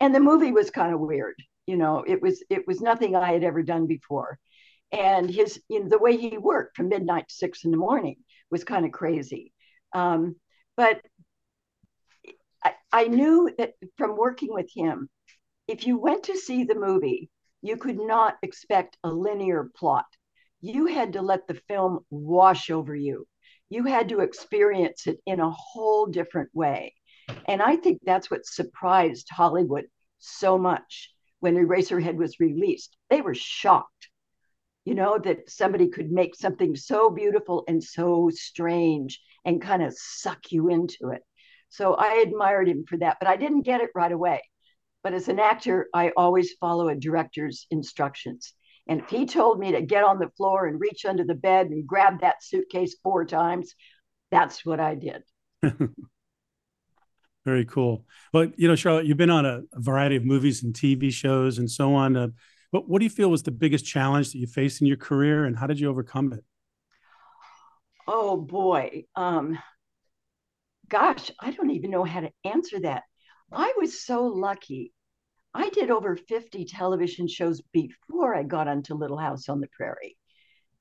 And 0.00 0.14
the 0.14 0.20
movie 0.20 0.52
was 0.52 0.70
kind 0.70 0.92
of 0.92 1.00
weird. 1.00 1.36
You 1.66 1.76
know, 1.76 2.04
it 2.06 2.20
was 2.22 2.42
it 2.50 2.66
was 2.66 2.80
nothing 2.80 3.16
I 3.16 3.32
had 3.32 3.44
ever 3.44 3.62
done 3.62 3.86
before. 3.86 4.38
And 4.92 5.30
his, 5.30 5.60
you 5.68 5.82
know, 5.82 5.88
the 5.88 5.98
way 5.98 6.16
he 6.16 6.38
worked 6.38 6.76
from 6.76 6.88
midnight 6.88 7.28
to 7.28 7.34
six 7.34 7.64
in 7.64 7.70
the 7.70 7.76
morning 7.76 8.16
was 8.50 8.64
kind 8.64 8.86
of 8.86 8.92
crazy. 8.92 9.52
Um, 9.94 10.36
but 10.76 11.00
I, 12.64 12.74
I 12.92 13.04
knew 13.08 13.50
that 13.58 13.74
from 13.96 14.16
working 14.16 14.52
with 14.52 14.70
him, 14.74 15.08
if 15.66 15.86
you 15.86 15.98
went 15.98 16.24
to 16.24 16.36
see 16.36 16.64
the 16.64 16.74
movie, 16.74 17.30
you 17.60 17.76
could 17.76 17.98
not 17.98 18.36
expect 18.42 18.96
a 19.04 19.10
linear 19.10 19.70
plot 19.76 20.06
you 20.60 20.86
had 20.86 21.12
to 21.14 21.22
let 21.22 21.46
the 21.46 21.60
film 21.68 22.00
wash 22.10 22.70
over 22.70 22.94
you. 22.94 23.26
You 23.70 23.84
had 23.84 24.08
to 24.10 24.20
experience 24.20 25.06
it 25.06 25.18
in 25.26 25.40
a 25.40 25.50
whole 25.50 26.06
different 26.06 26.50
way. 26.54 26.94
And 27.46 27.60
I 27.60 27.76
think 27.76 28.00
that's 28.02 28.30
what 28.30 28.46
surprised 28.46 29.28
Hollywood 29.30 29.84
so 30.18 30.58
much 30.58 31.12
when 31.40 31.54
Eraserhead 31.54 32.16
was 32.16 32.40
released. 32.40 32.96
They 33.10 33.20
were 33.20 33.34
shocked, 33.34 34.08
you 34.84 34.94
know, 34.94 35.18
that 35.18 35.50
somebody 35.50 35.88
could 35.88 36.10
make 36.10 36.34
something 36.34 36.74
so 36.74 37.10
beautiful 37.10 37.64
and 37.68 37.82
so 37.82 38.30
strange 38.32 39.20
and 39.44 39.62
kind 39.62 39.82
of 39.82 39.94
suck 39.96 40.50
you 40.50 40.68
into 40.68 41.10
it. 41.10 41.22
So 41.68 41.94
I 41.94 42.24
admired 42.26 42.68
him 42.68 42.84
for 42.88 42.96
that, 42.98 43.18
but 43.20 43.28
I 43.28 43.36
didn't 43.36 43.62
get 43.62 43.82
it 43.82 43.90
right 43.94 44.10
away. 44.10 44.42
But 45.02 45.14
as 45.14 45.28
an 45.28 45.38
actor, 45.38 45.88
I 45.94 46.12
always 46.16 46.54
follow 46.54 46.88
a 46.88 46.96
director's 46.96 47.66
instructions. 47.70 48.54
And 48.88 49.00
if 49.00 49.08
he 49.10 49.26
told 49.26 49.58
me 49.58 49.72
to 49.72 49.82
get 49.82 50.02
on 50.02 50.18
the 50.18 50.30
floor 50.36 50.66
and 50.66 50.80
reach 50.80 51.04
under 51.04 51.24
the 51.24 51.34
bed 51.34 51.66
and 51.66 51.86
grab 51.86 52.20
that 52.22 52.42
suitcase 52.42 52.96
four 53.02 53.26
times, 53.26 53.74
that's 54.30 54.64
what 54.64 54.80
I 54.80 54.94
did. 54.94 55.22
Very 57.44 57.66
cool. 57.66 58.06
Well, 58.32 58.48
you 58.56 58.66
know, 58.68 58.74
Charlotte, 58.74 59.06
you've 59.06 59.16
been 59.16 59.30
on 59.30 59.46
a, 59.46 59.62
a 59.72 59.80
variety 59.80 60.16
of 60.16 60.24
movies 60.24 60.62
and 60.62 60.74
TV 60.74 61.12
shows 61.12 61.58
and 61.58 61.70
so 61.70 61.94
on. 61.94 62.16
Uh, 62.16 62.28
but 62.72 62.88
what 62.88 62.98
do 62.98 63.04
you 63.04 63.10
feel 63.10 63.30
was 63.30 63.42
the 63.42 63.50
biggest 63.50 63.84
challenge 63.86 64.32
that 64.32 64.38
you 64.38 64.46
faced 64.46 64.80
in 64.80 64.86
your 64.86 64.96
career, 64.96 65.44
and 65.44 65.56
how 65.56 65.66
did 65.66 65.80
you 65.80 65.88
overcome 65.88 66.32
it? 66.32 66.44
Oh 68.06 68.36
boy, 68.36 69.04
um, 69.16 69.58
gosh, 70.88 71.30
I 71.40 71.50
don't 71.50 71.70
even 71.70 71.90
know 71.90 72.04
how 72.04 72.20
to 72.20 72.30
answer 72.44 72.80
that. 72.80 73.04
I 73.50 73.72
was 73.78 74.04
so 74.04 74.26
lucky 74.26 74.92
I 75.58 75.70
did 75.70 75.90
over 75.90 76.14
50 76.14 76.64
television 76.66 77.26
shows 77.26 77.60
before 77.72 78.32
I 78.32 78.44
got 78.44 78.68
onto 78.68 78.94
Little 78.94 79.18
House 79.18 79.48
on 79.48 79.60
the 79.60 79.66
Prairie. 79.76 80.16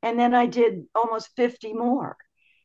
And 0.04 0.20
then 0.20 0.36
I 0.36 0.46
did 0.46 0.86
almost 0.94 1.36
50 1.36 1.74
more. 1.74 2.16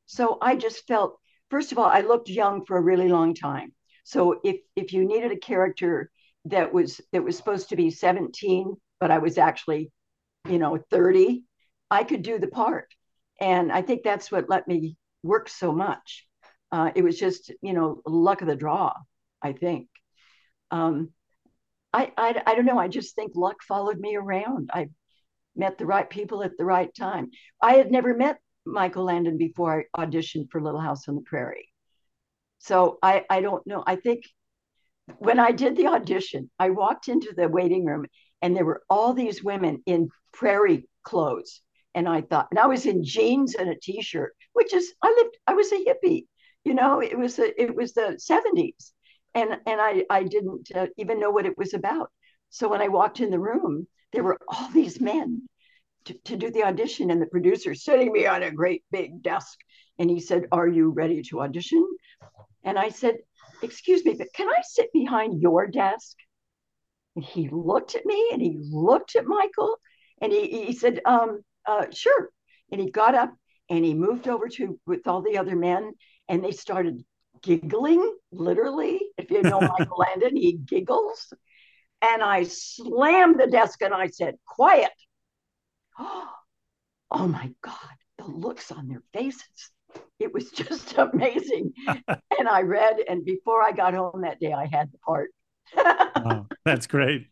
So 0.05 0.37
I 0.43 0.57
just 0.57 0.87
felt, 0.87 1.19
first 1.51 1.73
of 1.73 1.79
all, 1.79 1.87
I 1.87 2.03
looked 2.03 2.29
young 2.29 2.67
for 2.67 2.77
a 2.77 2.83
really 2.83 3.09
long 3.09 3.33
time. 3.35 3.73
So 4.05 4.41
if 4.45 4.61
if 4.77 4.93
you 4.93 5.07
needed 5.07 5.33
a 5.33 5.39
character 5.39 6.11
that 6.45 6.75
was 6.75 7.01
that 7.13 7.25
was 7.25 7.39
supposed 7.39 7.71
to 7.71 7.77
be 7.77 7.91
17, 7.91 8.77
but 9.01 9.11
I 9.11 9.17
was 9.17 9.39
actually, 9.39 9.91
you 10.47 10.59
know, 10.59 10.79
30, 10.91 11.45
I 11.91 12.05
could 12.05 12.21
do 12.21 12.39
the 12.39 12.49
part. 12.49 12.89
And 13.41 13.73
I 13.73 13.81
think 13.81 14.03
that's 14.03 14.31
what 14.31 14.51
let 14.51 14.69
me 14.69 14.99
work 15.23 15.49
so 15.49 15.73
much. 15.73 16.27
Uh, 16.71 16.91
it 16.95 17.03
was 17.03 17.19
just, 17.19 17.51
you 17.63 17.73
know, 17.73 18.03
luck 18.05 18.43
of 18.43 18.49
the 18.49 18.57
draw, 18.57 18.93
I 19.41 19.53
think. 19.53 19.89
Um, 20.71 21.15
I, 21.93 22.13
I, 22.17 22.43
I 22.47 22.55
don't 22.55 22.65
know. 22.65 22.79
I 22.79 22.89
just 22.89 23.15
think 23.15 23.33
luck 23.35 23.63
followed 23.63 23.99
me 23.99 24.17
around. 24.17 24.71
I 24.73 24.89
met 25.55 25.79
the 25.79 25.87
right 25.87 26.09
people 26.09 26.43
at 26.43 26.57
the 26.57 26.65
right 26.65 26.93
time. 26.95 27.31
I 27.61 27.75
had 27.75 27.91
never 27.91 28.15
met 28.17 28.39
Michael 28.65 29.05
Landon 29.05 29.37
before 29.37 29.85
I 29.95 30.07
auditioned 30.07 30.51
for 30.51 30.63
Little 30.63 30.81
House 30.81 31.09
on 31.09 31.15
the 31.15 31.23
Prairie. 31.23 31.69
So 32.59 32.99
I, 33.03 33.25
I 33.29 33.41
don't 33.41 33.67
know. 33.67 33.83
I 33.87 33.97
think 33.97 34.25
when 35.19 35.39
I 35.39 35.51
did 35.51 35.77
the 35.77 35.89
audition, 35.89 36.51
I 36.59 36.71
walked 36.71 37.09
into 37.09 37.35
the 37.37 37.49
waiting 37.49 37.85
room 37.85 38.07
and 38.41 38.57
there 38.57 38.65
were 38.65 38.83
all 38.89 39.13
these 39.13 39.43
women 39.43 39.83
in 39.87 40.09
prairie 40.33 40.89
clothes. 41.03 41.61
And 41.95 42.09
I 42.09 42.23
thought, 42.23 42.49
and 42.51 42.59
I 42.59 42.67
was 42.67 42.87
in 42.87 43.05
jeans 43.05 43.55
and 43.55 43.69
a 43.69 43.77
t-shirt, 43.81 44.35
which 44.55 44.73
is 44.73 44.95
I 45.03 45.09
lived, 45.09 45.37
I 45.47 45.55
was 45.55 45.73
a 45.73 45.85
hippie, 45.85 46.27
you 46.65 46.73
know, 46.73 47.01
it 47.01 47.19
was 47.19 47.39
a, 47.39 47.61
it 47.61 47.75
was 47.75 47.93
the 47.93 48.19
70s 48.19 48.93
and 49.35 49.51
and 49.67 49.81
I 49.81 50.05
I 50.11 50.25
didn't 50.25 50.71
uh, 50.75 50.87
even 50.97 51.21
know 51.21 51.31
what 51.31 51.47
it 51.47 51.59
was 51.59 51.75
about. 51.75 52.11
So 52.51 52.69
when 52.69 52.83
I 52.83 52.89
walked 52.89 53.21
in 53.21 53.31
the 53.31 53.39
room, 53.39 53.87
there 54.13 54.25
were 54.25 54.39
all 54.49 54.69
these 54.71 55.01
men 55.01 55.49
to, 56.05 56.15
to 56.25 56.37
do 56.37 56.51
the 56.51 56.65
audition, 56.65 57.11
and 57.11 57.21
the 57.21 57.27
producer 57.27 57.75
sitting 57.75 58.13
me 58.13 58.27
on 58.27 58.43
a 58.43 58.51
great 58.51 58.85
big 58.91 59.23
desk, 59.23 59.59
and 59.99 60.11
he 60.11 60.21
said, 60.21 60.47
"Are 60.53 60.69
you 60.69 60.91
ready 60.91 61.23
to 61.23 61.41
audition?" 61.41 61.87
And 62.65 62.79
I 62.79 62.91
said, 62.91 63.17
"Excuse 63.63 64.05
me, 64.05 64.15
but 64.15 64.33
can 64.35 64.49
I 64.49 64.61
sit 64.63 64.93
behind 64.93 65.41
your 65.41 65.67
desk?" 65.67 66.17
And 67.17 67.25
he 67.25 67.49
looked 67.51 67.95
at 67.95 68.07
me, 68.07 68.31
and 68.33 68.43
he 68.43 68.59
looked 68.71 69.17
at 69.17 69.27
Michael, 69.27 69.77
and 70.21 70.33
he 70.33 70.67
he 70.67 70.73
said, 70.73 71.01
um, 71.05 71.43
uh, 71.67 71.87
"Sure." 71.91 72.31
And 72.71 72.81
he 72.81 72.91
got 72.91 73.15
up 73.15 73.35
and 73.69 73.85
he 73.85 73.95
moved 73.95 74.29
over 74.29 74.49
to 74.49 74.79
with 74.87 75.07
all 75.07 75.23
the 75.23 75.39
other 75.39 75.57
men, 75.57 75.93
and 76.29 76.43
they 76.43 76.53
started 76.53 77.05
giggling, 77.43 78.17
literally. 78.31 79.01
If 79.19 79.31
you 79.31 79.43
know 79.43 79.61
Michael 79.79 79.99
Landon, 79.99 80.37
he 80.37 80.53
giggles. 80.53 81.33
And 82.01 82.23
I 82.23 82.45
slammed 82.45 83.39
the 83.41 83.47
desk 83.47 83.83
and 83.83 83.95
I 83.95 84.09
said, 84.09 84.37
Quiet. 84.47 84.93
Oh 87.15 87.29
my 87.29 87.53
God, 87.61 87.77
the 88.17 88.25
looks 88.25 88.73
on 88.73 88.89
their 88.89 89.03
faces. 89.13 89.71
It 90.19 90.33
was 90.33 90.51
just 90.53 90.97
amazing. 90.97 91.75
and 92.09 92.49
I 92.51 92.63
read, 92.63 92.97
and 93.07 93.23
before 93.23 93.63
I 93.63 93.73
got 93.73 93.93
home 93.93 94.23
that 94.23 94.41
day, 94.41 94.55
I 94.55 94.65
had 94.65 94.91
the 94.91 94.99
part. 94.99 95.29
wow, 95.77 96.47
that's 96.65 96.87
great. 96.87 97.27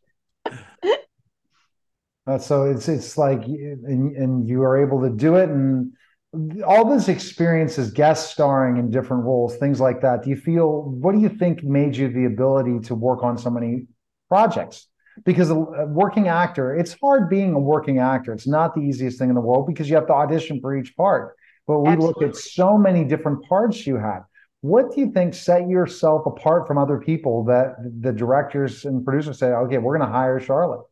Uh, 2.27 2.39
so 2.39 2.65
it's 2.65 2.89
it's 2.89 3.17
like 3.17 3.43
and, 3.45 4.15
and 4.15 4.49
you 4.49 4.63
are 4.63 4.77
able 4.77 5.01
to 5.01 5.11
do 5.11 5.37
it 5.37 5.49
and 5.49 5.93
all 6.33 6.85
this 6.85 7.09
experience 7.09 7.73
experiences, 7.73 7.93
guest 7.93 8.31
starring 8.31 8.77
in 8.77 8.91
different 8.91 9.25
roles, 9.25 9.57
things 9.57 9.81
like 9.81 10.01
that. 10.03 10.23
Do 10.23 10.31
you 10.31 10.37
feel? 10.37 10.83
What 10.83 11.13
do 11.13 11.21
you 11.21 11.29
think 11.29 11.65
made 11.65 11.97
you 11.97 12.09
the 12.09 12.27
ability 12.27 12.81
to 12.87 12.95
work 12.95 13.23
on 13.23 13.37
so 13.37 13.51
many 13.51 13.87
projects? 14.29 14.87
Because 15.25 15.51
a, 15.51 15.55
a 15.55 15.87
working 15.87 16.29
actor, 16.29 16.75
it's 16.77 16.97
hard 17.01 17.29
being 17.29 17.53
a 17.53 17.59
working 17.59 17.99
actor. 17.99 18.33
It's 18.33 18.47
not 18.47 18.75
the 18.75 18.81
easiest 18.81 19.19
thing 19.19 19.29
in 19.29 19.35
the 19.35 19.41
world 19.41 19.67
because 19.67 19.89
you 19.89 19.97
have 19.97 20.07
to 20.07 20.13
audition 20.13 20.61
for 20.61 20.77
each 20.77 20.97
part. 20.97 21.35
But 21.67 21.81
we 21.81 21.91
Absolutely. 21.91 22.27
look 22.27 22.37
at 22.37 22.41
so 22.41 22.79
many 22.79 23.05
different 23.05 23.45
parts 23.49 23.87
you 23.87 23.97
had. 23.97 24.21
What 24.61 24.95
do 24.95 25.01
you 25.01 25.11
think 25.11 25.35
set 25.35 25.69
yourself 25.69 26.27
apart 26.27 26.67
from 26.67 26.79
other 26.79 26.99
people 26.99 27.45
that 27.45 27.77
the 28.01 28.13
directors 28.13 28.85
and 28.85 29.05
producers 29.05 29.39
say, 29.39 29.49
okay, 29.49 29.79
we're 29.79 29.97
going 29.97 30.09
to 30.09 30.13
hire 30.13 30.39
Charlotte? 30.39 30.87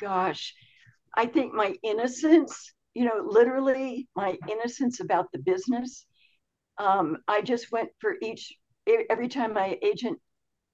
Gosh, 0.00 0.54
I 1.14 1.26
think 1.26 1.54
my 1.54 1.74
innocence, 1.82 2.73
you 2.94 3.04
know, 3.04 3.22
literally 3.26 4.08
my 4.16 4.38
innocence 4.48 5.00
about 5.00 5.30
the 5.32 5.38
business. 5.38 6.06
Um, 6.78 7.18
I 7.28 7.42
just 7.42 7.70
went 7.70 7.90
for 8.00 8.14
each, 8.22 8.52
every 9.10 9.28
time 9.28 9.52
my 9.52 9.78
agent 9.82 10.18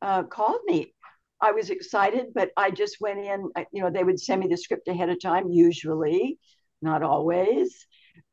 uh, 0.03 0.23
called 0.25 0.61
me, 0.67 0.95
I 1.41 1.53
was 1.53 1.71
excited, 1.71 2.27
but 2.35 2.51
I 2.57 2.71
just 2.71 2.97
went 3.01 3.21
in, 3.21 3.51
you 3.73 3.83
know, 3.83 3.91
they 3.91 4.05
would 4.05 4.21
send 4.21 4.41
me 4.41 4.49
the 4.49 4.57
script 4.57 4.89
ahead 4.89 5.09
of 5.09 5.21
time, 5.21 5.51
usually, 5.51 6.39
not 6.83 7.03
always. 7.03 7.87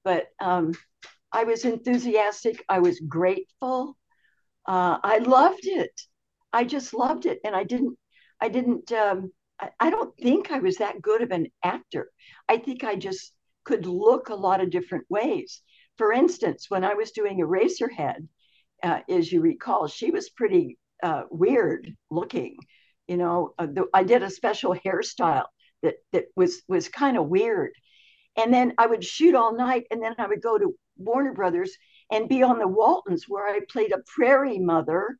But 0.04 0.28
um, 0.42 0.74
I 1.32 1.46
was 1.46 1.66
enthusiastic. 1.66 2.64
I 2.68 2.80
was 2.80 3.00
grateful. 3.00 3.98
Uh, 4.68 4.98
I 5.04 5.20
loved 5.20 5.66
it. 5.66 5.92
I 6.52 6.64
just 6.66 6.94
loved 6.94 7.26
it, 7.26 7.40
and 7.44 7.56
I 7.56 7.64
didn't. 7.64 7.98
I 8.42 8.50
didn't. 8.50 8.92
Um, 8.92 9.32
I, 9.60 9.70
I 9.80 9.90
don't 9.90 10.16
think 10.18 10.52
I 10.52 10.60
was 10.60 10.78
that 10.78 11.02
good 11.02 11.22
of 11.22 11.32
an 11.32 11.48
actor. 11.64 12.10
I 12.50 12.58
think 12.58 12.84
I 12.84 12.96
just 12.96 13.34
could 13.68 13.86
look 13.86 14.30
a 14.30 14.36
lot 14.48 14.62
of 14.62 14.70
different 14.70 15.06
ways. 15.10 15.62
For 15.98 16.14
instance, 16.14 16.68
when 16.70 16.86
I 16.86 16.94
was 16.94 17.12
doing 17.12 17.40
Eraserhead, 17.40 18.26
uh, 18.82 19.02
as 19.10 19.30
you 19.30 19.42
recall, 19.42 19.88
she 19.88 20.10
was 20.10 20.30
pretty 20.30 20.78
uh, 21.04 21.24
weird 21.30 21.94
looking. 22.10 22.56
You 23.10 23.18
know, 23.18 23.54
uh, 23.60 23.66
the, 23.66 23.88
I 23.94 24.04
did 24.04 24.24
a 24.24 24.30
special 24.30 24.74
hairstyle 24.74 25.48
that 25.84 25.96
that 26.14 26.26
was 26.38 26.62
was 26.70 26.88
kind 26.88 27.18
of 27.18 27.28
weird, 27.28 27.72
and 28.38 28.54
then 28.54 28.74
I 28.78 28.88
would 28.88 29.04
shoot 29.04 29.36
all 29.36 29.54
night, 29.54 29.86
and 29.92 30.02
then 30.02 30.16
I 30.18 30.28
would 30.28 30.42
go 30.42 30.58
to 30.58 30.74
Warner 30.96 31.34
Brothers 31.34 31.76
and 32.10 32.30
be 32.30 32.44
on 32.44 32.60
the 32.60 32.68
Waltons, 32.70 33.26
where 33.28 33.48
I 33.48 33.60
played 33.70 33.92
a 33.92 34.04
prairie 34.16 34.60
mother, 34.60 35.18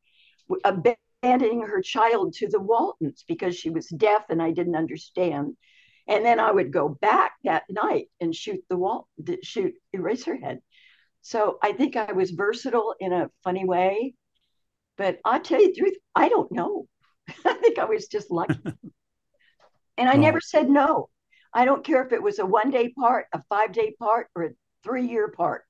abandoning 0.64 1.64
her 1.64 1.82
child 1.82 2.34
to 2.36 2.48
the 2.48 2.62
Waltons 2.62 3.26
because 3.28 3.58
she 3.58 3.70
was 3.70 3.90
deaf 3.90 4.24
and 4.30 4.42
I 4.42 4.52
didn't 4.52 4.78
understand. 4.78 5.58
And 6.08 6.26
then 6.26 6.40
I 6.40 6.52
would 6.52 6.72
go 6.72 6.90
back 6.90 7.34
that 7.44 7.64
night 7.70 8.08
and 8.22 8.34
shoot 8.34 8.64
the 8.70 8.78
wall, 8.78 9.08
shoot 9.44 9.74
Eraserhead. 9.96 10.60
So 11.22 11.58
I 11.62 11.74
think 11.74 11.98
I 11.98 12.14
was 12.14 12.32
versatile 12.32 12.96
in 13.00 13.12
a 13.12 13.30
funny 13.44 13.66
way. 13.66 14.16
But 14.98 15.20
I'll 15.26 15.42
tell 15.42 15.62
you 15.62 15.74
the 15.74 15.80
truth, 15.80 15.98
I 16.16 16.30
don't 16.30 16.52
know. 16.52 16.88
I 17.46 17.54
think 17.56 17.78
I 17.78 17.86
was 17.86 18.08
just 18.08 18.32
lucky. 18.32 18.60
and 19.98 20.10
I 20.10 20.16
never 20.16 20.40
said 20.40 20.70
no. 20.70 21.10
I 21.54 21.66
don't 21.66 21.84
care 21.84 22.06
if 22.06 22.14
it 22.14 22.24
was 22.24 22.40
a 22.40 22.46
one 22.46 22.72
day 22.72 22.90
part, 22.90 23.26
a 23.34 23.44
five 23.50 23.74
day 23.74 23.96
part, 24.00 24.28
or 24.36 24.44
a 24.44 24.50
three 24.84 25.08
year 25.08 25.30
part. 25.30 25.64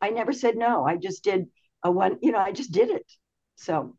I 0.00 0.10
never 0.10 0.32
said 0.32 0.56
no. 0.56 0.84
I 0.84 0.96
just 0.96 1.22
did 1.22 1.46
a 1.82 1.90
one, 1.90 2.18
you 2.22 2.32
know, 2.32 2.38
I 2.38 2.52
just 2.52 2.72
did 2.72 2.90
it. 2.90 3.06
So 3.56 3.96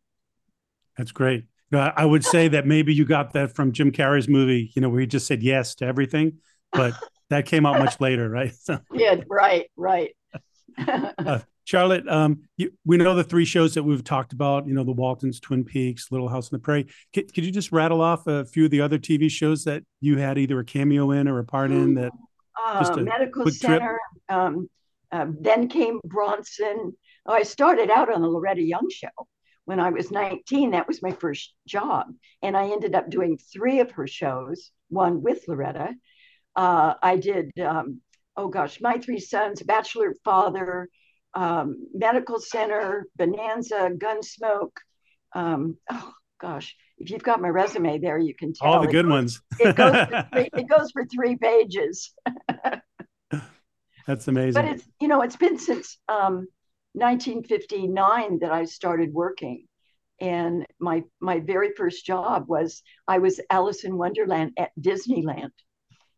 that's 0.98 1.12
great. 1.12 1.46
I 1.74 2.06
would 2.06 2.24
say 2.24 2.48
that 2.50 2.66
maybe 2.66 2.94
you 2.94 3.06
got 3.06 3.34
that 3.34 3.56
from 3.56 3.72
Jim 3.74 3.92
Carrey's 3.92 4.28
movie, 4.28 4.72
you 4.76 4.82
know, 4.82 4.90
where 4.90 5.02
he 5.02 5.08
just 5.08 5.28
said 5.28 5.44
yes 5.44 5.76
to 5.76 5.86
everything, 5.86 6.38
but 6.72 6.94
that 7.30 7.46
came 7.46 7.66
out 7.66 7.80
much 7.80 8.00
later, 8.00 8.30
right? 8.30 8.54
So. 8.62 8.80
Yeah, 8.94 9.16
right, 9.30 9.70
right. 9.76 10.16
uh, 10.88 11.40
Charlotte, 11.66 12.08
um, 12.08 12.44
you, 12.56 12.72
we 12.86 12.96
know 12.96 13.14
the 13.14 13.24
three 13.24 13.44
shows 13.44 13.74
that 13.74 13.84
we've 13.84 14.04
talked 14.04 14.32
about, 14.32 14.68
you 14.68 14.74
know, 14.74 14.86
the 14.86 14.94
Waltons, 14.94 15.42
Twin 15.42 15.66
Peaks, 15.66 16.12
Little 16.12 16.30
House 16.30 16.46
on 16.46 16.58
the 16.58 16.64
Prairie. 16.64 16.88
Could, 17.14 17.34
could 17.34 17.44
you 17.44 17.52
just 17.52 17.74
rattle 17.74 18.00
off 18.00 18.28
a 18.28 18.46
few 18.46 18.66
of 18.66 18.72
the 18.72 18.80
other 18.80 18.98
TV 18.98 19.30
shows 19.30 19.66
that 19.66 19.84
you 20.00 20.18
had 20.18 20.38
either 20.38 20.60
a 20.60 20.64
cameo 20.64 21.12
in 21.12 21.28
or 21.28 21.40
a 21.40 21.44
part 21.44 21.72
in 21.72 21.96
that 21.96 22.14
uh, 22.64 22.96
Medical 22.98 23.50
Center, 23.52 24.00
um, 24.30 24.70
um, 25.12 25.38
then 25.42 25.68
came 25.68 26.00
Bronson. 26.06 26.96
Oh, 27.26 27.34
I 27.34 27.44
started 27.44 27.90
out 27.90 28.14
on 28.14 28.22
the 28.22 28.28
Loretta 28.28 28.62
Young 28.62 28.88
show 28.90 29.10
when 29.68 29.82
I 29.82 29.90
was 29.90 30.12
19. 30.12 30.72
That 30.72 30.88
was 30.88 31.02
my 31.04 31.12
first 31.12 31.54
job. 31.68 32.08
And 32.42 32.56
I 32.56 32.70
ended 32.70 32.96
up 32.96 33.10
doing 33.10 33.38
three 33.38 33.82
of 33.82 33.92
her 33.92 34.08
shows, 34.08 34.72
one 34.88 35.22
with 35.22 35.44
Loretta. 35.46 35.90
Uh, 36.56 36.94
I 37.04 37.18
did, 37.18 37.52
um, 37.60 38.00
oh 38.38 38.48
gosh, 38.48 38.80
My 38.80 38.98
Three 38.98 39.20
Sons, 39.20 39.62
Bachelor 39.62 40.16
Father, 40.24 40.88
um, 41.34 41.86
Medical 41.94 42.40
Center, 42.40 43.08
Bonanza, 43.18 43.92
Gunsmoke. 43.98 44.78
Um, 45.34 45.76
oh 45.92 46.14
gosh, 46.40 46.74
if 46.98 47.12
you've 47.12 47.24
got 47.24 47.42
my 47.42 47.50
resume 47.50 48.00
there, 48.00 48.18
you 48.18 48.34
can 48.34 48.54
tell. 48.54 48.72
All 48.72 48.82
the 48.82 48.88
good 48.88 49.08
ones. 49.08 49.42
it, 49.60 49.76
goes 49.76 49.92
three, 50.34 50.50
it 50.54 50.70
goes 50.70 50.92
for 50.92 51.06
three 51.06 51.36
pages. 51.36 52.14
That's 54.08 54.30
amazing. 54.30 54.54
But 54.54 54.72
it's 54.72 54.88
you 55.02 55.10
know 55.10 55.24
it's 55.24 55.36
been 55.36 55.60
since 55.60 55.98
um, 56.08 56.48
1959 56.98 58.40
that 58.40 58.52
I 58.52 58.66
started 58.66 59.14
working, 59.14 59.68
and 60.20 60.66
my 60.80 61.04
my 61.20 61.40
very 61.40 61.74
first 61.76 62.06
job 62.06 62.48
was 62.48 62.82
I 63.08 63.20
was 63.20 63.40
Alice 63.50 63.84
in 63.84 63.98
Wonderland 63.98 64.54
at 64.58 64.72
Disneyland, 64.80 65.52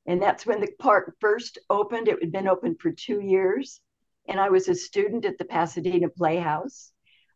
and 0.06 0.22
that's 0.22 0.46
when 0.46 0.62
the 0.62 0.72
park 0.80 1.16
first 1.20 1.60
opened. 1.70 2.08
It 2.08 2.20
had 2.22 2.32
been 2.32 2.48
open 2.48 2.76
for 2.80 2.92
two 2.92 3.20
years, 3.20 3.82
and 4.28 4.40
I 4.40 4.50
was 4.50 4.68
a 4.68 4.76
student 4.76 5.26
at 5.26 5.38
the 5.38 5.46
Pasadena 5.46 6.08
Playhouse, 6.10 6.92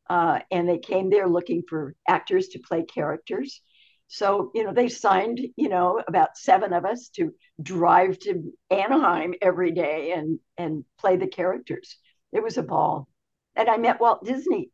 uh, 0.10 0.40
and 0.52 0.68
they 0.68 0.80
came 0.80 1.10
there 1.10 1.28
looking 1.28 1.64
for 1.68 1.96
actors 2.08 2.48
to 2.50 2.60
play 2.60 2.84
characters. 2.84 3.62
So, 4.08 4.52
you 4.54 4.64
know, 4.64 4.74
they 4.74 4.90
signed, 4.90 5.40
you 5.56 5.70
know, 5.70 6.02
about 6.08 6.38
seven 6.38 6.72
of 6.72 6.86
us 6.86 7.10
to 7.16 7.34
drive 7.62 8.20
to 8.20 8.54
Anaheim 8.70 9.34
every 9.42 9.72
day 9.72 10.12
and 10.12 10.40
and 10.58 10.86
play 11.00 11.18
the 11.18 11.28
characters. 11.28 11.98
It 12.32 12.44
was 12.44 12.58
a 12.58 12.64
ball. 12.64 13.08
And 13.56 13.70
I 13.70 13.78
met 13.78 14.00
Walt 14.00 14.24
Disney. 14.26 14.70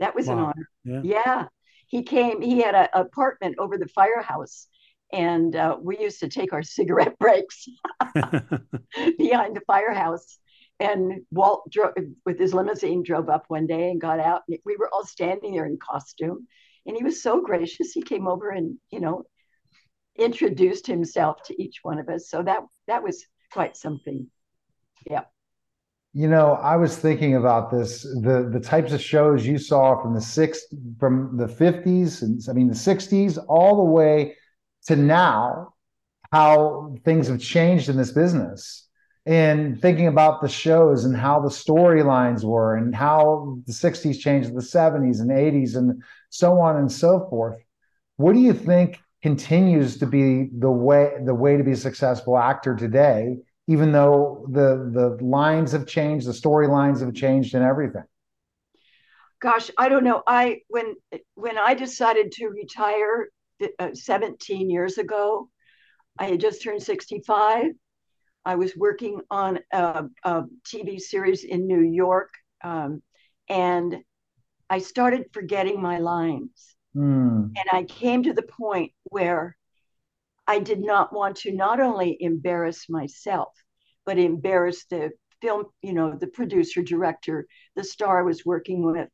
That 0.00 0.14
was 0.14 0.26
wow. 0.26 0.32
an 0.32 0.38
honor. 0.40 0.68
Yeah. 0.84 1.00
yeah. 1.04 1.44
He 1.88 2.02
came, 2.02 2.40
he 2.42 2.60
had 2.60 2.74
an 2.74 2.88
apartment 2.92 3.56
over 3.58 3.78
the 3.78 3.88
firehouse. 3.88 4.66
And 5.12 5.54
uh, 5.54 5.76
we 5.80 5.98
used 5.98 6.20
to 6.20 6.28
take 6.28 6.52
our 6.52 6.62
cigarette 6.76 7.18
breaks 7.18 7.66
behind 9.18 9.56
the 9.56 9.62
firehouse. 9.66 10.38
And 10.78 11.22
Walt 11.30 11.70
drove 11.70 11.94
with 12.26 12.38
his 12.38 12.52
limousine, 12.52 13.02
drove 13.02 13.30
up 13.30 13.44
one 13.48 13.66
day 13.66 13.90
and 13.90 14.00
got 14.00 14.20
out. 14.20 14.42
And 14.48 14.58
we 14.66 14.76
were 14.76 14.90
all 14.92 15.06
standing 15.06 15.54
there 15.54 15.66
in 15.66 15.78
costume 15.78 16.46
and 16.86 16.96
he 16.96 17.04
was 17.04 17.22
so 17.22 17.40
gracious 17.40 17.92
he 17.92 18.02
came 18.02 18.26
over 18.26 18.50
and 18.50 18.78
you 18.90 19.00
know 19.00 19.24
introduced 20.18 20.86
himself 20.86 21.42
to 21.44 21.62
each 21.62 21.80
one 21.82 21.98
of 21.98 22.08
us 22.08 22.30
so 22.30 22.42
that 22.42 22.60
that 22.86 23.02
was 23.02 23.26
quite 23.52 23.76
something 23.76 24.28
yeah 25.10 25.24
you 26.16 26.28
know 26.28 26.52
i 26.62 26.74
was 26.76 26.96
thinking 26.96 27.36
about 27.36 27.70
this 27.70 28.02
the 28.22 28.48
the 28.52 28.60
types 28.60 28.92
of 28.92 29.00
shows 29.00 29.46
you 29.46 29.58
saw 29.58 30.00
from 30.00 30.14
the 30.14 30.20
six 30.20 30.64
from 30.98 31.36
the 31.36 31.46
50s 31.46 32.22
and 32.22 32.40
i 32.48 32.52
mean 32.52 32.68
the 32.68 32.74
60s 32.74 33.38
all 33.48 33.76
the 33.76 33.90
way 33.98 34.34
to 34.86 34.96
now 34.96 35.74
how 36.32 36.94
things 37.04 37.28
have 37.28 37.40
changed 37.40 37.88
in 37.88 37.96
this 37.96 38.12
business. 38.12 38.88
And 39.24 39.80
thinking 39.80 40.06
about 40.06 40.40
the 40.40 40.48
shows 40.48 41.04
and 41.04 41.16
how 41.16 41.40
the 41.40 41.48
storylines 41.48 42.44
were 42.44 42.76
and 42.76 42.94
how 42.94 43.58
the 43.66 43.72
60s 43.72 44.20
changed 44.20 44.54
the 44.54 44.60
70s 44.60 45.20
and 45.20 45.30
80s 45.30 45.76
and 45.76 46.02
so 46.30 46.60
on 46.60 46.76
and 46.76 46.90
so 46.90 47.26
forth. 47.28 47.58
What 48.18 48.34
do 48.34 48.38
you 48.38 48.52
think 48.52 49.00
continues 49.22 49.98
to 49.98 50.06
be 50.06 50.48
the 50.56 50.70
way 50.70 51.12
the 51.24 51.34
way 51.34 51.56
to 51.56 51.64
be 51.64 51.72
a 51.72 51.76
successful 51.76 52.38
actor 52.38 52.76
today 52.76 53.38
even 53.66 53.92
though 53.92 54.46
the 54.50 54.90
the 54.92 55.24
lines 55.24 55.72
have 55.72 55.86
changed 55.86 56.26
the 56.26 56.32
storylines 56.32 57.00
have 57.00 57.14
changed 57.14 57.54
and 57.54 57.64
everything 57.64 58.04
gosh 59.40 59.70
i 59.78 59.88
don't 59.88 60.04
know 60.04 60.22
i 60.26 60.60
when 60.68 60.94
when 61.34 61.58
i 61.58 61.74
decided 61.74 62.32
to 62.32 62.48
retire 62.48 63.28
uh, 63.78 63.88
17 63.92 64.70
years 64.70 64.98
ago 64.98 65.48
i 66.18 66.26
had 66.26 66.40
just 66.40 66.62
turned 66.62 66.82
65 66.82 67.72
I 68.46 68.54
was 68.54 68.76
working 68.76 69.20
on 69.28 69.58
a, 69.72 70.04
a 70.22 70.44
TV 70.64 71.00
series 71.00 71.42
in 71.42 71.66
New 71.66 71.80
York, 71.80 72.32
um, 72.62 73.02
and 73.48 73.96
I 74.70 74.78
started 74.78 75.24
forgetting 75.32 75.82
my 75.82 75.98
lines. 75.98 76.76
Mm. 76.94 77.50
And 77.56 77.66
I 77.72 77.82
came 77.82 78.22
to 78.22 78.32
the 78.32 78.44
point 78.44 78.92
where 79.04 79.56
I 80.46 80.60
did 80.60 80.80
not 80.80 81.12
want 81.12 81.36
to 81.38 81.52
not 81.52 81.80
only 81.80 82.16
embarrass 82.20 82.88
myself, 82.88 83.52
but 84.04 84.18
embarrass 84.18 84.84
the 84.86 85.10
film, 85.42 85.64
you 85.82 85.92
know, 85.92 86.16
the 86.16 86.28
producer, 86.28 86.82
director, 86.82 87.46
the 87.74 87.84
star 87.84 88.20
I 88.20 88.22
was 88.22 88.44
working 88.44 88.84
with. 88.84 89.08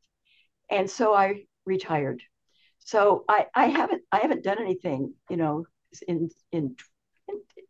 And 0.69 0.89
so 0.89 1.13
I 1.13 1.45
retired. 1.65 2.21
So 2.79 3.23
I, 3.29 3.47
I 3.55 3.67
haven't 3.67 4.03
I 4.11 4.19
haven't 4.19 4.43
done 4.43 4.59
anything, 4.59 5.13
you 5.29 5.37
know, 5.37 5.65
in 6.07 6.29
in 6.51 6.75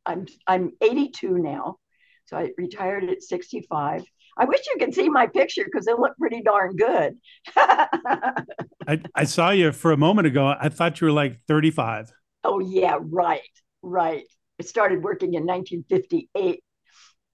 I'm 0.05 0.27
I'm 0.47 0.71
82 0.81 1.37
now, 1.37 1.77
So 2.25 2.37
I 2.37 2.49
retired 2.57 3.03
at 3.05 3.21
65. 3.23 4.03
I 4.35 4.45
wish 4.45 4.61
you 4.67 4.77
could 4.79 4.93
see 4.93 5.09
my 5.09 5.27
picture 5.27 5.63
because 5.65 5.87
it 5.87 5.99
looked 5.99 6.19
pretty 6.19 6.41
darn 6.41 6.75
good. 6.75 7.17
I, 7.55 9.01
I 9.13 9.23
saw 9.25 9.51
you 9.51 9.71
for 9.71 9.91
a 9.91 9.97
moment 9.97 10.27
ago. 10.27 10.55
I 10.59 10.69
thought 10.69 10.99
you 10.99 11.05
were 11.07 11.13
like 11.13 11.39
35. 11.47 12.11
Oh, 12.43 12.59
yeah, 12.59 12.97
right, 13.01 13.41
right. 13.81 14.23
I 14.59 14.63
started 14.63 15.03
working 15.03 15.33
in 15.33 15.45
1958. 15.45 16.63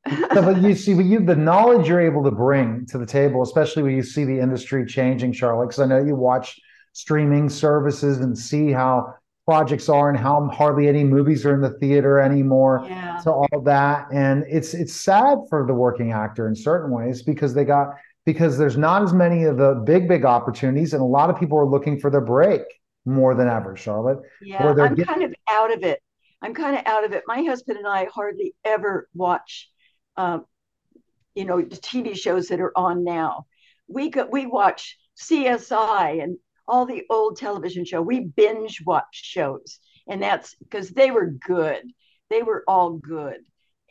so, 0.33 0.41
but 0.41 0.61
you 0.61 0.75
see, 0.75 0.93
but 0.93 1.05
you 1.05 1.19
the 1.19 1.35
knowledge 1.35 1.87
you're 1.87 1.99
able 2.01 2.23
to 2.23 2.31
bring 2.31 2.85
to 2.87 2.97
the 2.97 3.05
table, 3.05 3.41
especially 3.41 3.83
when 3.83 3.95
you 3.95 4.03
see 4.03 4.23
the 4.23 4.39
industry 4.39 4.85
changing, 4.85 5.33
Charlotte. 5.33 5.67
Because 5.67 5.79
I 5.81 5.85
know 5.85 6.03
you 6.03 6.15
watch 6.15 6.59
streaming 6.93 7.49
services 7.49 8.19
and 8.19 8.37
see 8.37 8.71
how 8.71 9.13
projects 9.45 9.89
are 9.89 10.09
and 10.09 10.17
how 10.17 10.47
hardly 10.49 10.87
any 10.87 11.03
movies 11.03 11.43
are 11.45 11.55
in 11.55 11.61
the 11.61 11.71
theater 11.79 12.19
anymore 12.19 12.85
Yeah. 12.87 13.17
to 13.23 13.31
all 13.31 13.61
that 13.63 14.07
and 14.11 14.45
it's 14.47 14.75
it's 14.75 14.93
sad 14.93 15.39
for 15.49 15.65
the 15.65 15.73
working 15.73 16.11
actor 16.11 16.47
in 16.47 16.55
certain 16.55 16.91
ways 16.91 17.23
because 17.23 17.55
they 17.55 17.65
got 17.65 17.87
because 18.27 18.59
there's 18.59 18.77
not 18.77 19.01
as 19.01 19.11
many 19.11 19.45
of 19.45 19.57
the 19.57 19.81
big 19.85 20.07
big 20.07 20.23
opportunities 20.23 20.93
and 20.93 21.01
a 21.01 21.05
lot 21.05 21.31
of 21.31 21.39
people 21.39 21.57
are 21.57 21.65
looking 21.65 21.99
for 21.99 22.11
their 22.11 22.21
break 22.21 22.61
more 23.09 23.35
than 23.35 23.47
ever 23.47 23.75
charlotte 23.75 24.19
Yeah, 24.41 24.69
I'm 24.69 24.95
get- 24.95 25.07
kind 25.07 25.23
of 25.23 25.33
out 25.49 25.73
of 25.73 25.83
it. 25.83 26.01
I'm 26.41 26.53
kind 26.53 26.77
of 26.77 26.83
out 26.85 27.03
of 27.03 27.11
it. 27.11 27.23
My 27.27 27.43
husband 27.43 27.77
and 27.77 27.87
I 27.87 28.05
hardly 28.05 28.55
ever 28.63 29.09
watch, 29.13 29.69
um, 30.15 30.45
you 31.35 31.45
know, 31.45 31.61
the 31.61 31.75
TV 31.75 32.15
shows 32.17 32.47
that 32.47 32.61
are 32.61 32.71
on 32.77 33.03
now. 33.03 33.45
We 33.87 34.09
go, 34.09 34.25
we 34.25 34.45
watch 34.45 34.97
CSI 35.21 36.23
and 36.23 36.37
all 36.67 36.85
the 36.85 37.03
old 37.09 37.37
television 37.37 37.83
show. 37.83 38.01
We 38.01 38.21
binge 38.21 38.81
watch 38.85 39.07
shows, 39.11 39.79
and 40.07 40.21
that's 40.21 40.55
because 40.55 40.89
they 40.91 41.11
were 41.11 41.25
good. 41.27 41.81
They 42.29 42.43
were 42.43 42.63
all 42.67 42.91
good, 42.93 43.39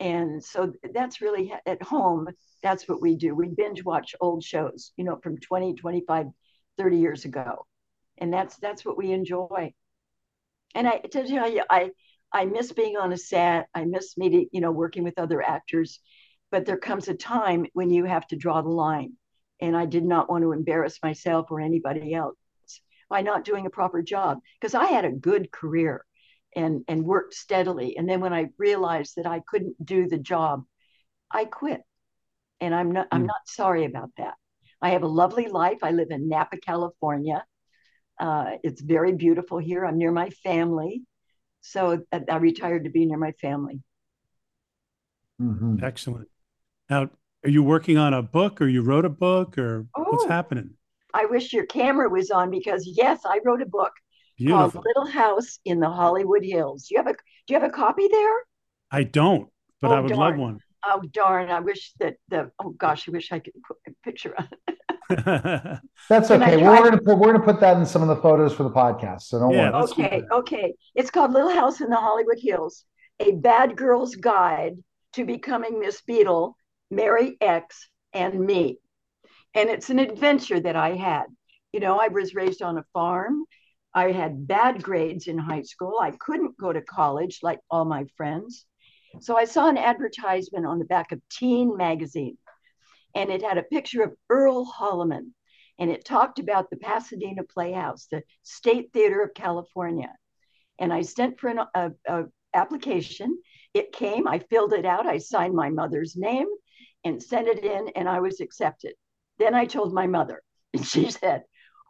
and 0.00 0.42
so 0.42 0.72
that's 0.94 1.20
really 1.20 1.52
at 1.66 1.82
home. 1.82 2.28
That's 2.62 2.88
what 2.88 3.02
we 3.02 3.16
do. 3.16 3.34
We 3.34 3.48
binge 3.48 3.84
watch 3.84 4.14
old 4.20 4.42
shows, 4.42 4.92
you 4.96 5.04
know, 5.04 5.18
from 5.22 5.38
20, 5.38 5.74
25, 5.74 6.26
30 6.78 6.96
years 6.96 7.24
ago, 7.24 7.66
and 8.20 8.32
that's 8.32 8.56
that's 8.58 8.84
what 8.84 8.96
we 8.98 9.12
enjoy 9.12 9.72
and 10.74 10.86
I 10.88 10.98
to 10.98 11.08
tell 11.24 11.50
you, 11.50 11.64
I 11.70 11.90
I 12.32 12.44
miss 12.44 12.72
being 12.72 12.96
on 12.96 13.12
a 13.12 13.16
set. 13.18 13.68
I 13.74 13.84
miss 13.84 14.16
meeting, 14.18 14.48
you 14.52 14.60
know, 14.60 14.70
working 14.72 15.04
with 15.04 15.18
other 15.18 15.42
actors. 15.42 16.00
But 16.50 16.66
there 16.66 16.78
comes 16.78 17.08
a 17.08 17.14
time 17.14 17.66
when 17.74 17.90
you 17.90 18.04
have 18.04 18.26
to 18.28 18.36
draw 18.36 18.62
the 18.62 18.68
line, 18.70 19.14
and 19.60 19.76
I 19.76 19.86
did 19.86 20.04
not 20.04 20.30
want 20.30 20.42
to 20.42 20.52
embarrass 20.52 20.98
myself 21.02 21.50
or 21.50 21.60
anybody 21.60 22.14
else 22.14 22.36
by 23.10 23.22
not 23.22 23.44
doing 23.44 23.66
a 23.66 23.70
proper 23.70 24.02
job 24.02 24.38
because 24.60 24.74
I 24.74 24.86
had 24.86 25.04
a 25.04 25.12
good 25.12 25.50
career 25.52 26.04
and 26.56 26.84
and 26.88 27.04
worked 27.04 27.34
steadily. 27.34 27.96
And 27.96 28.08
then 28.08 28.20
when 28.20 28.32
I 28.32 28.48
realized 28.58 29.14
that 29.16 29.26
I 29.26 29.40
couldn't 29.46 29.84
do 29.84 30.08
the 30.08 30.18
job, 30.18 30.64
I 31.30 31.44
quit. 31.46 31.82
And 32.60 32.74
I'm 32.74 32.92
not 32.92 33.08
I'm 33.12 33.24
Mm. 33.24 33.26
not 33.26 33.46
sorry 33.46 33.84
about 33.84 34.10
that. 34.18 34.34
I 34.82 34.90
have 34.90 35.02
a 35.02 35.08
lovely 35.08 35.48
life. 35.48 35.78
I 35.82 35.92
live 35.92 36.08
in 36.10 36.28
Napa, 36.28 36.58
California. 36.58 37.44
Uh, 38.20 38.56
it's 38.62 38.80
very 38.80 39.12
beautiful 39.12 39.58
here. 39.58 39.84
I'm 39.84 39.98
near 39.98 40.12
my 40.12 40.30
family. 40.30 41.02
So 41.60 42.02
I 42.12 42.20
I 42.30 42.36
retired 42.36 42.84
to 42.84 42.90
be 42.90 43.06
near 43.06 43.18
my 43.18 43.32
family. 43.32 43.82
Mhm. 45.40 45.82
Excellent. 45.82 46.28
Now, 46.90 47.10
are 47.44 47.50
you 47.50 47.62
working 47.62 47.98
on 47.98 48.14
a 48.14 48.22
book 48.22 48.60
or 48.60 48.66
you 48.68 48.82
wrote 48.82 49.04
a 49.04 49.10
book 49.10 49.58
or 49.58 49.86
what's 49.94 50.24
Oh. 50.24 50.28
happening? 50.28 50.76
I 51.14 51.26
wish 51.26 51.52
your 51.52 51.66
camera 51.66 52.08
was 52.08 52.30
on 52.30 52.50
because 52.50 52.86
yes, 52.86 53.20
I 53.24 53.40
wrote 53.44 53.62
a 53.62 53.66
book 53.66 53.92
Beautiful. 54.36 54.70
called 54.72 54.84
Little 54.86 55.06
House 55.12 55.58
in 55.64 55.80
the 55.80 55.90
Hollywood 55.90 56.44
Hills. 56.44 56.86
Do 56.88 56.94
you 56.94 56.98
have 56.98 57.06
a 57.08 57.14
do 57.14 57.54
you 57.54 57.60
have 57.60 57.68
a 57.68 57.72
copy 57.72 58.08
there? 58.08 58.36
I 58.90 59.04
don't, 59.04 59.50
but 59.80 59.90
Oh, 59.90 59.94
I 59.94 60.00
would 60.00 60.10
love 60.10 60.34
darn. 60.34 60.40
one. 60.40 60.60
Oh 60.84 61.02
darn, 61.12 61.50
I 61.50 61.60
wish 61.60 61.92
that 62.00 62.16
the 62.28 62.50
oh 62.58 62.70
gosh, 62.70 63.08
I 63.08 63.12
wish 63.12 63.32
I 63.32 63.38
could 63.40 63.54
put 63.66 63.78
a 63.86 63.90
picture 64.04 64.34
on 64.38 64.48
it. 64.68 64.77
That's 65.08 66.30
okay 66.30 66.56
try- 66.56 66.56
we're 66.56 66.84
gonna 66.90 67.00
put 67.00 67.18
we're 67.18 67.32
gonna 67.32 67.44
put 67.44 67.60
that 67.60 67.76
in 67.78 67.86
some 67.86 68.02
of 68.02 68.08
the 68.08 68.16
photos 68.16 68.52
for 68.54 68.62
the 68.62 68.70
podcast 68.70 69.22
so 69.22 69.38
don't 69.38 69.52
Yeah, 69.52 69.70
worry 69.72 69.82
Okay, 69.84 70.20
that. 70.22 70.34
okay. 70.36 70.74
It's 70.94 71.10
called 71.10 71.32
Little 71.32 71.50
House 71.50 71.80
in 71.80 71.88
the 71.88 71.96
Hollywood 71.96 72.38
Hills, 72.40 72.84
a 73.20 73.32
bad 73.32 73.76
girl's 73.76 74.14
guide 74.16 74.76
to 75.14 75.24
becoming 75.24 75.80
Miss 75.80 76.02
Beadle, 76.02 76.56
Mary 76.90 77.36
X, 77.40 77.88
and 78.12 78.38
me. 78.38 78.78
And 79.54 79.70
it's 79.70 79.90
an 79.90 79.98
adventure 79.98 80.60
that 80.60 80.76
I 80.76 80.94
had. 80.94 81.24
You 81.72 81.80
know, 81.80 81.98
I 81.98 82.08
was 82.08 82.34
raised 82.34 82.62
on 82.62 82.78
a 82.78 82.84
farm. 82.92 83.44
I 83.94 84.12
had 84.12 84.46
bad 84.46 84.82
grades 84.82 85.26
in 85.26 85.38
high 85.38 85.62
school. 85.62 85.98
I 86.00 86.10
couldn't 86.12 86.58
go 86.58 86.72
to 86.72 86.82
college 86.82 87.40
like 87.42 87.60
all 87.70 87.84
my 87.86 88.04
friends. 88.16 88.66
So 89.20 89.36
I 89.38 89.46
saw 89.46 89.68
an 89.68 89.78
advertisement 89.78 90.66
on 90.66 90.78
the 90.78 90.84
back 90.84 91.12
of 91.12 91.20
Teen 91.30 91.76
magazine, 91.76 92.36
and 93.14 93.30
it 93.30 93.42
had 93.42 93.58
a 93.58 93.62
picture 93.62 94.02
of 94.02 94.14
Earl 94.28 94.64
Holliman, 94.64 95.32
and 95.78 95.90
it 95.90 96.04
talked 96.04 96.38
about 96.38 96.70
the 96.70 96.76
Pasadena 96.76 97.44
Playhouse, 97.44 98.06
the 98.10 98.22
State 98.42 98.92
Theater 98.92 99.22
of 99.22 99.34
California. 99.34 100.12
And 100.78 100.92
I 100.92 101.02
sent 101.02 101.38
for 101.38 101.48
an 101.48 101.60
a, 101.74 101.90
a 102.06 102.24
application. 102.54 103.38
It 103.74 103.92
came. 103.92 104.26
I 104.26 104.38
filled 104.38 104.72
it 104.72 104.84
out. 104.84 105.06
I 105.06 105.18
signed 105.18 105.54
my 105.54 105.70
mother's 105.70 106.16
name 106.16 106.46
and 107.04 107.22
sent 107.22 107.48
it 107.48 107.64
in, 107.64 107.90
and 107.94 108.08
I 108.08 108.20
was 108.20 108.40
accepted. 108.40 108.94
Then 109.38 109.54
I 109.54 109.66
told 109.66 109.92
my 109.92 110.06
mother, 110.06 110.42
and 110.74 110.84
she 110.84 111.10
said, 111.10 111.42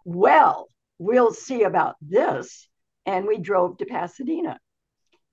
"Well, 0.05 0.69
we'll 0.99 1.33
see 1.33 1.62
about 1.62 1.97
this." 2.01 2.69
And 3.07 3.27
we 3.27 3.39
drove 3.39 3.79
to 3.79 3.87
Pasadena. 3.87 4.59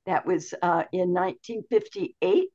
That 0.06 0.26
was 0.26 0.54
uh, 0.62 0.86
in 0.94 1.14
1958, 1.14 2.50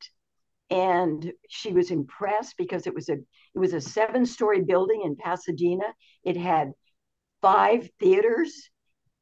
and 0.70 1.32
she 1.48 1.72
was 1.72 1.90
impressed 1.90 2.54
because 2.56 2.86
it 2.86 2.94
was 2.94 3.08
a 3.08 3.14
it 3.14 3.58
was 3.58 3.74
a 3.74 3.80
seven 3.80 4.24
story 4.24 4.62
building 4.62 5.02
in 5.04 5.16
Pasadena. 5.16 5.84
It 6.24 6.36
had 6.36 6.72
five 7.42 7.90
theaters. 7.98 8.70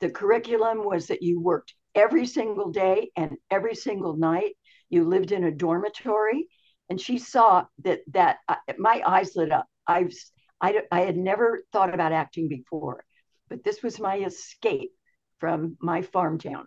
The 0.00 0.10
curriculum 0.10 0.84
was 0.84 1.06
that 1.06 1.22
you 1.22 1.40
worked 1.40 1.74
every 1.94 2.26
single 2.26 2.70
day 2.70 3.10
and 3.16 3.36
every 3.50 3.74
single 3.74 4.16
night. 4.16 4.54
You 4.90 5.04
lived 5.04 5.32
in 5.32 5.44
a 5.44 5.50
dormitory, 5.50 6.48
and 6.90 7.00
she 7.00 7.18
saw 7.18 7.64
that 7.84 8.00
that 8.12 8.38
uh, 8.48 8.56
my 8.78 9.02
eyes 9.06 9.34
lit 9.34 9.50
up. 9.50 9.66
I've 9.86 10.12
I, 10.60 10.82
I 10.90 11.00
had 11.00 11.16
never 11.16 11.62
thought 11.72 11.94
about 11.94 12.12
acting 12.12 12.48
before, 12.48 13.04
but 13.48 13.64
this 13.64 13.82
was 13.82 13.98
my 13.98 14.18
escape 14.18 14.90
from 15.38 15.76
my 15.80 16.02
farm 16.02 16.38
town. 16.38 16.66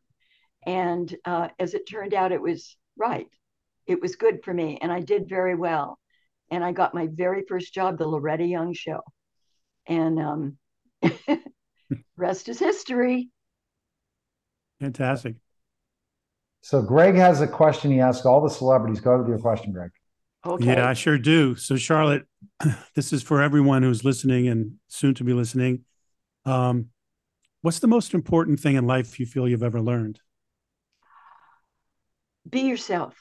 And 0.65 1.13
uh, 1.25 1.49
as 1.59 1.73
it 1.73 1.87
turned 1.87 2.13
out, 2.13 2.31
it 2.31 2.41
was 2.41 2.77
right. 2.97 3.27
It 3.87 4.01
was 4.01 4.15
good 4.15 4.43
for 4.43 4.53
me, 4.53 4.77
and 4.81 4.91
I 4.91 5.01
did 5.01 5.27
very 5.27 5.55
well. 5.55 5.97
And 6.49 6.63
I 6.63 6.71
got 6.71 6.93
my 6.93 7.07
very 7.11 7.43
first 7.47 7.73
job, 7.73 7.97
the 7.97 8.07
Loretta 8.07 8.43
Young 8.43 8.73
Show. 8.73 9.01
And 9.87 10.19
um, 10.19 10.57
rest 12.17 12.49
is 12.49 12.59
history. 12.59 13.29
Fantastic. 14.79 15.35
so 16.61 16.81
greg 16.81 17.15
has 17.15 17.39
a 17.41 17.47
question 17.47 17.91
he 17.91 17.99
asked 17.99 18.25
all 18.25 18.41
the 18.41 18.49
celebrities 18.49 18.99
go 18.99 19.19
with 19.19 19.27
your 19.27 19.37
question 19.37 19.71
greg 19.71 19.91
Okay. 20.45 20.65
Yeah, 20.65 20.89
I 20.89 20.93
sure 20.93 21.19
do. 21.19 21.55
So, 21.55 21.75
Charlotte, 21.75 22.25
this 22.95 23.13
is 23.13 23.21
for 23.21 23.41
everyone 23.41 23.83
who's 23.83 24.03
listening 24.03 24.47
and 24.47 24.73
soon 24.87 25.13
to 25.15 25.23
be 25.23 25.33
listening. 25.33 25.85
Um, 26.45 26.87
what's 27.61 27.79
the 27.79 27.87
most 27.87 28.13
important 28.13 28.59
thing 28.59 28.75
in 28.75 28.87
life 28.87 29.19
you 29.19 29.27
feel 29.27 29.47
you've 29.47 29.61
ever 29.61 29.79
learned? 29.79 30.19
Be 32.49 32.61
yourself. 32.61 33.15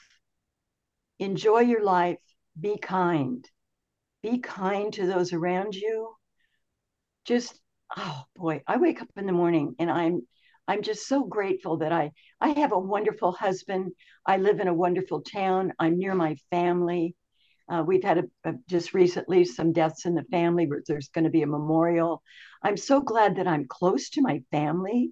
Enjoy 1.21 1.59
your 1.59 1.83
life. 1.83 2.17
Be 2.59 2.79
kind. 2.79 3.45
Be 4.23 4.39
kind 4.39 4.91
to 4.93 5.05
those 5.05 5.33
around 5.33 5.75
you. 5.75 6.15
Just 7.25 7.53
oh 7.95 8.23
boy, 8.35 8.63
I 8.65 8.77
wake 8.77 9.03
up 9.03 9.09
in 9.15 9.27
the 9.27 9.31
morning 9.31 9.75
and 9.77 9.91
I'm 9.91 10.27
I'm 10.67 10.81
just 10.81 11.07
so 11.07 11.23
grateful 11.23 11.77
that 11.77 11.91
I 11.91 12.11
I 12.39 12.49
have 12.49 12.71
a 12.71 12.79
wonderful 12.79 13.33
husband. 13.33 13.91
I 14.25 14.37
live 14.37 14.59
in 14.59 14.67
a 14.67 14.73
wonderful 14.73 15.21
town. 15.21 15.73
I'm 15.77 15.99
near 15.99 16.15
my 16.15 16.37
family. 16.49 17.15
Uh, 17.69 17.83
we've 17.85 18.03
had 18.03 18.17
a, 18.17 18.23
a, 18.49 18.53
just 18.67 18.95
recently 18.95 19.45
some 19.45 19.73
deaths 19.73 20.05
in 20.07 20.15
the 20.15 20.25
family, 20.31 20.65
but 20.65 20.79
there's 20.87 21.09
going 21.09 21.25
to 21.25 21.29
be 21.29 21.43
a 21.43 21.47
memorial. 21.47 22.23
I'm 22.63 22.77
so 22.77 22.99
glad 22.99 23.35
that 23.35 23.47
I'm 23.47 23.67
close 23.67 24.09
to 24.11 24.21
my 24.23 24.41
family, 24.49 25.11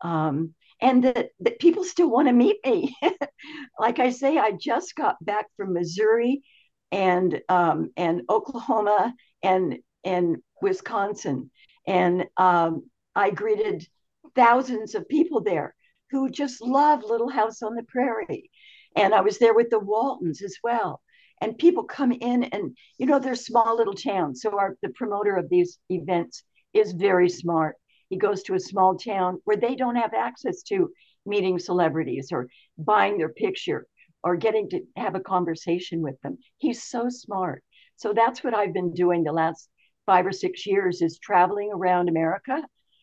um, 0.00 0.54
and 0.82 1.04
that 1.04 1.30
that 1.40 1.60
people 1.60 1.84
still 1.84 2.10
want 2.10 2.28
to 2.28 2.34
meet 2.34 2.58
me. 2.66 2.94
like 3.78 3.98
I 3.98 4.10
say, 4.10 4.36
I 4.36 4.52
just 4.52 4.94
got 4.94 5.24
back 5.24 5.46
from 5.56 5.72
Missouri, 5.72 6.42
and 6.90 7.40
um, 7.48 7.90
and 7.96 8.22
Oklahoma, 8.28 9.14
and 9.42 9.78
and 10.04 10.38
Wisconsin, 10.60 11.50
and 11.86 12.26
um, 12.36 12.82
I 13.14 13.30
greeted 13.30 13.86
thousands 14.34 14.94
of 14.94 15.08
people 15.08 15.42
there 15.42 15.74
who 16.10 16.28
just 16.30 16.60
love 16.60 17.02
Little 17.02 17.30
House 17.30 17.62
on 17.62 17.74
the 17.74 17.82
Prairie. 17.84 18.50
And 18.96 19.14
I 19.14 19.22
was 19.22 19.38
there 19.38 19.54
with 19.54 19.70
the 19.70 19.78
Waltons 19.80 20.42
as 20.42 20.56
well. 20.62 21.00
And 21.40 21.58
people 21.58 21.84
come 21.84 22.12
in 22.12 22.44
and, 22.44 22.76
you 22.98 23.06
know, 23.06 23.18
they're 23.18 23.34
small 23.34 23.76
little 23.76 23.94
towns. 23.94 24.42
So 24.42 24.58
our, 24.58 24.76
the 24.82 24.90
promoter 24.90 25.36
of 25.36 25.48
these 25.48 25.78
events 25.88 26.44
is 26.74 26.92
very 26.92 27.28
smart. 27.28 27.76
He 28.12 28.18
goes 28.18 28.42
to 28.44 28.54
a 28.54 28.60
small 28.60 28.96
town 28.98 29.40
where 29.46 29.56
they 29.56 29.74
don't 29.74 29.96
have 29.96 30.12
access 30.14 30.62
to 30.64 30.90
meeting 31.24 31.58
celebrities 31.58 32.28
or 32.30 32.48
buying 32.76 33.16
their 33.18 33.30
picture. 33.30 33.86
or 34.24 34.36
getting 34.36 34.68
to 34.70 34.82
have 34.96 35.14
a 35.16 35.20
conversation 35.20 36.02
with 36.02 36.20
them. 36.22 36.38
He's 36.58 36.84
so 36.84 37.08
smart. 37.08 37.64
So 37.96 38.12
that's 38.12 38.44
what 38.44 38.54
I've 38.54 38.74
been 38.74 38.92
doing 38.94 39.24
the 39.24 39.32
last 39.32 39.68
five 40.06 40.26
or 40.26 40.32
six 40.32 40.66
years 40.66 41.02
is 41.02 41.18
traveling 41.18 41.70
around 41.72 42.08
America. 42.08 42.62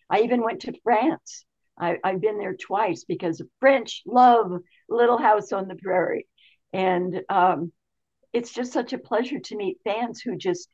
I 0.09 0.21
even 0.21 0.41
went 0.43 0.61
to 0.61 0.79
France. 0.83 1.45
I, 1.77 1.97
have 2.03 2.21
been 2.21 2.37
there 2.37 2.55
twice 2.55 3.03
because 3.05 3.41
French 3.59 4.03
love 4.05 4.51
Little 4.89 5.17
House 5.17 5.51
on 5.51 5.67
the 5.67 5.75
Prairie. 5.75 6.27
And 6.73 7.21
um, 7.29 7.73
it's 8.33 8.53
just 8.53 8.73
such 8.73 8.93
a 8.93 8.99
pleasure 8.99 9.39
to 9.39 9.57
meet 9.57 9.79
fans 9.83 10.21
who 10.21 10.37
just, 10.37 10.69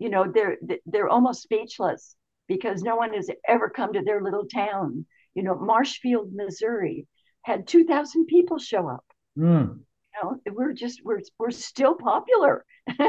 you 0.00 0.08
know, 0.10 0.24
they're 0.32 0.58
they're 0.86 1.08
almost 1.10 1.42
speechless 1.42 2.15
because 2.48 2.82
no 2.82 2.96
one 2.96 3.12
has 3.14 3.30
ever 3.48 3.68
come 3.68 3.92
to 3.92 4.02
their 4.02 4.22
little 4.22 4.46
town. 4.46 5.06
You 5.34 5.42
know, 5.42 5.54
Marshfield, 5.54 6.32
Missouri 6.32 7.06
had 7.42 7.66
2,000 7.66 8.26
people 8.26 8.58
show 8.58 8.88
up. 8.88 9.04
Mm. 9.38 9.78
You 9.78 10.22
know, 10.22 10.40
we're 10.52 10.72
just 10.72 11.00
we're 11.04 11.20
we're 11.38 11.50
still 11.50 11.94
popular. 11.94 12.64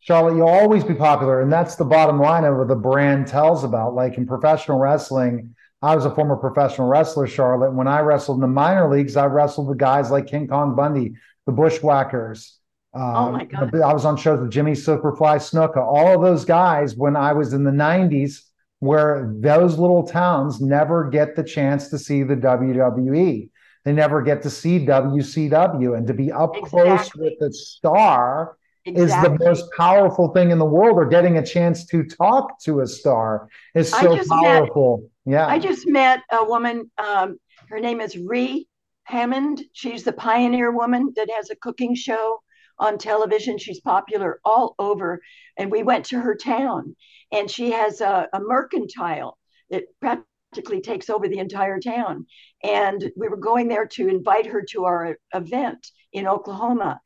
Charlotte, 0.00 0.36
you'll 0.36 0.48
always 0.48 0.84
be 0.84 0.94
popular. 0.94 1.42
And 1.42 1.52
that's 1.52 1.76
the 1.76 1.84
bottom 1.84 2.20
line 2.20 2.44
of 2.44 2.56
what 2.56 2.68
the 2.68 2.74
brand 2.76 3.26
tells 3.26 3.64
about. 3.64 3.94
Like 3.94 4.16
in 4.16 4.26
professional 4.26 4.78
wrestling, 4.78 5.54
I 5.82 5.94
was 5.94 6.04
a 6.04 6.14
former 6.14 6.36
professional 6.36 6.88
wrestler, 6.88 7.26
Charlotte. 7.26 7.72
When 7.72 7.88
I 7.88 8.00
wrestled 8.00 8.38
in 8.38 8.42
the 8.42 8.48
minor 8.48 8.90
leagues, 8.90 9.16
I 9.16 9.26
wrestled 9.26 9.68
with 9.68 9.78
guys 9.78 10.10
like 10.10 10.26
King 10.26 10.48
Kong 10.48 10.74
Bundy, 10.74 11.14
the 11.46 11.52
Bushwhackers. 11.52 12.59
Uh, 12.94 13.26
oh 13.26 13.32
my 13.32 13.44
God. 13.44 13.74
I 13.74 13.92
was 13.92 14.04
on 14.04 14.16
shows 14.16 14.40
with 14.40 14.50
Jimmy 14.50 14.72
Superfly 14.72 15.36
Snuka, 15.38 15.76
all 15.76 16.14
of 16.14 16.22
those 16.22 16.44
guys 16.44 16.96
when 16.96 17.16
I 17.16 17.32
was 17.32 17.52
in 17.52 17.64
the 17.64 17.70
90s, 17.70 18.42
where 18.80 19.32
those 19.38 19.78
little 19.78 20.06
towns 20.06 20.60
never 20.60 21.08
get 21.08 21.36
the 21.36 21.44
chance 21.44 21.88
to 21.90 21.98
see 21.98 22.22
the 22.22 22.36
WWE. 22.36 23.50
They 23.84 23.92
never 23.92 24.22
get 24.22 24.42
to 24.42 24.50
see 24.50 24.84
WCW 24.84 25.96
and 25.96 26.06
to 26.06 26.14
be 26.14 26.32
up 26.32 26.56
exactly. 26.56 26.82
close 26.82 27.14
with 27.14 27.38
the 27.38 27.52
star 27.52 28.56
exactly. 28.84 29.02
is 29.02 29.38
the 29.38 29.44
most 29.44 29.64
powerful 29.76 30.28
thing 30.28 30.50
in 30.50 30.58
the 30.58 30.64
world 30.64 30.96
or 30.96 31.06
getting 31.06 31.38
a 31.38 31.46
chance 31.46 31.86
to 31.86 32.04
talk 32.04 32.60
to 32.62 32.80
a 32.80 32.86
star 32.86 33.48
is 33.74 33.90
so 33.90 34.18
powerful 34.28 35.10
met, 35.26 35.32
yeah 35.32 35.46
i 35.46 35.58
just 35.58 35.86
met 35.86 36.20
a 36.32 36.44
woman 36.44 36.90
um, 36.98 37.38
her 37.68 37.80
name 37.80 38.00
is 38.00 38.16
Ree 38.16 38.66
hammond 39.04 39.62
she's 39.72 40.02
the 40.02 40.12
pioneer 40.12 40.70
woman 40.70 41.12
that 41.16 41.28
has 41.30 41.50
a 41.50 41.56
cooking 41.56 41.94
show 41.94 42.40
on 42.80 42.98
television 42.98 43.58
she's 43.58 43.80
popular 43.80 44.40
all 44.44 44.74
over 44.78 45.20
and 45.56 45.70
we 45.70 45.82
went 45.82 46.04
to 46.04 46.20
her 46.20 46.34
town 46.34 46.96
and 47.32 47.50
she 47.50 47.70
has 47.70 48.00
a, 48.00 48.28
a 48.32 48.40
mercantile 48.40 49.38
that 49.70 49.84
practically 50.00 50.80
takes 50.80 51.08
over 51.08 51.28
the 51.28 51.38
entire 51.38 51.78
town 51.78 52.26
and 52.64 53.12
we 53.16 53.28
were 53.28 53.36
going 53.36 53.68
there 53.68 53.86
to 53.86 54.08
invite 54.08 54.46
her 54.46 54.62
to 54.62 54.84
our 54.84 55.16
event 55.34 55.86
in 56.12 56.26
oklahoma 56.26 57.00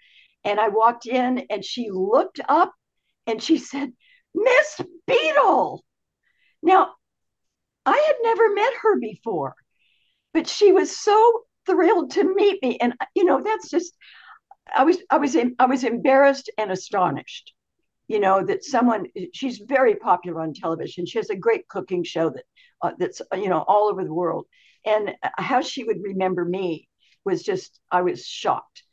and 0.45 0.61
I 0.61 0.69
walked 0.69 1.07
in 1.07 1.47
and 1.51 1.65
she 1.65 1.89
looked 1.91 2.41
up 2.49 2.73
and 3.27 3.43
she 3.43 3.59
said, 3.59 3.93
Miss 4.35 4.81
Beadle. 5.07 5.83
Now, 6.63 6.95
I 7.87 7.97
had 7.97 8.17
never 8.23 8.53
met 8.53 8.75
her 8.83 8.99
before, 8.99 9.55
but 10.33 10.47
she 10.49 10.73
was 10.73 10.97
so 10.97 11.43
thrilled 11.67 12.13
to 12.13 12.35
meet 12.35 12.63
me. 12.63 12.79
And 12.79 12.95
you 13.15 13.25
know, 13.25 13.43
that's 13.43 13.71
just 13.71 13.97
I 14.75 14.85
was 14.85 14.99
I 15.11 15.19
was 15.19 15.37
I 15.59 15.67
was 15.67 15.85
embarrassed 15.85 16.51
and 16.59 16.71
astonished. 16.71 17.53
You 18.09 18.21
know 18.21 18.45
that 18.45 18.65
someone 18.65 19.07
she's 19.33 19.59
very 19.59 19.97
popular 19.97 20.43
on 20.43 20.53
television. 20.53 21.07
She 21.07 21.19
has 21.19 21.31
a 21.31 21.37
great 21.37 21.69
cooking 21.69 22.05
show 22.05 22.31
that 22.31 22.45
uh, 22.83 22.93
that's 22.99 23.23
you 23.33 23.49
know 23.49 23.65
all 23.67 23.89
over 23.89 24.05
the 24.05 24.13
world. 24.13 24.47
And 24.87 25.15
how 25.39 25.63
she 25.63 25.85
would 25.85 26.03
remember 26.03 26.45
me 26.45 26.89
was 27.25 27.43
just 27.43 27.81
I 27.91 28.03
was 28.03 28.27
shocked 28.27 28.85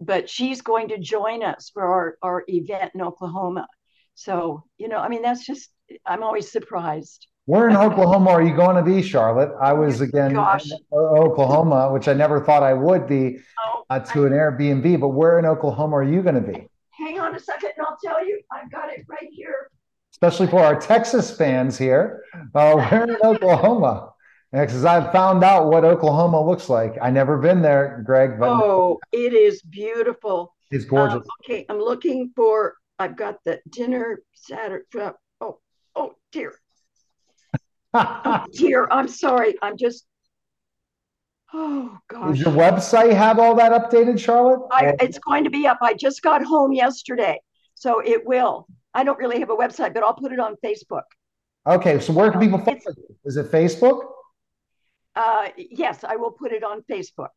but 0.00 0.28
she's 0.28 0.62
going 0.62 0.88
to 0.88 0.98
join 0.98 1.42
us 1.42 1.70
for 1.72 1.82
our, 1.82 2.18
our 2.22 2.44
event 2.48 2.92
in 2.94 3.02
Oklahoma. 3.02 3.66
So, 4.14 4.64
you 4.78 4.88
know, 4.88 4.98
I 4.98 5.08
mean, 5.08 5.22
that's 5.22 5.46
just, 5.46 5.70
I'm 6.04 6.22
always 6.22 6.50
surprised. 6.50 7.26
Where 7.46 7.68
in 7.68 7.76
Oklahoma 7.76 8.30
are 8.30 8.42
you 8.42 8.54
going 8.56 8.74
to 8.74 8.82
be, 8.82 9.02
Charlotte? 9.02 9.52
I 9.60 9.72
was 9.72 10.00
again 10.00 10.32
in 10.32 10.78
Oklahoma, 10.92 11.92
which 11.92 12.08
I 12.08 12.12
never 12.12 12.44
thought 12.44 12.64
I 12.64 12.74
would 12.74 13.06
be 13.06 13.38
oh, 13.64 13.84
uh, 13.88 14.00
to 14.00 14.24
I, 14.24 14.26
an 14.26 14.32
Airbnb, 14.32 15.00
but 15.00 15.10
where 15.10 15.38
in 15.38 15.46
Oklahoma 15.46 15.96
are 15.98 16.04
you 16.04 16.22
going 16.22 16.34
to 16.34 16.40
be? 16.40 16.68
Hang 16.90 17.20
on 17.20 17.36
a 17.36 17.38
second 17.38 17.70
and 17.76 17.86
I'll 17.86 17.96
tell 18.02 18.26
you. 18.26 18.40
I've 18.50 18.70
got 18.72 18.90
it 18.90 19.06
right 19.08 19.28
here. 19.30 19.70
Especially 20.12 20.48
for 20.48 20.60
our 20.60 20.74
Texas 20.80 21.36
fans 21.36 21.78
here. 21.78 22.24
Uh, 22.52 22.74
where 22.74 23.04
in 23.04 23.16
Oklahoma? 23.24 24.12
because 24.50 24.84
I've 24.84 25.12
found 25.12 25.44
out 25.44 25.70
what 25.70 25.84
Oklahoma 25.84 26.44
looks 26.44 26.68
like. 26.68 26.96
I 27.00 27.10
never 27.10 27.36
been 27.36 27.62
there, 27.62 28.02
Greg. 28.04 28.40
But 28.40 28.48
oh, 28.48 28.98
it 29.12 29.34
is 29.34 29.62
beautiful. 29.62 30.54
It's 30.70 30.84
gorgeous. 30.84 31.16
Um, 31.16 31.24
okay, 31.44 31.66
I'm 31.68 31.78
looking 31.78 32.32
for. 32.34 32.74
I've 32.98 33.16
got 33.16 33.44
the 33.44 33.60
dinner 33.70 34.22
Saturday. 34.32 34.84
Oh, 35.40 35.58
oh 35.94 36.14
dear. 36.32 36.54
Oh, 37.94 38.44
dear, 38.52 38.88
I'm 38.90 39.08
sorry. 39.08 39.54
I'm 39.62 39.76
just. 39.76 40.06
Oh 41.54 41.96
gosh. 42.08 42.36
Does 42.36 42.40
your 42.40 42.54
website 42.54 43.14
have 43.14 43.38
all 43.38 43.54
that 43.54 43.72
updated, 43.72 44.18
Charlotte? 44.18 44.66
I, 44.72 44.94
it's 45.00 45.18
going 45.18 45.44
to 45.44 45.50
be 45.50 45.66
up. 45.66 45.78
I 45.80 45.94
just 45.94 46.22
got 46.22 46.42
home 46.42 46.72
yesterday, 46.72 47.40
so 47.74 48.00
it 48.00 48.26
will. 48.26 48.66
I 48.92 49.04
don't 49.04 49.18
really 49.18 49.38
have 49.40 49.50
a 49.50 49.56
website, 49.56 49.94
but 49.94 50.02
I'll 50.02 50.14
put 50.14 50.32
it 50.32 50.40
on 50.40 50.56
Facebook. 50.64 51.02
Okay, 51.66 52.00
so 52.00 52.12
where 52.12 52.30
can 52.30 52.40
people 52.40 52.58
find 52.58 52.80
it? 52.84 52.96
Is 53.24 53.36
it 53.36 53.50
Facebook? 53.50 54.02
Uh, 55.14 55.48
yes, 55.56 56.04
I 56.04 56.16
will 56.16 56.30
put 56.30 56.52
it 56.52 56.62
on 56.62 56.82
Facebook. 56.90 57.30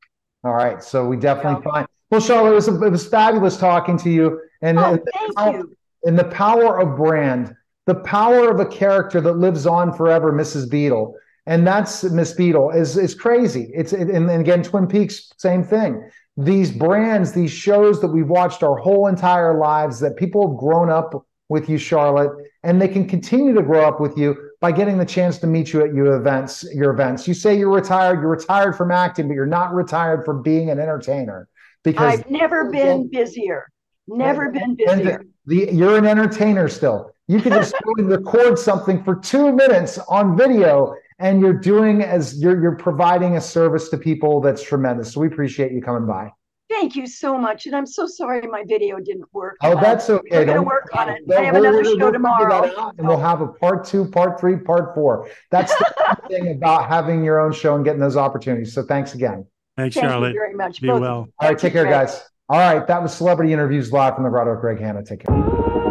All 0.43 0.53
right. 0.53 0.83
So 0.83 1.07
we 1.07 1.17
definitely 1.17 1.63
yeah. 1.65 1.71
find. 1.71 1.87
Well, 2.11 2.21
Charlotte, 2.21 2.51
it 2.51 2.55
was, 2.55 2.67
it 2.67 2.91
was 2.91 3.07
fabulous 3.07 3.57
talking 3.57 3.97
to 3.99 4.09
you. 4.09 4.41
And, 4.61 4.77
oh, 4.79 4.99
thank 5.13 5.55
you. 5.55 5.75
And 6.05 6.17
the 6.17 6.25
power 6.25 6.79
of 6.79 6.97
brand, 6.97 7.55
the 7.89 7.95
power 7.95 8.51
of 8.51 8.59
a 8.59 8.65
character 8.67 9.19
that 9.19 9.33
lives 9.33 9.65
on 9.65 9.91
forever, 9.91 10.31
Mrs. 10.31 10.69
Beadle. 10.69 11.15
And 11.47 11.65
that's 11.65 12.03
Miss 12.03 12.33
Beadle 12.33 12.69
is 12.69 12.95
is 12.95 13.15
crazy. 13.15 13.71
It's 13.73 13.93
and, 13.93 14.11
and 14.11 14.29
again, 14.29 14.61
Twin 14.61 14.85
Peaks, 14.85 15.31
same 15.37 15.63
thing. 15.63 16.07
These 16.37 16.71
brands, 16.71 17.33
these 17.33 17.49
shows 17.51 17.99
that 18.01 18.09
we've 18.09 18.29
watched 18.29 18.61
our 18.61 18.75
whole 18.75 19.07
entire 19.07 19.57
lives, 19.57 19.99
that 20.01 20.17
people 20.17 20.47
have 20.47 20.57
grown 20.59 20.91
up 20.91 21.25
with 21.49 21.67
you, 21.67 21.79
Charlotte, 21.79 22.31
and 22.61 22.79
they 22.79 22.87
can 22.87 23.07
continue 23.07 23.55
to 23.55 23.63
grow 23.63 23.87
up 23.87 23.99
with 23.99 24.15
you 24.15 24.37
by 24.61 24.71
getting 24.71 24.99
the 24.99 25.05
chance 25.05 25.39
to 25.39 25.47
meet 25.47 25.73
you 25.73 25.81
at 25.83 25.91
your 25.91 26.13
events. 26.13 26.63
Your 26.71 26.91
events. 26.91 27.27
You 27.27 27.33
say 27.33 27.57
you're 27.57 27.73
retired. 27.73 28.19
You're 28.21 28.29
retired 28.29 28.75
from 28.75 28.91
acting, 28.91 29.27
but 29.27 29.33
you're 29.33 29.47
not 29.47 29.73
retired 29.73 30.25
from 30.25 30.43
being 30.43 30.69
an 30.69 30.79
entertainer. 30.79 31.49
Because 31.83 32.19
I've 32.19 32.29
never 32.29 32.69
been 32.69 33.09
busier. 33.09 33.67
Never 34.07 34.51
been 34.51 34.75
busier. 34.75 35.23
The, 35.47 35.69
you're 35.71 35.97
an 35.97 36.05
entertainer 36.05 36.69
still. 36.69 37.11
You 37.29 37.39
can 37.39 37.51
just 37.51 37.75
record 37.85 38.57
something 38.57 39.03
for 39.03 39.15
two 39.15 39.53
minutes 39.53 39.99
on 39.99 40.35
video, 40.35 40.95
and 41.19 41.39
you're 41.39 41.53
doing 41.53 42.01
as 42.01 42.41
you're 42.41 42.59
you're 42.59 42.75
providing 42.75 43.37
a 43.37 43.41
service 43.41 43.89
to 43.89 43.97
people 43.99 44.41
that's 44.41 44.63
tremendous. 44.63 45.13
So 45.13 45.21
we 45.21 45.27
appreciate 45.27 45.71
you 45.71 45.79
coming 45.79 46.07
by. 46.07 46.31
Thank 46.71 46.95
you 46.95 47.05
so 47.05 47.37
much. 47.37 47.67
And 47.67 47.75
I'm 47.75 47.85
so 47.85 48.07
sorry 48.07 48.41
my 48.47 48.63
video 48.67 48.97
didn't 48.97 49.31
work. 49.31 49.57
Oh, 49.61 49.79
that's 49.79 50.09
okay. 50.09 50.39
We're 50.39 50.45
going 50.45 50.57
to 50.57 50.63
work 50.63 50.89
on 50.95 51.09
it. 51.09 51.21
I 51.31 51.41
have 51.41 51.55
another 51.55 51.83
show 51.83 52.11
tomorrow. 52.11 52.91
And 52.97 53.07
we'll 53.07 53.19
have 53.19 53.41
a 53.41 53.47
part 53.47 53.85
two, 53.85 54.05
part 54.05 54.39
three, 54.39 54.57
part 54.57 54.95
four. 54.95 55.29
That's 55.51 55.75
the 55.75 56.17
thing 56.27 56.51
about 56.51 56.87
having 56.87 57.23
your 57.23 57.39
own 57.39 57.53
show 57.53 57.75
and 57.75 57.85
getting 57.85 57.99
those 58.01 58.17
opportunities. 58.17 58.73
So 58.73 58.83
thanks 58.83 59.13
again. 59.13 59.45
Thanks, 59.77 59.95
Thank 59.95 60.09
Charlotte. 60.09 60.33
very 60.33 60.55
much. 60.55 60.81
Be 60.81 60.87
Both 60.87 61.01
well. 61.01 61.27
All 61.39 61.49
right, 61.49 61.57
take 61.57 61.73
care, 61.73 61.85
guys. 61.85 62.23
All 62.49 62.57
right, 62.59 62.85
that 62.87 63.01
was 63.01 63.15
Celebrity 63.15 63.53
Interviews 63.53 63.91
live 63.91 64.15
from 64.15 64.23
the 64.23 64.29
Grotto. 64.29 64.55
Greg 64.55 64.79
Hanna. 64.79 65.03
Take 65.03 65.25
care. 65.25 65.88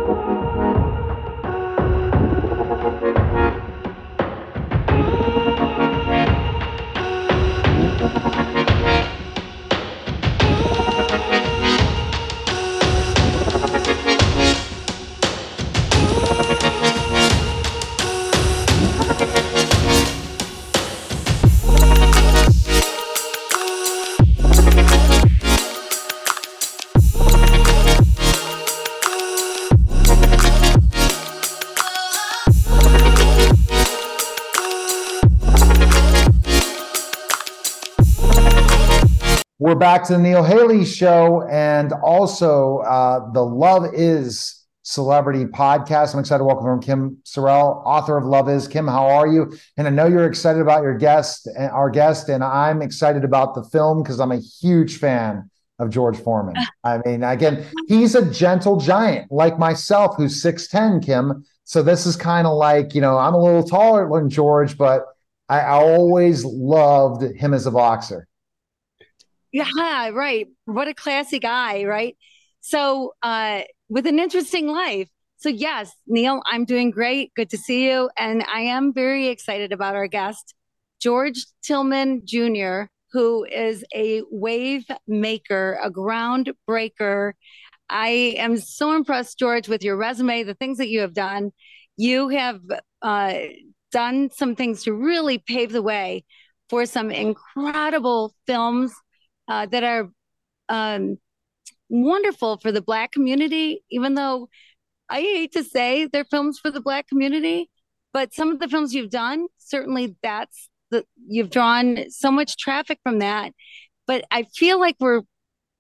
Back 39.78 40.02
to 40.04 40.14
the 40.14 40.18
Neil 40.18 40.42
Haley 40.42 40.84
Show 40.84 41.46
and 41.48 41.92
also 41.92 42.78
uh, 42.78 43.30
the 43.30 43.44
Love 43.44 43.94
Is 43.94 44.66
Celebrity 44.82 45.44
podcast. 45.44 46.14
I'm 46.14 46.20
excited 46.20 46.38
to 46.38 46.44
welcome 46.44 46.80
Kim 46.80 47.18
Sorrelle, 47.24 47.80
author 47.86 48.16
of 48.16 48.24
Love 48.24 48.48
Is. 48.48 48.66
Kim, 48.66 48.88
how 48.88 49.06
are 49.06 49.28
you? 49.28 49.56
And 49.76 49.86
I 49.86 49.90
know 49.90 50.06
you're 50.06 50.26
excited 50.26 50.60
about 50.60 50.82
your 50.82 50.98
guest, 50.98 51.48
our 51.56 51.90
guest, 51.90 52.28
and 52.28 52.42
I'm 52.42 52.82
excited 52.82 53.22
about 53.22 53.54
the 53.54 53.62
film 53.62 54.02
because 54.02 54.18
I'm 54.18 54.32
a 54.32 54.40
huge 54.40 54.98
fan 54.98 55.48
of 55.78 55.90
George 55.90 56.18
Foreman. 56.18 56.56
I 56.82 57.00
mean, 57.06 57.22
again, 57.22 57.64
he's 57.86 58.16
a 58.16 58.28
gentle 58.30 58.80
giant 58.80 59.30
like 59.30 59.58
myself, 59.58 60.16
who's 60.16 60.42
6'10, 60.42 61.04
Kim. 61.04 61.44
So 61.64 61.82
this 61.82 62.04
is 62.04 62.16
kind 62.16 62.46
of 62.46 62.56
like, 62.56 62.96
you 62.96 63.00
know, 63.00 63.16
I'm 63.16 63.34
a 63.34 63.42
little 63.42 63.62
taller 63.62 64.08
than 64.10 64.28
George, 64.28 64.76
but 64.76 65.04
I, 65.48 65.60
I 65.60 65.74
always 65.74 66.44
loved 66.44 67.22
him 67.36 67.54
as 67.54 67.66
a 67.66 67.70
boxer. 67.70 68.27
Yeah, 69.52 70.10
right. 70.10 70.46
What 70.64 70.88
a 70.88 70.94
classy 70.94 71.38
guy, 71.38 71.84
right? 71.84 72.16
So, 72.60 73.14
uh, 73.22 73.62
with 73.88 74.06
an 74.06 74.18
interesting 74.18 74.66
life. 74.68 75.08
So, 75.38 75.48
yes, 75.48 75.92
Neil, 76.06 76.42
I'm 76.46 76.64
doing 76.64 76.90
great. 76.90 77.32
Good 77.34 77.50
to 77.50 77.58
see 77.58 77.86
you. 77.88 78.10
And 78.18 78.44
I 78.52 78.62
am 78.62 78.92
very 78.92 79.28
excited 79.28 79.72
about 79.72 79.94
our 79.94 80.08
guest, 80.08 80.54
George 81.00 81.46
Tillman 81.62 82.22
Jr., 82.24 82.84
who 83.12 83.44
is 83.44 83.84
a 83.94 84.22
wave 84.30 84.84
maker, 85.06 85.78
a 85.82 85.90
groundbreaker. 85.90 87.32
I 87.88 88.34
am 88.38 88.58
so 88.58 88.94
impressed, 88.94 89.38
George, 89.38 89.68
with 89.68 89.82
your 89.82 89.96
resume, 89.96 90.42
the 90.42 90.54
things 90.54 90.78
that 90.78 90.88
you 90.88 91.00
have 91.00 91.14
done. 91.14 91.52
You 91.96 92.28
have 92.28 92.60
uh, 93.00 93.34
done 93.92 94.30
some 94.30 94.56
things 94.56 94.82
to 94.82 94.92
really 94.92 95.38
pave 95.38 95.72
the 95.72 95.82
way 95.82 96.24
for 96.68 96.84
some 96.84 97.10
incredible 97.10 98.34
films 98.46 98.92
uh, 99.48 99.66
that 99.66 99.84
are 99.84 100.10
um, 100.68 101.18
wonderful 101.88 102.58
for 102.58 102.72
the 102.72 102.82
Black 102.82 103.12
community, 103.12 103.82
even 103.90 104.14
though 104.14 104.48
I 105.08 105.20
hate 105.20 105.52
to 105.52 105.64
say 105.64 106.06
they're 106.06 106.24
films 106.24 106.58
for 106.58 106.70
the 106.70 106.80
Black 106.80 107.08
community, 107.08 107.70
but 108.12 108.34
some 108.34 108.50
of 108.50 108.58
the 108.58 108.68
films 108.68 108.94
you've 108.94 109.10
done, 109.10 109.46
certainly 109.58 110.16
that's 110.22 110.68
the, 110.90 111.04
you've 111.26 111.50
drawn 111.50 112.10
so 112.10 112.30
much 112.30 112.56
traffic 112.56 112.98
from 113.02 113.20
that. 113.20 113.52
But 114.06 114.24
I 114.30 114.44
feel 114.54 114.80
like 114.80 114.96
we're 115.00 115.22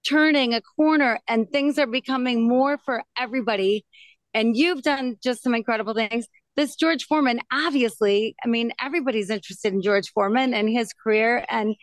turning 0.06 0.54
a 0.54 0.62
corner 0.76 1.18
and 1.26 1.50
things 1.50 1.78
are 1.78 1.86
becoming 1.86 2.46
more 2.48 2.78
for 2.84 3.02
everybody. 3.16 3.84
And 4.34 4.56
you've 4.56 4.82
done 4.82 5.16
just 5.22 5.42
some 5.42 5.54
incredible 5.54 5.94
things. 5.94 6.26
This 6.56 6.76
George 6.76 7.04
Foreman, 7.04 7.40
obviously, 7.52 8.34
I 8.44 8.48
mean, 8.48 8.72
everybody's 8.80 9.30
interested 9.30 9.72
in 9.72 9.82
George 9.82 10.10
Foreman 10.12 10.54
and 10.54 10.68
his 10.68 10.92
career. 10.92 11.44
And 11.48 11.76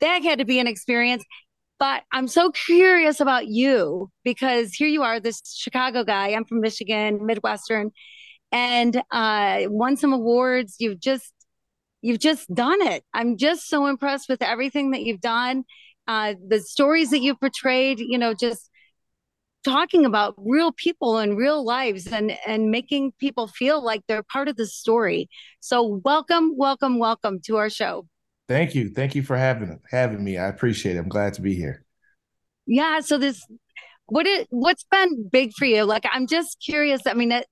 that 0.00 0.22
had 0.22 0.38
to 0.38 0.44
be 0.44 0.58
an 0.58 0.66
experience. 0.66 1.24
But 1.78 2.04
I'm 2.12 2.26
so 2.26 2.50
curious 2.52 3.20
about 3.20 3.48
you 3.48 4.10
because 4.24 4.72
here 4.72 4.88
you 4.88 5.02
are, 5.02 5.20
this 5.20 5.42
Chicago 5.54 6.04
guy. 6.04 6.28
I'm 6.28 6.46
from 6.46 6.60
Michigan, 6.60 7.26
Midwestern, 7.26 7.90
and 8.50 9.02
uh, 9.10 9.64
won 9.68 9.96
some 9.96 10.12
awards. 10.12 10.76
You've 10.78 11.00
just 11.00 11.32
you've 12.00 12.18
just 12.18 12.52
done 12.54 12.80
it. 12.80 13.04
I'm 13.12 13.36
just 13.36 13.68
so 13.68 13.86
impressed 13.86 14.28
with 14.28 14.40
everything 14.42 14.92
that 14.92 15.02
you've 15.02 15.20
done, 15.20 15.64
uh, 16.08 16.34
the 16.46 16.60
stories 16.60 17.10
that 17.10 17.20
you've 17.20 17.40
portrayed. 17.40 17.98
You 18.00 18.16
know, 18.16 18.32
just 18.32 18.70
talking 19.62 20.06
about 20.06 20.34
real 20.38 20.72
people 20.72 21.18
and 21.18 21.36
real 21.36 21.62
lives 21.62 22.06
and 22.06 22.38
and 22.46 22.70
making 22.70 23.12
people 23.18 23.48
feel 23.48 23.84
like 23.84 24.00
they're 24.08 24.22
part 24.22 24.48
of 24.48 24.56
the 24.56 24.66
story. 24.66 25.28
So 25.60 26.00
welcome, 26.04 26.56
welcome, 26.56 26.98
welcome 26.98 27.40
to 27.46 27.56
our 27.58 27.68
show. 27.68 28.06
Thank 28.48 28.74
you. 28.74 28.90
Thank 28.90 29.14
you 29.14 29.22
for 29.22 29.36
having 29.36 29.80
having 29.90 30.22
me. 30.22 30.38
I 30.38 30.46
appreciate 30.46 30.96
it. 30.96 30.98
I'm 31.00 31.08
glad 31.08 31.34
to 31.34 31.42
be 31.42 31.54
here. 31.54 31.84
Yeah. 32.66 33.00
So 33.00 33.18
this, 33.18 33.44
what 34.06 34.26
it, 34.26 34.46
what's 34.50 34.84
been 34.90 35.28
big 35.28 35.52
for 35.52 35.64
you? 35.64 35.84
Like, 35.84 36.04
I'm 36.12 36.26
just 36.26 36.62
curious. 36.64 37.02
I 37.06 37.14
mean, 37.14 37.32
it, 37.32 37.46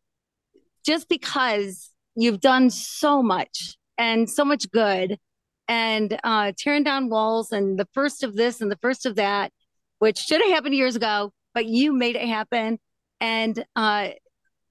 just 0.86 1.08
because 1.08 1.90
you've 2.14 2.40
done 2.40 2.70
so 2.70 3.22
much 3.22 3.76
and 3.98 4.30
so 4.30 4.44
much 4.44 4.70
good, 4.70 5.18
and 5.66 6.18
uh, 6.22 6.52
tearing 6.58 6.84
down 6.84 7.08
walls, 7.08 7.50
and 7.50 7.78
the 7.78 7.88
first 7.92 8.22
of 8.22 8.36
this 8.36 8.60
and 8.60 8.70
the 8.70 8.78
first 8.82 9.06
of 9.06 9.16
that, 9.16 9.50
which 9.98 10.18
should 10.18 10.42
have 10.42 10.50
happened 10.50 10.74
years 10.74 10.94
ago, 10.94 11.32
but 11.54 11.66
you 11.66 11.92
made 11.92 12.16
it 12.16 12.28
happen. 12.28 12.78
And 13.20 13.64
uh, 13.74 14.10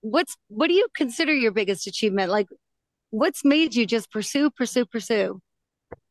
what's 0.01 0.37
what 0.47 0.67
do 0.67 0.73
you 0.73 0.87
consider 0.95 1.33
your 1.33 1.51
biggest 1.51 1.87
achievement? 1.87 2.31
Like, 2.31 2.47
what's 3.09 3.43
made 3.43 3.73
you 3.75 3.85
just 3.85 4.11
pursue, 4.11 4.51
pursue, 4.51 4.85
pursue? 4.85 5.41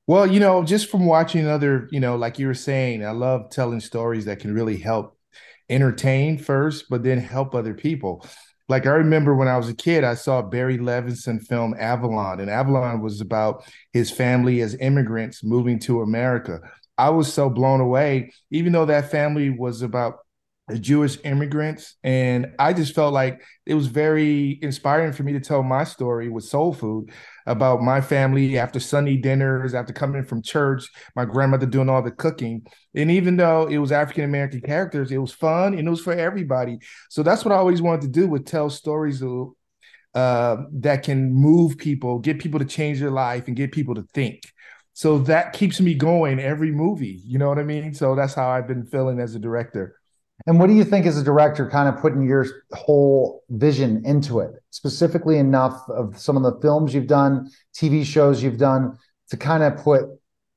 Well, 0.06 0.26
you 0.26 0.40
know, 0.40 0.64
just 0.64 0.90
from 0.90 1.06
watching 1.06 1.46
other, 1.46 1.88
you 1.92 2.00
know, 2.00 2.16
like 2.16 2.38
you 2.38 2.46
were 2.46 2.54
saying, 2.54 3.04
I 3.04 3.12
love 3.12 3.50
telling 3.50 3.80
stories 3.80 4.24
that 4.24 4.40
can 4.40 4.52
really 4.52 4.76
help 4.76 5.16
entertain 5.70 6.38
first, 6.38 6.86
but 6.90 7.02
then 7.02 7.18
help 7.18 7.54
other 7.54 7.74
people. 7.74 8.26
Like 8.68 8.86
I 8.86 8.90
remember 8.90 9.34
when 9.34 9.48
I 9.48 9.56
was 9.56 9.68
a 9.68 9.74
kid, 9.74 10.02
I 10.04 10.14
saw 10.14 10.42
Barry 10.42 10.78
Levinson 10.78 11.40
film 11.40 11.74
Avalon, 11.78 12.40
and 12.40 12.50
Avalon 12.50 13.00
was 13.00 13.20
about 13.20 13.64
his 13.92 14.10
family 14.10 14.60
as 14.60 14.74
immigrants 14.76 15.44
moving 15.44 15.78
to 15.80 16.02
America. 16.02 16.60
I 16.98 17.10
was 17.10 17.32
so 17.32 17.48
blown 17.48 17.80
away, 17.80 18.32
even 18.50 18.72
though 18.72 18.86
that 18.86 19.10
family 19.10 19.50
was 19.50 19.82
about 19.82 20.18
Jewish 20.78 21.18
immigrants. 21.24 21.96
And 22.02 22.52
I 22.58 22.72
just 22.72 22.94
felt 22.94 23.12
like 23.12 23.42
it 23.66 23.74
was 23.74 23.86
very 23.86 24.58
inspiring 24.62 25.12
for 25.12 25.22
me 25.22 25.32
to 25.32 25.40
tell 25.40 25.62
my 25.62 25.84
story 25.84 26.28
with 26.28 26.44
soul 26.44 26.72
food 26.72 27.10
about 27.46 27.82
my 27.82 28.00
family 28.00 28.58
after 28.58 28.80
Sunday 28.80 29.16
dinners, 29.16 29.74
after 29.74 29.92
coming 29.92 30.24
from 30.24 30.42
church, 30.42 30.88
my 31.16 31.24
grandmother 31.24 31.66
doing 31.66 31.88
all 31.88 32.02
the 32.02 32.10
cooking. 32.10 32.64
And 32.94 33.10
even 33.10 33.36
though 33.36 33.66
it 33.66 33.78
was 33.78 33.92
African 33.92 34.24
American 34.24 34.60
characters, 34.60 35.10
it 35.10 35.18
was 35.18 35.32
fun 35.32 35.74
and 35.74 35.86
it 35.86 35.90
was 35.90 36.00
for 36.00 36.12
everybody. 36.12 36.78
So 37.10 37.22
that's 37.22 37.44
what 37.44 37.52
I 37.52 37.56
always 37.56 37.82
wanted 37.82 38.02
to 38.02 38.08
do 38.08 38.26
with 38.26 38.46
tell 38.46 38.70
stories 38.70 39.22
uh, 40.14 40.56
that 40.72 41.02
can 41.02 41.32
move 41.32 41.78
people, 41.78 42.18
get 42.18 42.38
people 42.38 42.60
to 42.60 42.66
change 42.66 43.00
their 43.00 43.10
life 43.10 43.46
and 43.46 43.56
get 43.56 43.72
people 43.72 43.94
to 43.94 44.02
think. 44.14 44.42
So 44.94 45.18
that 45.20 45.54
keeps 45.54 45.80
me 45.80 45.94
going 45.94 46.38
every 46.38 46.70
movie. 46.70 47.22
You 47.24 47.38
know 47.38 47.48
what 47.48 47.58
I 47.58 47.64
mean? 47.64 47.94
So 47.94 48.14
that's 48.14 48.34
how 48.34 48.50
I've 48.50 48.68
been 48.68 48.84
feeling 48.84 49.20
as 49.20 49.34
a 49.34 49.38
director. 49.38 49.96
And 50.46 50.58
what 50.58 50.66
do 50.66 50.74
you 50.74 50.84
think 50.84 51.06
as 51.06 51.18
a 51.18 51.22
director, 51.22 51.68
kind 51.68 51.88
of 51.88 52.00
putting 52.00 52.22
your 52.22 52.46
whole 52.72 53.42
vision 53.50 54.02
into 54.04 54.40
it, 54.40 54.52
specifically 54.70 55.38
enough 55.38 55.88
of 55.88 56.18
some 56.18 56.36
of 56.36 56.42
the 56.42 56.60
films 56.60 56.94
you've 56.94 57.06
done, 57.06 57.50
TV 57.74 58.04
shows 58.04 58.42
you've 58.42 58.58
done, 58.58 58.98
to 59.30 59.36
kind 59.36 59.62
of 59.62 59.76
put 59.76 60.04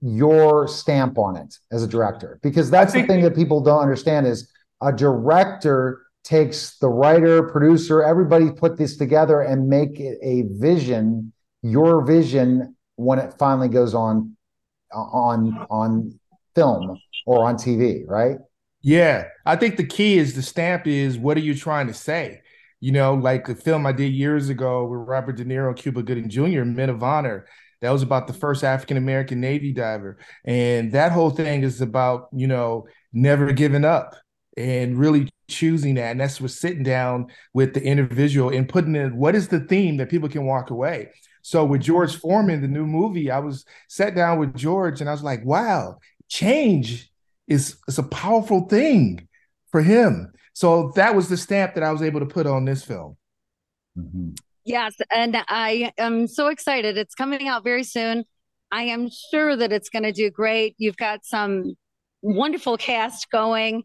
your 0.01 0.67
stamp 0.67 1.17
on 1.17 1.35
it 1.35 1.57
as 1.71 1.83
a 1.83 1.87
director? 1.87 2.39
Because 2.41 2.69
that's 2.71 2.93
the 2.93 3.03
thing 3.03 3.21
that 3.21 3.35
people 3.35 3.61
don't 3.61 3.81
understand 3.81 4.25
is 4.25 4.51
a 4.81 4.91
director 4.91 6.01
takes 6.23 6.77
the 6.79 6.89
writer, 6.89 7.43
producer, 7.43 8.01
everybody 8.01 8.49
put 8.51 8.77
this 8.77 8.97
together 8.97 9.41
and 9.41 9.69
make 9.69 9.99
it 9.99 10.17
a 10.23 10.43
vision, 10.57 11.31
your 11.61 12.03
vision 12.03 12.75
when 12.95 13.19
it 13.19 13.33
finally 13.37 13.69
goes 13.69 13.93
on 13.93 14.35
on 14.91 15.65
on 15.69 16.19
film 16.55 16.97
or 17.25 17.45
on 17.45 17.55
TV, 17.55 18.03
right? 18.07 18.37
Yeah, 18.85 19.29
I 19.47 19.55
think 19.55 19.77
the 19.77 19.83
key 19.83 20.19
is 20.19 20.35
the 20.35 20.43
stamp 20.43 20.85
is 20.85 21.17
what 21.17 21.37
are 21.37 21.41
you 21.41 21.55
trying 21.55 21.87
to 21.87 21.93
say? 21.93 22.41
You 22.79 22.91
know, 22.91 23.15
like 23.15 23.47
the 23.47 23.55
film 23.55 23.87
I 23.87 23.91
did 23.91 24.13
years 24.13 24.49
ago 24.49 24.85
with 24.85 24.99
Robert 25.07 25.37
De 25.37 25.43
Niro, 25.43 25.75
Cuba 25.75 26.03
Gooding 26.03 26.29
Jr., 26.29 26.63
Men 26.65 26.91
of 26.91 27.01
Honor. 27.01 27.47
That 27.81 27.89
was 27.89 28.03
about 28.03 28.27
the 28.27 28.33
first 28.33 28.63
African 28.63 28.97
American 28.97 29.41
Navy 29.41 29.73
diver. 29.73 30.19
And 30.45 30.91
that 30.91 31.11
whole 31.11 31.31
thing 31.31 31.63
is 31.63 31.81
about, 31.81 32.27
you 32.31 32.45
know, 32.45 32.85
never 33.11 33.51
giving 33.53 33.83
up 33.83 34.13
and 34.55 34.99
really 34.99 35.31
choosing 35.47 35.95
that. 35.95 36.11
And 36.11 36.19
that's 36.19 36.39
what 36.39 36.51
sitting 36.51 36.83
down 36.83 37.31
with 37.55 37.73
the 37.73 37.83
individual 37.83 38.51
and 38.51 38.69
putting 38.69 38.95
in 38.95 39.17
what 39.17 39.33
is 39.33 39.47
the 39.47 39.61
theme 39.61 39.97
that 39.97 40.11
people 40.11 40.29
can 40.29 40.45
walk 40.45 40.69
away. 40.69 41.09
So 41.41 41.65
with 41.65 41.81
George 41.81 42.17
Foreman, 42.17 42.61
the 42.61 42.67
new 42.67 42.85
movie, 42.85 43.31
I 43.31 43.39
was 43.39 43.65
sat 43.89 44.13
down 44.13 44.37
with 44.37 44.53
George 44.53 45.01
and 45.01 45.09
I 45.09 45.11
was 45.11 45.23
like, 45.23 45.43
wow, 45.43 45.97
change 46.29 47.11
is 47.47 47.77
is 47.87 47.97
a 47.97 48.03
powerful 48.03 48.67
thing 48.67 49.27
for 49.71 49.81
him. 49.81 50.31
So 50.53 50.91
that 50.95 51.15
was 51.15 51.29
the 51.29 51.37
stamp 51.37 51.75
that 51.75 51.83
I 51.83 51.91
was 51.91 52.01
able 52.01 52.21
to 52.21 52.25
put 52.25 52.47
on 52.47 52.65
this 52.65 52.83
film. 52.83 53.17
Mm-hmm. 53.97 54.31
Yes, 54.63 54.95
and 55.13 55.37
I 55.47 55.91
am 55.97 56.27
so 56.27 56.47
excited. 56.47 56.97
It's 56.97 57.13
coming 57.13 57.47
out 57.47 57.63
very 57.63 57.83
soon. 57.83 58.23
I 58.71 58.83
am 58.83 59.09
sure 59.31 59.55
that 59.55 59.71
it's 59.71 59.89
going 59.89 60.03
to 60.03 60.11
do 60.11 60.31
great. 60.31 60.75
You've 60.79 60.97
got 60.97 61.23
some 61.23 61.75
wonderful 62.21 62.77
cast 62.77 63.29
going, 63.29 63.83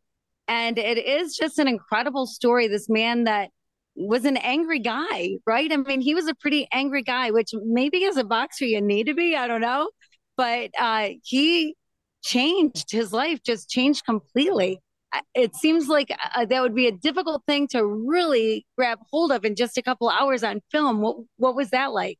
and 0.48 0.78
it 0.78 0.96
is 0.96 1.36
just 1.36 1.58
an 1.58 1.68
incredible 1.68 2.26
story. 2.26 2.66
This 2.66 2.88
man 2.88 3.24
that 3.24 3.50
was 3.94 4.24
an 4.24 4.38
angry 4.38 4.78
guy, 4.78 5.32
right? 5.46 5.70
I 5.70 5.76
mean, 5.76 6.00
he 6.00 6.14
was 6.14 6.28
a 6.28 6.34
pretty 6.34 6.66
angry 6.72 7.02
guy, 7.02 7.30
which 7.30 7.50
maybe 7.52 8.06
as 8.06 8.16
a 8.16 8.24
boxer 8.24 8.64
you 8.64 8.80
need 8.80 9.04
to 9.08 9.14
be. 9.14 9.36
I 9.36 9.46
don't 9.46 9.60
know, 9.60 9.90
but 10.36 10.70
uh, 10.78 11.10
he 11.22 11.74
changed 12.22 12.90
his 12.90 13.12
life 13.12 13.42
just 13.42 13.68
changed 13.68 14.04
completely. 14.04 14.80
It 15.34 15.56
seems 15.56 15.88
like 15.88 16.16
uh, 16.36 16.44
that 16.44 16.62
would 16.62 16.74
be 16.74 16.86
a 16.86 16.92
difficult 16.92 17.42
thing 17.46 17.66
to 17.68 17.84
really 17.84 18.64
grab 18.78 18.98
hold 19.10 19.32
of 19.32 19.44
in 19.44 19.56
just 19.56 19.76
a 19.76 19.82
couple 19.82 20.08
hours 20.08 20.44
on 20.44 20.60
film. 20.70 21.00
What 21.00 21.16
what 21.36 21.56
was 21.56 21.70
that 21.70 21.92
like 21.92 22.18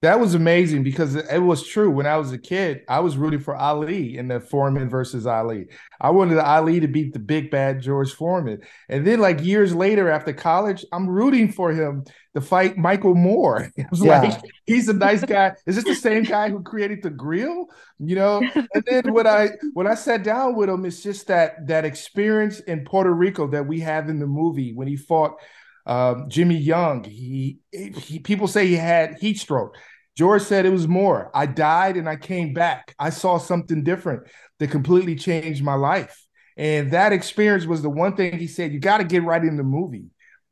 That 0.00 0.20
was 0.20 0.34
amazing 0.34 0.84
because 0.84 1.16
it 1.16 1.42
was 1.42 1.66
true. 1.66 1.90
When 1.90 2.06
I 2.06 2.18
was 2.18 2.30
a 2.30 2.38
kid, 2.38 2.82
I 2.88 3.00
was 3.00 3.16
rooting 3.16 3.40
for 3.40 3.56
Ali 3.56 4.16
in 4.16 4.28
the 4.28 4.38
Foreman 4.38 4.88
versus 4.88 5.26
Ali. 5.26 5.66
I 6.00 6.10
wanted 6.10 6.38
Ali 6.38 6.78
to 6.78 6.86
beat 6.86 7.12
the 7.12 7.18
big 7.18 7.50
bad 7.50 7.82
George 7.82 8.12
Foreman. 8.12 8.60
And 8.88 9.04
then, 9.04 9.18
like 9.18 9.42
years 9.42 9.74
later 9.74 10.08
after 10.08 10.32
college, 10.32 10.84
I'm 10.92 11.08
rooting 11.08 11.50
for 11.50 11.72
him 11.72 12.04
to 12.34 12.40
fight 12.40 12.78
Michael 12.78 13.16
Moorer. 13.16 13.72
I 13.78 13.86
was 13.90 14.04
yeah. 14.04 14.20
like, 14.20 14.40
he's 14.66 14.88
a 14.88 14.92
nice 14.92 15.24
guy. 15.24 15.54
Is 15.66 15.74
this 15.74 15.84
the 15.84 15.96
same 15.96 16.22
guy 16.22 16.48
who 16.48 16.62
created 16.62 17.02
the 17.02 17.10
grill? 17.10 17.66
You 17.98 18.14
know? 18.14 18.42
And 18.54 18.84
then 18.86 19.12
when 19.12 19.26
I 19.26 19.50
when 19.74 19.88
I 19.88 19.94
sat 19.94 20.22
down 20.22 20.54
with 20.54 20.68
him, 20.68 20.84
it's 20.84 21.02
just 21.02 21.26
that 21.26 21.66
that 21.66 21.84
experience 21.84 22.60
in 22.60 22.84
Puerto 22.84 23.12
Rico 23.12 23.48
that 23.48 23.66
we 23.66 23.80
have 23.80 24.08
in 24.08 24.20
the 24.20 24.28
movie 24.28 24.74
when 24.74 24.86
he 24.86 24.96
fought 24.96 25.40
um, 25.88 26.26
Jimmy 26.28 26.56
Young, 26.56 27.02
he, 27.02 27.58
he 27.72 28.18
people 28.20 28.46
say 28.46 28.66
he 28.66 28.76
had 28.76 29.16
heat 29.18 29.38
stroke. 29.38 29.74
George 30.16 30.42
said 30.42 30.66
it 30.66 30.70
was 30.70 30.86
more. 30.86 31.30
I 31.32 31.46
died 31.46 31.96
and 31.96 32.08
I 32.08 32.16
came 32.16 32.52
back. 32.52 32.94
I 32.98 33.10
saw 33.10 33.38
something 33.38 33.84
different 33.84 34.28
that 34.58 34.70
completely 34.70 35.16
changed 35.16 35.64
my 35.64 35.74
life. 35.74 36.26
And 36.56 36.90
that 36.90 37.12
experience 37.12 37.64
was 37.64 37.82
the 37.82 37.88
one 37.88 38.16
thing 38.16 38.36
he 38.36 38.48
said, 38.48 38.72
you 38.72 38.80
got 38.80 38.98
to 38.98 39.04
get 39.04 39.22
right 39.22 39.42
in 39.42 39.56
the 39.56 39.62
movie. 39.62 40.06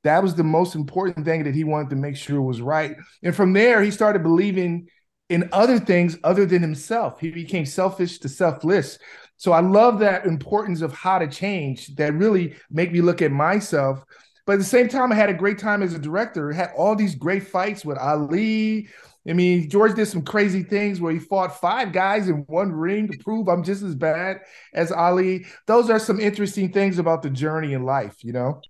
That 0.05 0.22
was 0.22 0.37
the 0.37 0.45
most 0.45 0.76
important 0.76 1.26
thing 1.26 1.45
that 1.45 1.55
he 1.55 1.64
wanted 1.64 1.91
to 1.91 1.97
make 1.97 2.16
sure 2.16 2.41
was 2.41 2.61
right. 2.61 2.95
And 3.24 3.34
from 3.34 3.53
there, 3.53 3.82
he 3.82 3.91
started 3.91 4.22
believing 4.22 4.87
in 5.28 5.49
other 5.53 5.80
things 5.80 6.16
other 6.22 6.47
than 6.47 6.62
himself. 6.62 7.20
He 7.20 7.30
became 7.30 7.66
selfish 7.66 8.20
to 8.20 8.28
selfless. 8.28 9.01
So 9.37 9.51
I 9.51 9.61
love 9.61 9.99
that 9.99 10.24
importance 10.24 10.80
of 10.80 10.95
how 10.95 11.18
to 11.18 11.26
change 11.26 11.95
that 11.97 12.14
really 12.14 12.55
make 12.70 12.93
me 12.93 13.01
look 13.01 13.20
at 13.20 13.32
myself 13.32 14.03
but 14.47 14.55
at 14.55 14.59
the 14.61 14.64
same 14.64 14.88
time, 14.88 15.11
I 15.12 15.16
had 15.16 15.28
a 15.28 15.34
great 15.34 15.59
time 15.59 15.82
as 15.82 15.92
a 15.92 15.99
director. 15.99 16.53
Had 16.53 16.70
all 16.76 16.94
these 16.94 17.16
great 17.16 17.47
fights 17.49 17.84
with 17.84 17.99
Ali. 17.99 18.88
I 19.28 19.32
mean, 19.32 19.68
George 19.68 19.94
did 19.97 20.07
some 20.07 20.22
crazy 20.22 20.62
things 20.62 21.01
where 21.01 21.12
he 21.12 21.18
fought 21.18 21.61
five 21.61 21.92
guys 21.92 22.28
in 22.28 22.44
one 22.47 22.70
ring 22.70 23.09
to 23.09 23.18
prove 23.18 23.49
I'm 23.49 23.64
just 23.64 23.82
as 23.82 23.97
bad 23.97 24.38
as 24.72 24.92
Ali. 24.92 25.47
Those 25.66 25.90
are 25.90 25.99
some 25.99 26.20
interesting 26.20 26.72
things 26.72 27.01
about 27.01 27.22
the 27.22 27.30
journey 27.30 27.72
in 27.72 27.84
life, 27.84 28.22
you 28.22 28.32
know? 28.32 28.61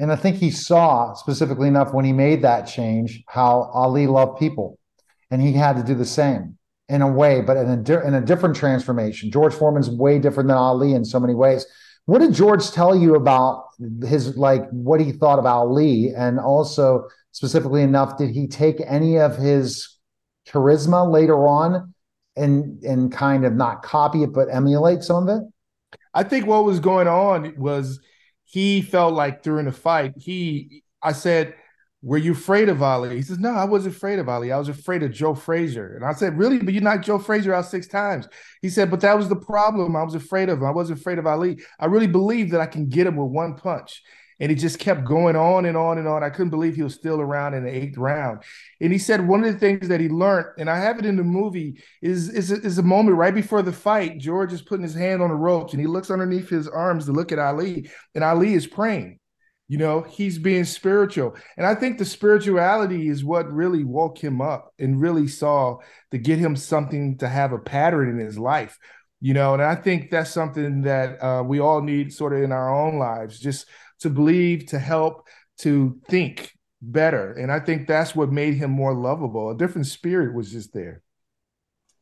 And 0.00 0.10
I 0.10 0.16
think 0.16 0.36
he 0.36 0.50
saw 0.50 1.14
specifically 1.14 1.68
enough 1.68 1.94
when 1.94 2.04
he 2.04 2.12
made 2.12 2.42
that 2.42 2.62
change 2.62 3.22
how 3.28 3.70
Ali 3.72 4.08
loved 4.08 4.40
people. 4.40 4.80
And 5.30 5.40
he 5.40 5.52
had 5.52 5.76
to 5.76 5.84
do 5.84 5.94
the 5.94 6.04
same 6.04 6.58
in 6.88 7.00
a 7.00 7.08
way, 7.08 7.40
but 7.40 7.56
in 7.56 7.70
a, 7.70 7.76
di- 7.76 8.04
in 8.04 8.14
a 8.14 8.20
different 8.20 8.56
transformation. 8.56 9.30
George 9.30 9.54
Foreman's 9.54 9.88
way 9.88 10.18
different 10.18 10.48
than 10.48 10.58
Ali 10.58 10.94
in 10.94 11.04
so 11.04 11.20
many 11.20 11.34
ways. 11.34 11.66
What 12.06 12.20
did 12.20 12.34
George 12.34 12.70
tell 12.70 12.94
you 12.94 13.14
about 13.14 13.64
his 14.06 14.36
like 14.36 14.68
what 14.70 15.00
he 15.00 15.12
thought 15.12 15.38
about 15.38 15.66
Ali, 15.68 16.12
and 16.14 16.38
also 16.38 17.08
specifically 17.32 17.82
enough, 17.82 18.18
did 18.18 18.30
he 18.30 18.46
take 18.46 18.76
any 18.86 19.18
of 19.18 19.36
his 19.36 19.96
charisma 20.46 21.10
later 21.10 21.48
on 21.48 21.94
and 22.36 22.82
and 22.82 23.10
kind 23.10 23.46
of 23.46 23.54
not 23.54 23.82
copy 23.82 24.22
it 24.22 24.32
but 24.34 24.48
emulate 24.52 25.02
some 25.02 25.28
of 25.28 25.36
it? 25.36 25.98
I 26.12 26.24
think 26.24 26.46
what 26.46 26.64
was 26.64 26.80
going 26.80 27.08
on 27.08 27.54
was 27.56 28.00
he 28.44 28.82
felt 28.82 29.14
like 29.14 29.42
during 29.42 29.64
the 29.66 29.72
fight, 29.72 30.12
he 30.16 30.84
I 31.02 31.12
said, 31.12 31.54
were 32.04 32.18
you 32.18 32.32
afraid 32.32 32.68
of 32.68 32.82
Ali? 32.82 33.16
He 33.16 33.22
says, 33.22 33.38
No, 33.38 33.50
I 33.50 33.64
wasn't 33.64 33.96
afraid 33.96 34.18
of 34.18 34.28
Ali. 34.28 34.52
I 34.52 34.58
was 34.58 34.68
afraid 34.68 35.02
of 35.02 35.10
Joe 35.10 35.34
Frazier. 35.34 35.96
And 35.96 36.04
I 36.04 36.12
said, 36.12 36.36
Really? 36.36 36.58
But 36.58 36.74
you 36.74 36.82
knocked 36.82 37.06
Joe 37.06 37.18
Frazier 37.18 37.54
out 37.54 37.64
six 37.64 37.88
times. 37.88 38.28
He 38.60 38.68
said, 38.68 38.90
But 38.90 39.00
that 39.00 39.16
was 39.16 39.30
the 39.30 39.36
problem. 39.36 39.96
I 39.96 40.02
was 40.02 40.14
afraid 40.14 40.50
of 40.50 40.58
him. 40.58 40.66
I 40.66 40.70
wasn't 40.70 41.00
afraid 41.00 41.18
of 41.18 41.26
Ali. 41.26 41.60
I 41.80 41.86
really 41.86 42.06
believe 42.06 42.50
that 42.50 42.60
I 42.60 42.66
can 42.66 42.90
get 42.90 43.06
him 43.06 43.16
with 43.16 43.32
one 43.32 43.56
punch. 43.56 44.02
And 44.38 44.50
he 44.50 44.56
just 44.56 44.78
kept 44.78 45.04
going 45.04 45.36
on 45.36 45.64
and 45.64 45.78
on 45.78 45.96
and 45.96 46.06
on. 46.06 46.22
I 46.22 46.28
couldn't 46.28 46.50
believe 46.50 46.74
he 46.74 46.82
was 46.82 46.94
still 46.94 47.22
around 47.22 47.54
in 47.54 47.64
the 47.64 47.74
eighth 47.74 47.96
round. 47.96 48.42
And 48.82 48.92
he 48.92 48.98
said 48.98 49.26
one 49.26 49.42
of 49.42 49.50
the 49.50 49.58
things 49.58 49.88
that 49.88 50.00
he 50.00 50.08
learned, 50.08 50.48
and 50.58 50.68
I 50.68 50.76
have 50.80 50.98
it 50.98 51.06
in 51.06 51.16
the 51.16 51.22
movie, 51.22 51.80
is, 52.02 52.28
is, 52.28 52.50
is 52.50 52.76
a 52.76 52.82
moment 52.82 53.16
right 53.16 53.34
before 53.34 53.62
the 53.62 53.72
fight. 53.72 54.18
George 54.18 54.52
is 54.52 54.60
putting 54.60 54.82
his 54.82 54.94
hand 54.94 55.22
on 55.22 55.30
the 55.30 55.36
ropes 55.36 55.72
and 55.72 55.80
he 55.80 55.86
looks 55.86 56.10
underneath 56.10 56.50
his 56.50 56.68
arms 56.68 57.06
to 57.06 57.12
look 57.12 57.32
at 57.32 57.38
Ali, 57.38 57.88
and 58.14 58.24
Ali 58.24 58.52
is 58.52 58.66
praying. 58.66 59.20
You 59.74 59.78
know, 59.78 60.02
he's 60.02 60.38
being 60.38 60.66
spiritual. 60.66 61.34
And 61.56 61.66
I 61.66 61.74
think 61.74 61.98
the 61.98 62.04
spirituality 62.04 63.08
is 63.08 63.24
what 63.24 63.52
really 63.52 63.82
woke 63.82 64.18
him 64.18 64.40
up 64.40 64.72
and 64.78 65.00
really 65.00 65.26
saw 65.26 65.78
to 66.12 66.18
get 66.18 66.38
him 66.38 66.54
something 66.54 67.18
to 67.18 67.28
have 67.28 67.50
a 67.50 67.58
pattern 67.58 68.08
in 68.08 68.24
his 68.24 68.38
life. 68.38 68.78
You 69.20 69.34
know, 69.34 69.52
and 69.52 69.60
I 69.60 69.74
think 69.74 70.12
that's 70.12 70.30
something 70.30 70.82
that 70.82 71.20
uh, 71.20 71.42
we 71.42 71.58
all 71.58 71.82
need 71.82 72.12
sort 72.12 72.34
of 72.34 72.42
in 72.44 72.52
our 72.52 72.72
own 72.72 73.00
lives, 73.00 73.40
just 73.40 73.66
to 74.02 74.10
believe, 74.10 74.66
to 74.66 74.78
help, 74.78 75.26
to 75.62 75.98
think 76.08 76.52
better. 76.80 77.32
And 77.32 77.50
I 77.50 77.58
think 77.58 77.88
that's 77.88 78.14
what 78.14 78.30
made 78.30 78.54
him 78.54 78.70
more 78.70 78.94
lovable. 78.94 79.50
A 79.50 79.56
different 79.56 79.88
spirit 79.88 80.36
was 80.36 80.52
just 80.52 80.72
there. 80.72 81.02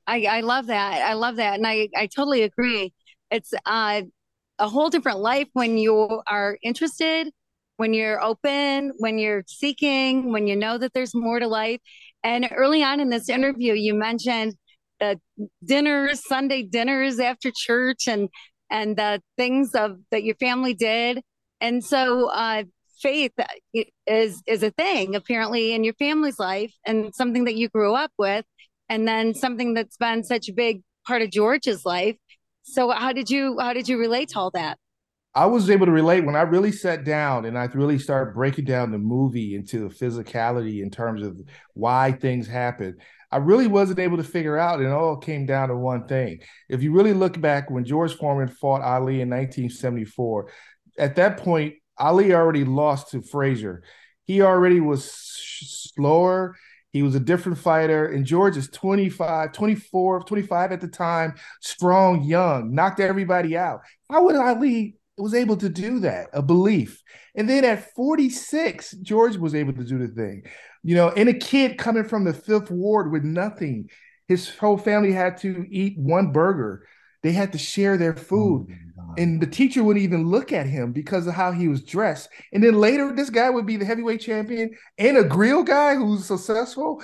I, 0.06 0.26
I 0.26 0.40
love 0.42 0.66
that. 0.66 1.00
I 1.00 1.14
love 1.14 1.36
that. 1.36 1.54
And 1.54 1.66
I, 1.66 1.88
I 1.96 2.06
totally 2.06 2.42
agree. 2.42 2.92
It's 3.30 3.54
uh, 3.64 4.02
a 4.58 4.68
whole 4.68 4.90
different 4.90 5.20
life 5.20 5.48
when 5.54 5.78
you 5.78 6.20
are 6.26 6.58
interested 6.62 7.32
when 7.82 7.94
you're 7.94 8.22
open, 8.22 8.92
when 8.98 9.18
you're 9.18 9.42
seeking, 9.48 10.30
when 10.30 10.46
you 10.46 10.54
know 10.54 10.78
that 10.78 10.92
there's 10.92 11.16
more 11.16 11.40
to 11.40 11.48
life. 11.48 11.80
And 12.22 12.48
early 12.54 12.80
on 12.84 13.00
in 13.00 13.10
this 13.10 13.28
interview, 13.28 13.72
you 13.74 13.92
mentioned 13.92 14.54
the 15.00 15.18
dinners, 15.64 16.22
Sunday 16.24 16.62
dinners 16.62 17.18
after 17.18 17.50
church, 17.52 18.06
and 18.06 18.28
and 18.70 18.96
the 18.96 19.20
things 19.36 19.74
of 19.74 19.96
that 20.12 20.22
your 20.22 20.36
family 20.36 20.74
did. 20.74 21.22
And 21.60 21.82
so, 21.82 22.28
uh, 22.28 22.62
faith 23.02 23.32
is 24.06 24.40
is 24.46 24.62
a 24.62 24.70
thing 24.70 25.16
apparently 25.16 25.72
in 25.74 25.82
your 25.82 25.94
family's 25.94 26.38
life, 26.38 26.72
and 26.86 27.12
something 27.12 27.46
that 27.46 27.56
you 27.56 27.68
grew 27.68 27.96
up 27.96 28.12
with, 28.16 28.44
and 28.88 29.08
then 29.08 29.34
something 29.34 29.74
that's 29.74 29.96
been 29.96 30.22
such 30.22 30.48
a 30.48 30.52
big 30.52 30.82
part 31.04 31.20
of 31.20 31.32
George's 31.32 31.84
life. 31.84 32.16
So, 32.62 32.90
how 32.90 33.12
did 33.12 33.28
you 33.28 33.58
how 33.58 33.72
did 33.72 33.88
you 33.88 33.98
relate 33.98 34.28
to 34.28 34.38
all 34.38 34.52
that? 34.52 34.78
I 35.34 35.46
was 35.46 35.70
able 35.70 35.86
to 35.86 35.92
relate 35.92 36.26
when 36.26 36.36
I 36.36 36.42
really 36.42 36.72
sat 36.72 37.04
down 37.04 37.46
and 37.46 37.58
I 37.58 37.64
really 37.66 37.98
started 37.98 38.34
breaking 38.34 38.66
down 38.66 38.90
the 38.90 38.98
movie 38.98 39.54
into 39.54 39.88
the 39.88 39.94
physicality 39.94 40.82
in 40.82 40.90
terms 40.90 41.22
of 41.22 41.40
why 41.72 42.12
things 42.12 42.46
happen. 42.46 42.98
I 43.30 43.38
really 43.38 43.66
wasn't 43.66 43.98
able 43.98 44.18
to 44.18 44.24
figure 44.24 44.58
out, 44.58 44.80
and 44.80 44.88
it 44.88 44.92
all 44.92 45.16
came 45.16 45.46
down 45.46 45.70
to 45.70 45.76
one 45.76 46.06
thing. 46.06 46.40
If 46.68 46.82
you 46.82 46.92
really 46.92 47.14
look 47.14 47.40
back 47.40 47.70
when 47.70 47.86
George 47.86 48.14
Foreman 48.14 48.48
fought 48.48 48.82
Ali 48.82 49.22
in 49.22 49.30
1974, 49.30 50.50
at 50.98 51.16
that 51.16 51.38
point, 51.38 51.76
Ali 51.96 52.34
already 52.34 52.64
lost 52.64 53.12
to 53.12 53.22
Frazier. 53.22 53.84
He 54.24 54.42
already 54.42 54.80
was 54.80 55.10
slower. 55.10 56.56
He 56.92 57.02
was 57.02 57.14
a 57.14 57.20
different 57.20 57.56
fighter. 57.56 58.06
And 58.06 58.26
George 58.26 58.58
is 58.58 58.68
25, 58.68 59.52
24, 59.52 60.24
25 60.24 60.72
at 60.72 60.80
the 60.82 60.88
time, 60.88 61.34
strong, 61.62 62.22
young, 62.24 62.74
knocked 62.74 63.00
everybody 63.00 63.56
out. 63.56 63.80
How 64.10 64.24
would 64.24 64.36
Ali 64.36 64.96
was 65.18 65.34
able 65.34 65.56
to 65.58 65.68
do 65.68 66.00
that, 66.00 66.28
a 66.32 66.42
belief. 66.42 67.02
And 67.34 67.48
then 67.48 67.64
at 67.64 67.94
46, 67.94 68.92
George 69.02 69.36
was 69.36 69.54
able 69.54 69.72
to 69.74 69.84
do 69.84 69.98
the 69.98 70.08
thing. 70.08 70.44
You 70.82 70.96
know, 70.96 71.10
and 71.10 71.28
a 71.28 71.34
kid 71.34 71.78
coming 71.78 72.04
from 72.04 72.24
the 72.24 72.32
fifth 72.32 72.70
ward 72.70 73.12
with 73.12 73.24
nothing. 73.24 73.88
His 74.28 74.54
whole 74.54 74.78
family 74.78 75.12
had 75.12 75.36
to 75.38 75.66
eat 75.70 75.98
one 75.98 76.32
burger. 76.32 76.86
They 77.22 77.32
had 77.32 77.52
to 77.52 77.58
share 77.58 77.96
their 77.96 78.14
food. 78.14 78.66
Oh 78.98 79.14
and 79.18 79.40
the 79.40 79.46
teacher 79.46 79.84
wouldn't 79.84 80.04
even 80.04 80.26
look 80.26 80.52
at 80.52 80.66
him 80.66 80.92
because 80.92 81.26
of 81.26 81.34
how 81.34 81.52
he 81.52 81.68
was 81.68 81.84
dressed. 81.84 82.28
And 82.52 82.62
then 82.62 82.74
later, 82.74 83.12
this 83.14 83.30
guy 83.30 83.50
would 83.50 83.66
be 83.66 83.76
the 83.76 83.84
heavyweight 83.84 84.20
champion 84.20 84.70
and 84.98 85.16
a 85.16 85.24
grill 85.24 85.62
guy 85.62 85.94
who's 85.94 86.24
successful. 86.24 87.02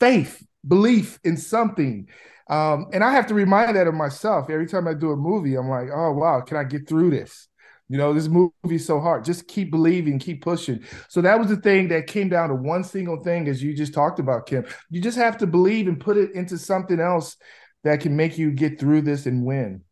Faith, 0.00 0.42
belief 0.66 1.20
in 1.22 1.36
something. 1.36 2.08
Um, 2.48 2.86
and 2.92 3.04
I 3.04 3.12
have 3.12 3.28
to 3.28 3.34
remind 3.34 3.76
that 3.76 3.86
of 3.86 3.94
myself 3.94 4.50
every 4.50 4.66
time 4.66 4.88
I 4.88 4.94
do 4.94 5.12
a 5.12 5.16
movie. 5.16 5.54
I'm 5.54 5.68
like, 5.68 5.88
oh 5.94 6.12
wow, 6.12 6.40
can 6.40 6.56
I 6.56 6.64
get 6.64 6.88
through 6.88 7.10
this? 7.10 7.48
You 7.90 7.98
know, 7.98 8.14
this 8.14 8.28
movie 8.28 8.76
is 8.76 8.86
so 8.86 9.00
hard. 9.00 9.24
Just 9.24 9.48
keep 9.48 9.72
believing, 9.72 10.20
keep 10.20 10.42
pushing. 10.42 10.84
So 11.08 11.20
that 11.22 11.36
was 11.40 11.48
the 11.48 11.56
thing 11.56 11.88
that 11.88 12.06
came 12.06 12.28
down 12.28 12.50
to 12.50 12.54
one 12.54 12.84
single 12.84 13.20
thing, 13.20 13.48
as 13.48 13.60
you 13.60 13.74
just 13.74 13.92
talked 13.92 14.20
about, 14.20 14.46
Kim. 14.46 14.64
You 14.90 15.00
just 15.00 15.18
have 15.18 15.36
to 15.38 15.46
believe 15.48 15.88
and 15.88 15.98
put 15.98 16.16
it 16.16 16.30
into 16.30 16.56
something 16.56 17.00
else 17.00 17.36
that 17.82 17.98
can 17.98 18.14
make 18.14 18.38
you 18.38 18.52
get 18.52 18.78
through 18.78 19.02
this 19.02 19.26
and 19.26 19.44
win. 19.44 19.82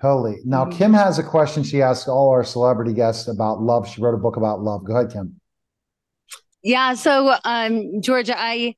Totally. 0.00 0.38
Now, 0.46 0.64
mm-hmm. 0.64 0.78
Kim 0.78 0.94
has 0.94 1.18
a 1.18 1.22
question 1.22 1.62
she 1.62 1.82
asks 1.82 2.08
all 2.08 2.30
our 2.30 2.42
celebrity 2.42 2.94
guests 2.94 3.28
about 3.28 3.60
love. 3.60 3.86
She 3.86 4.00
wrote 4.00 4.14
a 4.14 4.18
book 4.18 4.38
about 4.38 4.62
love. 4.62 4.84
Go 4.84 4.96
ahead, 4.96 5.12
Kim. 5.12 5.38
Yeah. 6.62 6.94
So, 6.94 7.34
um, 7.44 8.00
Georgia, 8.00 8.34
I 8.34 8.76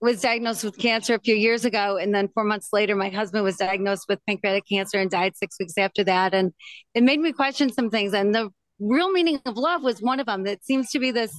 was 0.00 0.20
diagnosed 0.20 0.64
with 0.64 0.78
cancer 0.78 1.14
a 1.14 1.20
few 1.20 1.34
years 1.34 1.64
ago. 1.64 1.96
And 1.96 2.14
then 2.14 2.28
four 2.28 2.44
months 2.44 2.68
later, 2.72 2.94
my 2.94 3.08
husband 3.08 3.44
was 3.44 3.56
diagnosed 3.56 4.06
with 4.08 4.20
pancreatic 4.26 4.64
cancer 4.68 4.98
and 4.98 5.10
died 5.10 5.36
six 5.36 5.56
weeks 5.58 5.74
after 5.76 6.04
that. 6.04 6.34
And 6.34 6.52
it 6.94 7.02
made 7.02 7.20
me 7.20 7.32
question 7.32 7.72
some 7.72 7.90
things. 7.90 8.14
And 8.14 8.34
the 8.34 8.50
real 8.78 9.10
meaning 9.10 9.40
of 9.44 9.56
love 9.56 9.82
was 9.82 10.00
one 10.00 10.20
of 10.20 10.26
them. 10.26 10.44
That 10.44 10.64
seems 10.64 10.90
to 10.90 11.00
be 11.00 11.10
this, 11.10 11.32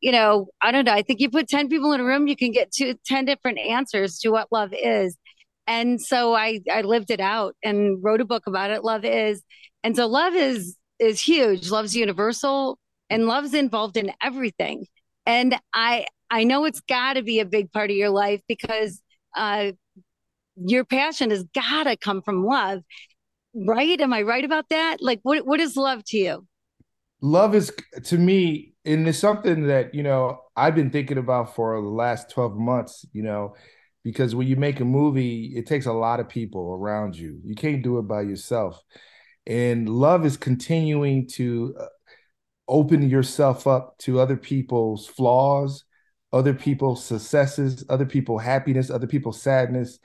you 0.00 0.10
know, 0.10 0.48
I 0.60 0.72
don't 0.72 0.84
know. 0.84 0.92
I 0.92 1.02
think 1.02 1.20
you 1.20 1.30
put 1.30 1.48
10 1.48 1.68
people 1.68 1.92
in 1.92 2.00
a 2.00 2.04
room, 2.04 2.26
you 2.26 2.36
can 2.36 2.50
get 2.50 2.72
to 2.72 2.94
10 3.06 3.24
different 3.26 3.58
answers 3.58 4.18
to 4.20 4.30
what 4.30 4.48
love 4.50 4.72
is. 4.72 5.16
And 5.66 6.00
so 6.00 6.34
I, 6.34 6.60
I 6.70 6.82
lived 6.82 7.10
it 7.10 7.20
out 7.20 7.54
and 7.62 8.02
wrote 8.02 8.20
a 8.20 8.24
book 8.24 8.46
about 8.46 8.70
it. 8.70 8.84
Love 8.84 9.04
is. 9.04 9.42
And 9.82 9.96
so 9.96 10.06
love 10.06 10.34
is, 10.34 10.76
is 10.98 11.20
huge. 11.20 11.70
Love's 11.70 11.96
universal 11.96 12.78
and 13.08 13.26
love's 13.26 13.54
involved 13.54 13.96
in 13.96 14.12
everything. 14.22 14.86
And 15.26 15.56
I, 15.72 16.06
I 16.34 16.42
know 16.42 16.64
it's 16.64 16.80
got 16.80 17.12
to 17.12 17.22
be 17.22 17.38
a 17.38 17.44
big 17.44 17.70
part 17.70 17.90
of 17.90 17.96
your 17.96 18.10
life 18.10 18.40
because 18.48 19.00
uh, 19.36 19.70
your 20.56 20.84
passion 20.84 21.30
has 21.30 21.44
got 21.54 21.84
to 21.84 21.96
come 21.96 22.22
from 22.22 22.44
love, 22.44 22.82
right? 23.54 24.00
Am 24.00 24.12
I 24.12 24.22
right 24.22 24.44
about 24.44 24.68
that? 24.70 24.96
Like, 25.00 25.20
what 25.22 25.46
what 25.46 25.60
is 25.60 25.76
love 25.76 26.02
to 26.06 26.16
you? 26.16 26.46
Love 27.20 27.54
is 27.54 27.72
to 28.06 28.18
me, 28.18 28.74
and 28.84 29.06
it's 29.06 29.20
something 29.20 29.68
that 29.68 29.94
you 29.94 30.02
know 30.02 30.40
I've 30.56 30.74
been 30.74 30.90
thinking 30.90 31.18
about 31.18 31.54
for 31.54 31.80
the 31.80 31.86
last 31.86 32.30
twelve 32.30 32.56
months. 32.56 33.06
You 33.12 33.22
know, 33.22 33.54
because 34.02 34.34
when 34.34 34.48
you 34.48 34.56
make 34.56 34.80
a 34.80 34.84
movie, 34.84 35.52
it 35.54 35.66
takes 35.66 35.86
a 35.86 35.92
lot 35.92 36.18
of 36.18 36.28
people 36.28 36.72
around 36.72 37.16
you. 37.16 37.38
You 37.44 37.54
can't 37.54 37.84
do 37.84 37.98
it 37.98 38.08
by 38.08 38.22
yourself, 38.22 38.82
and 39.46 39.88
love 39.88 40.26
is 40.26 40.36
continuing 40.36 41.28
to 41.34 41.76
uh, 41.78 41.86
open 42.66 43.08
yourself 43.08 43.68
up 43.68 43.96
to 43.98 44.18
other 44.18 44.36
people's 44.36 45.06
flaws 45.06 45.84
other 46.34 46.52
people's 46.52 47.04
successes, 47.04 47.84
other 47.88 48.04
people's 48.04 48.42
happiness, 48.42 48.90
other 48.90 49.06
people's 49.06 49.40
sadness. 49.40 50.00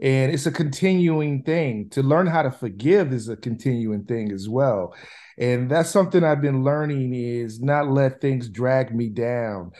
And 0.00 0.32
it's 0.32 0.46
a 0.46 0.52
continuing 0.52 1.42
thing. 1.42 1.88
To 1.90 2.02
learn 2.02 2.26
how 2.26 2.42
to 2.42 2.50
forgive 2.50 3.12
is 3.12 3.28
a 3.28 3.36
continuing 3.36 4.04
thing 4.04 4.30
as 4.30 4.48
well. 4.48 4.94
And 5.38 5.70
that's 5.70 5.90
something 5.90 6.22
I've 6.22 6.42
been 6.42 6.64
learning 6.64 7.14
is 7.14 7.60
not 7.60 7.88
let 7.88 8.20
things 8.20 8.48
drag 8.48 8.94
me 8.94 9.08
down. 9.08 9.72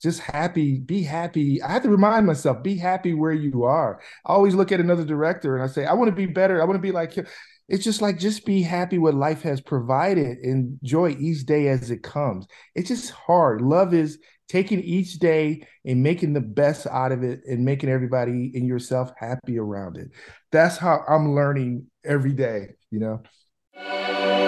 Just 0.00 0.20
happy, 0.20 0.78
be 0.78 1.02
happy. 1.02 1.60
I 1.60 1.72
have 1.72 1.82
to 1.82 1.90
remind 1.90 2.24
myself, 2.24 2.62
be 2.62 2.76
happy 2.76 3.14
where 3.14 3.32
you 3.32 3.64
are. 3.64 4.00
I 4.24 4.32
always 4.32 4.54
look 4.54 4.70
at 4.70 4.78
another 4.78 5.04
director 5.04 5.56
and 5.56 5.64
I 5.64 5.66
say, 5.66 5.86
I 5.86 5.94
want 5.94 6.08
to 6.08 6.14
be 6.14 6.26
better. 6.26 6.62
I 6.62 6.64
want 6.64 6.76
to 6.76 6.82
be 6.82 6.92
like 6.92 7.14
him 7.14 7.26
it's 7.68 7.84
just 7.84 8.00
like 8.00 8.18
just 8.18 8.46
be 8.46 8.62
happy 8.62 8.98
what 8.98 9.14
life 9.14 9.42
has 9.42 9.60
provided 9.60 10.38
enjoy 10.38 11.10
each 11.18 11.44
day 11.44 11.68
as 11.68 11.90
it 11.90 12.02
comes 12.02 12.46
it's 12.74 12.88
just 12.88 13.10
hard 13.10 13.60
love 13.60 13.92
is 13.94 14.18
taking 14.48 14.80
each 14.80 15.18
day 15.18 15.66
and 15.84 16.02
making 16.02 16.32
the 16.32 16.40
best 16.40 16.86
out 16.86 17.12
of 17.12 17.22
it 17.22 17.40
and 17.46 17.64
making 17.64 17.90
everybody 17.90 18.52
and 18.54 18.66
yourself 18.66 19.12
happy 19.16 19.58
around 19.58 19.96
it. 19.96 20.08
That's 20.52 20.76
how 20.76 21.04
I'm 21.08 21.34
learning 21.34 21.86
every 22.04 22.32
day, 22.32 22.70
you 22.90 23.00
know. 23.00 24.47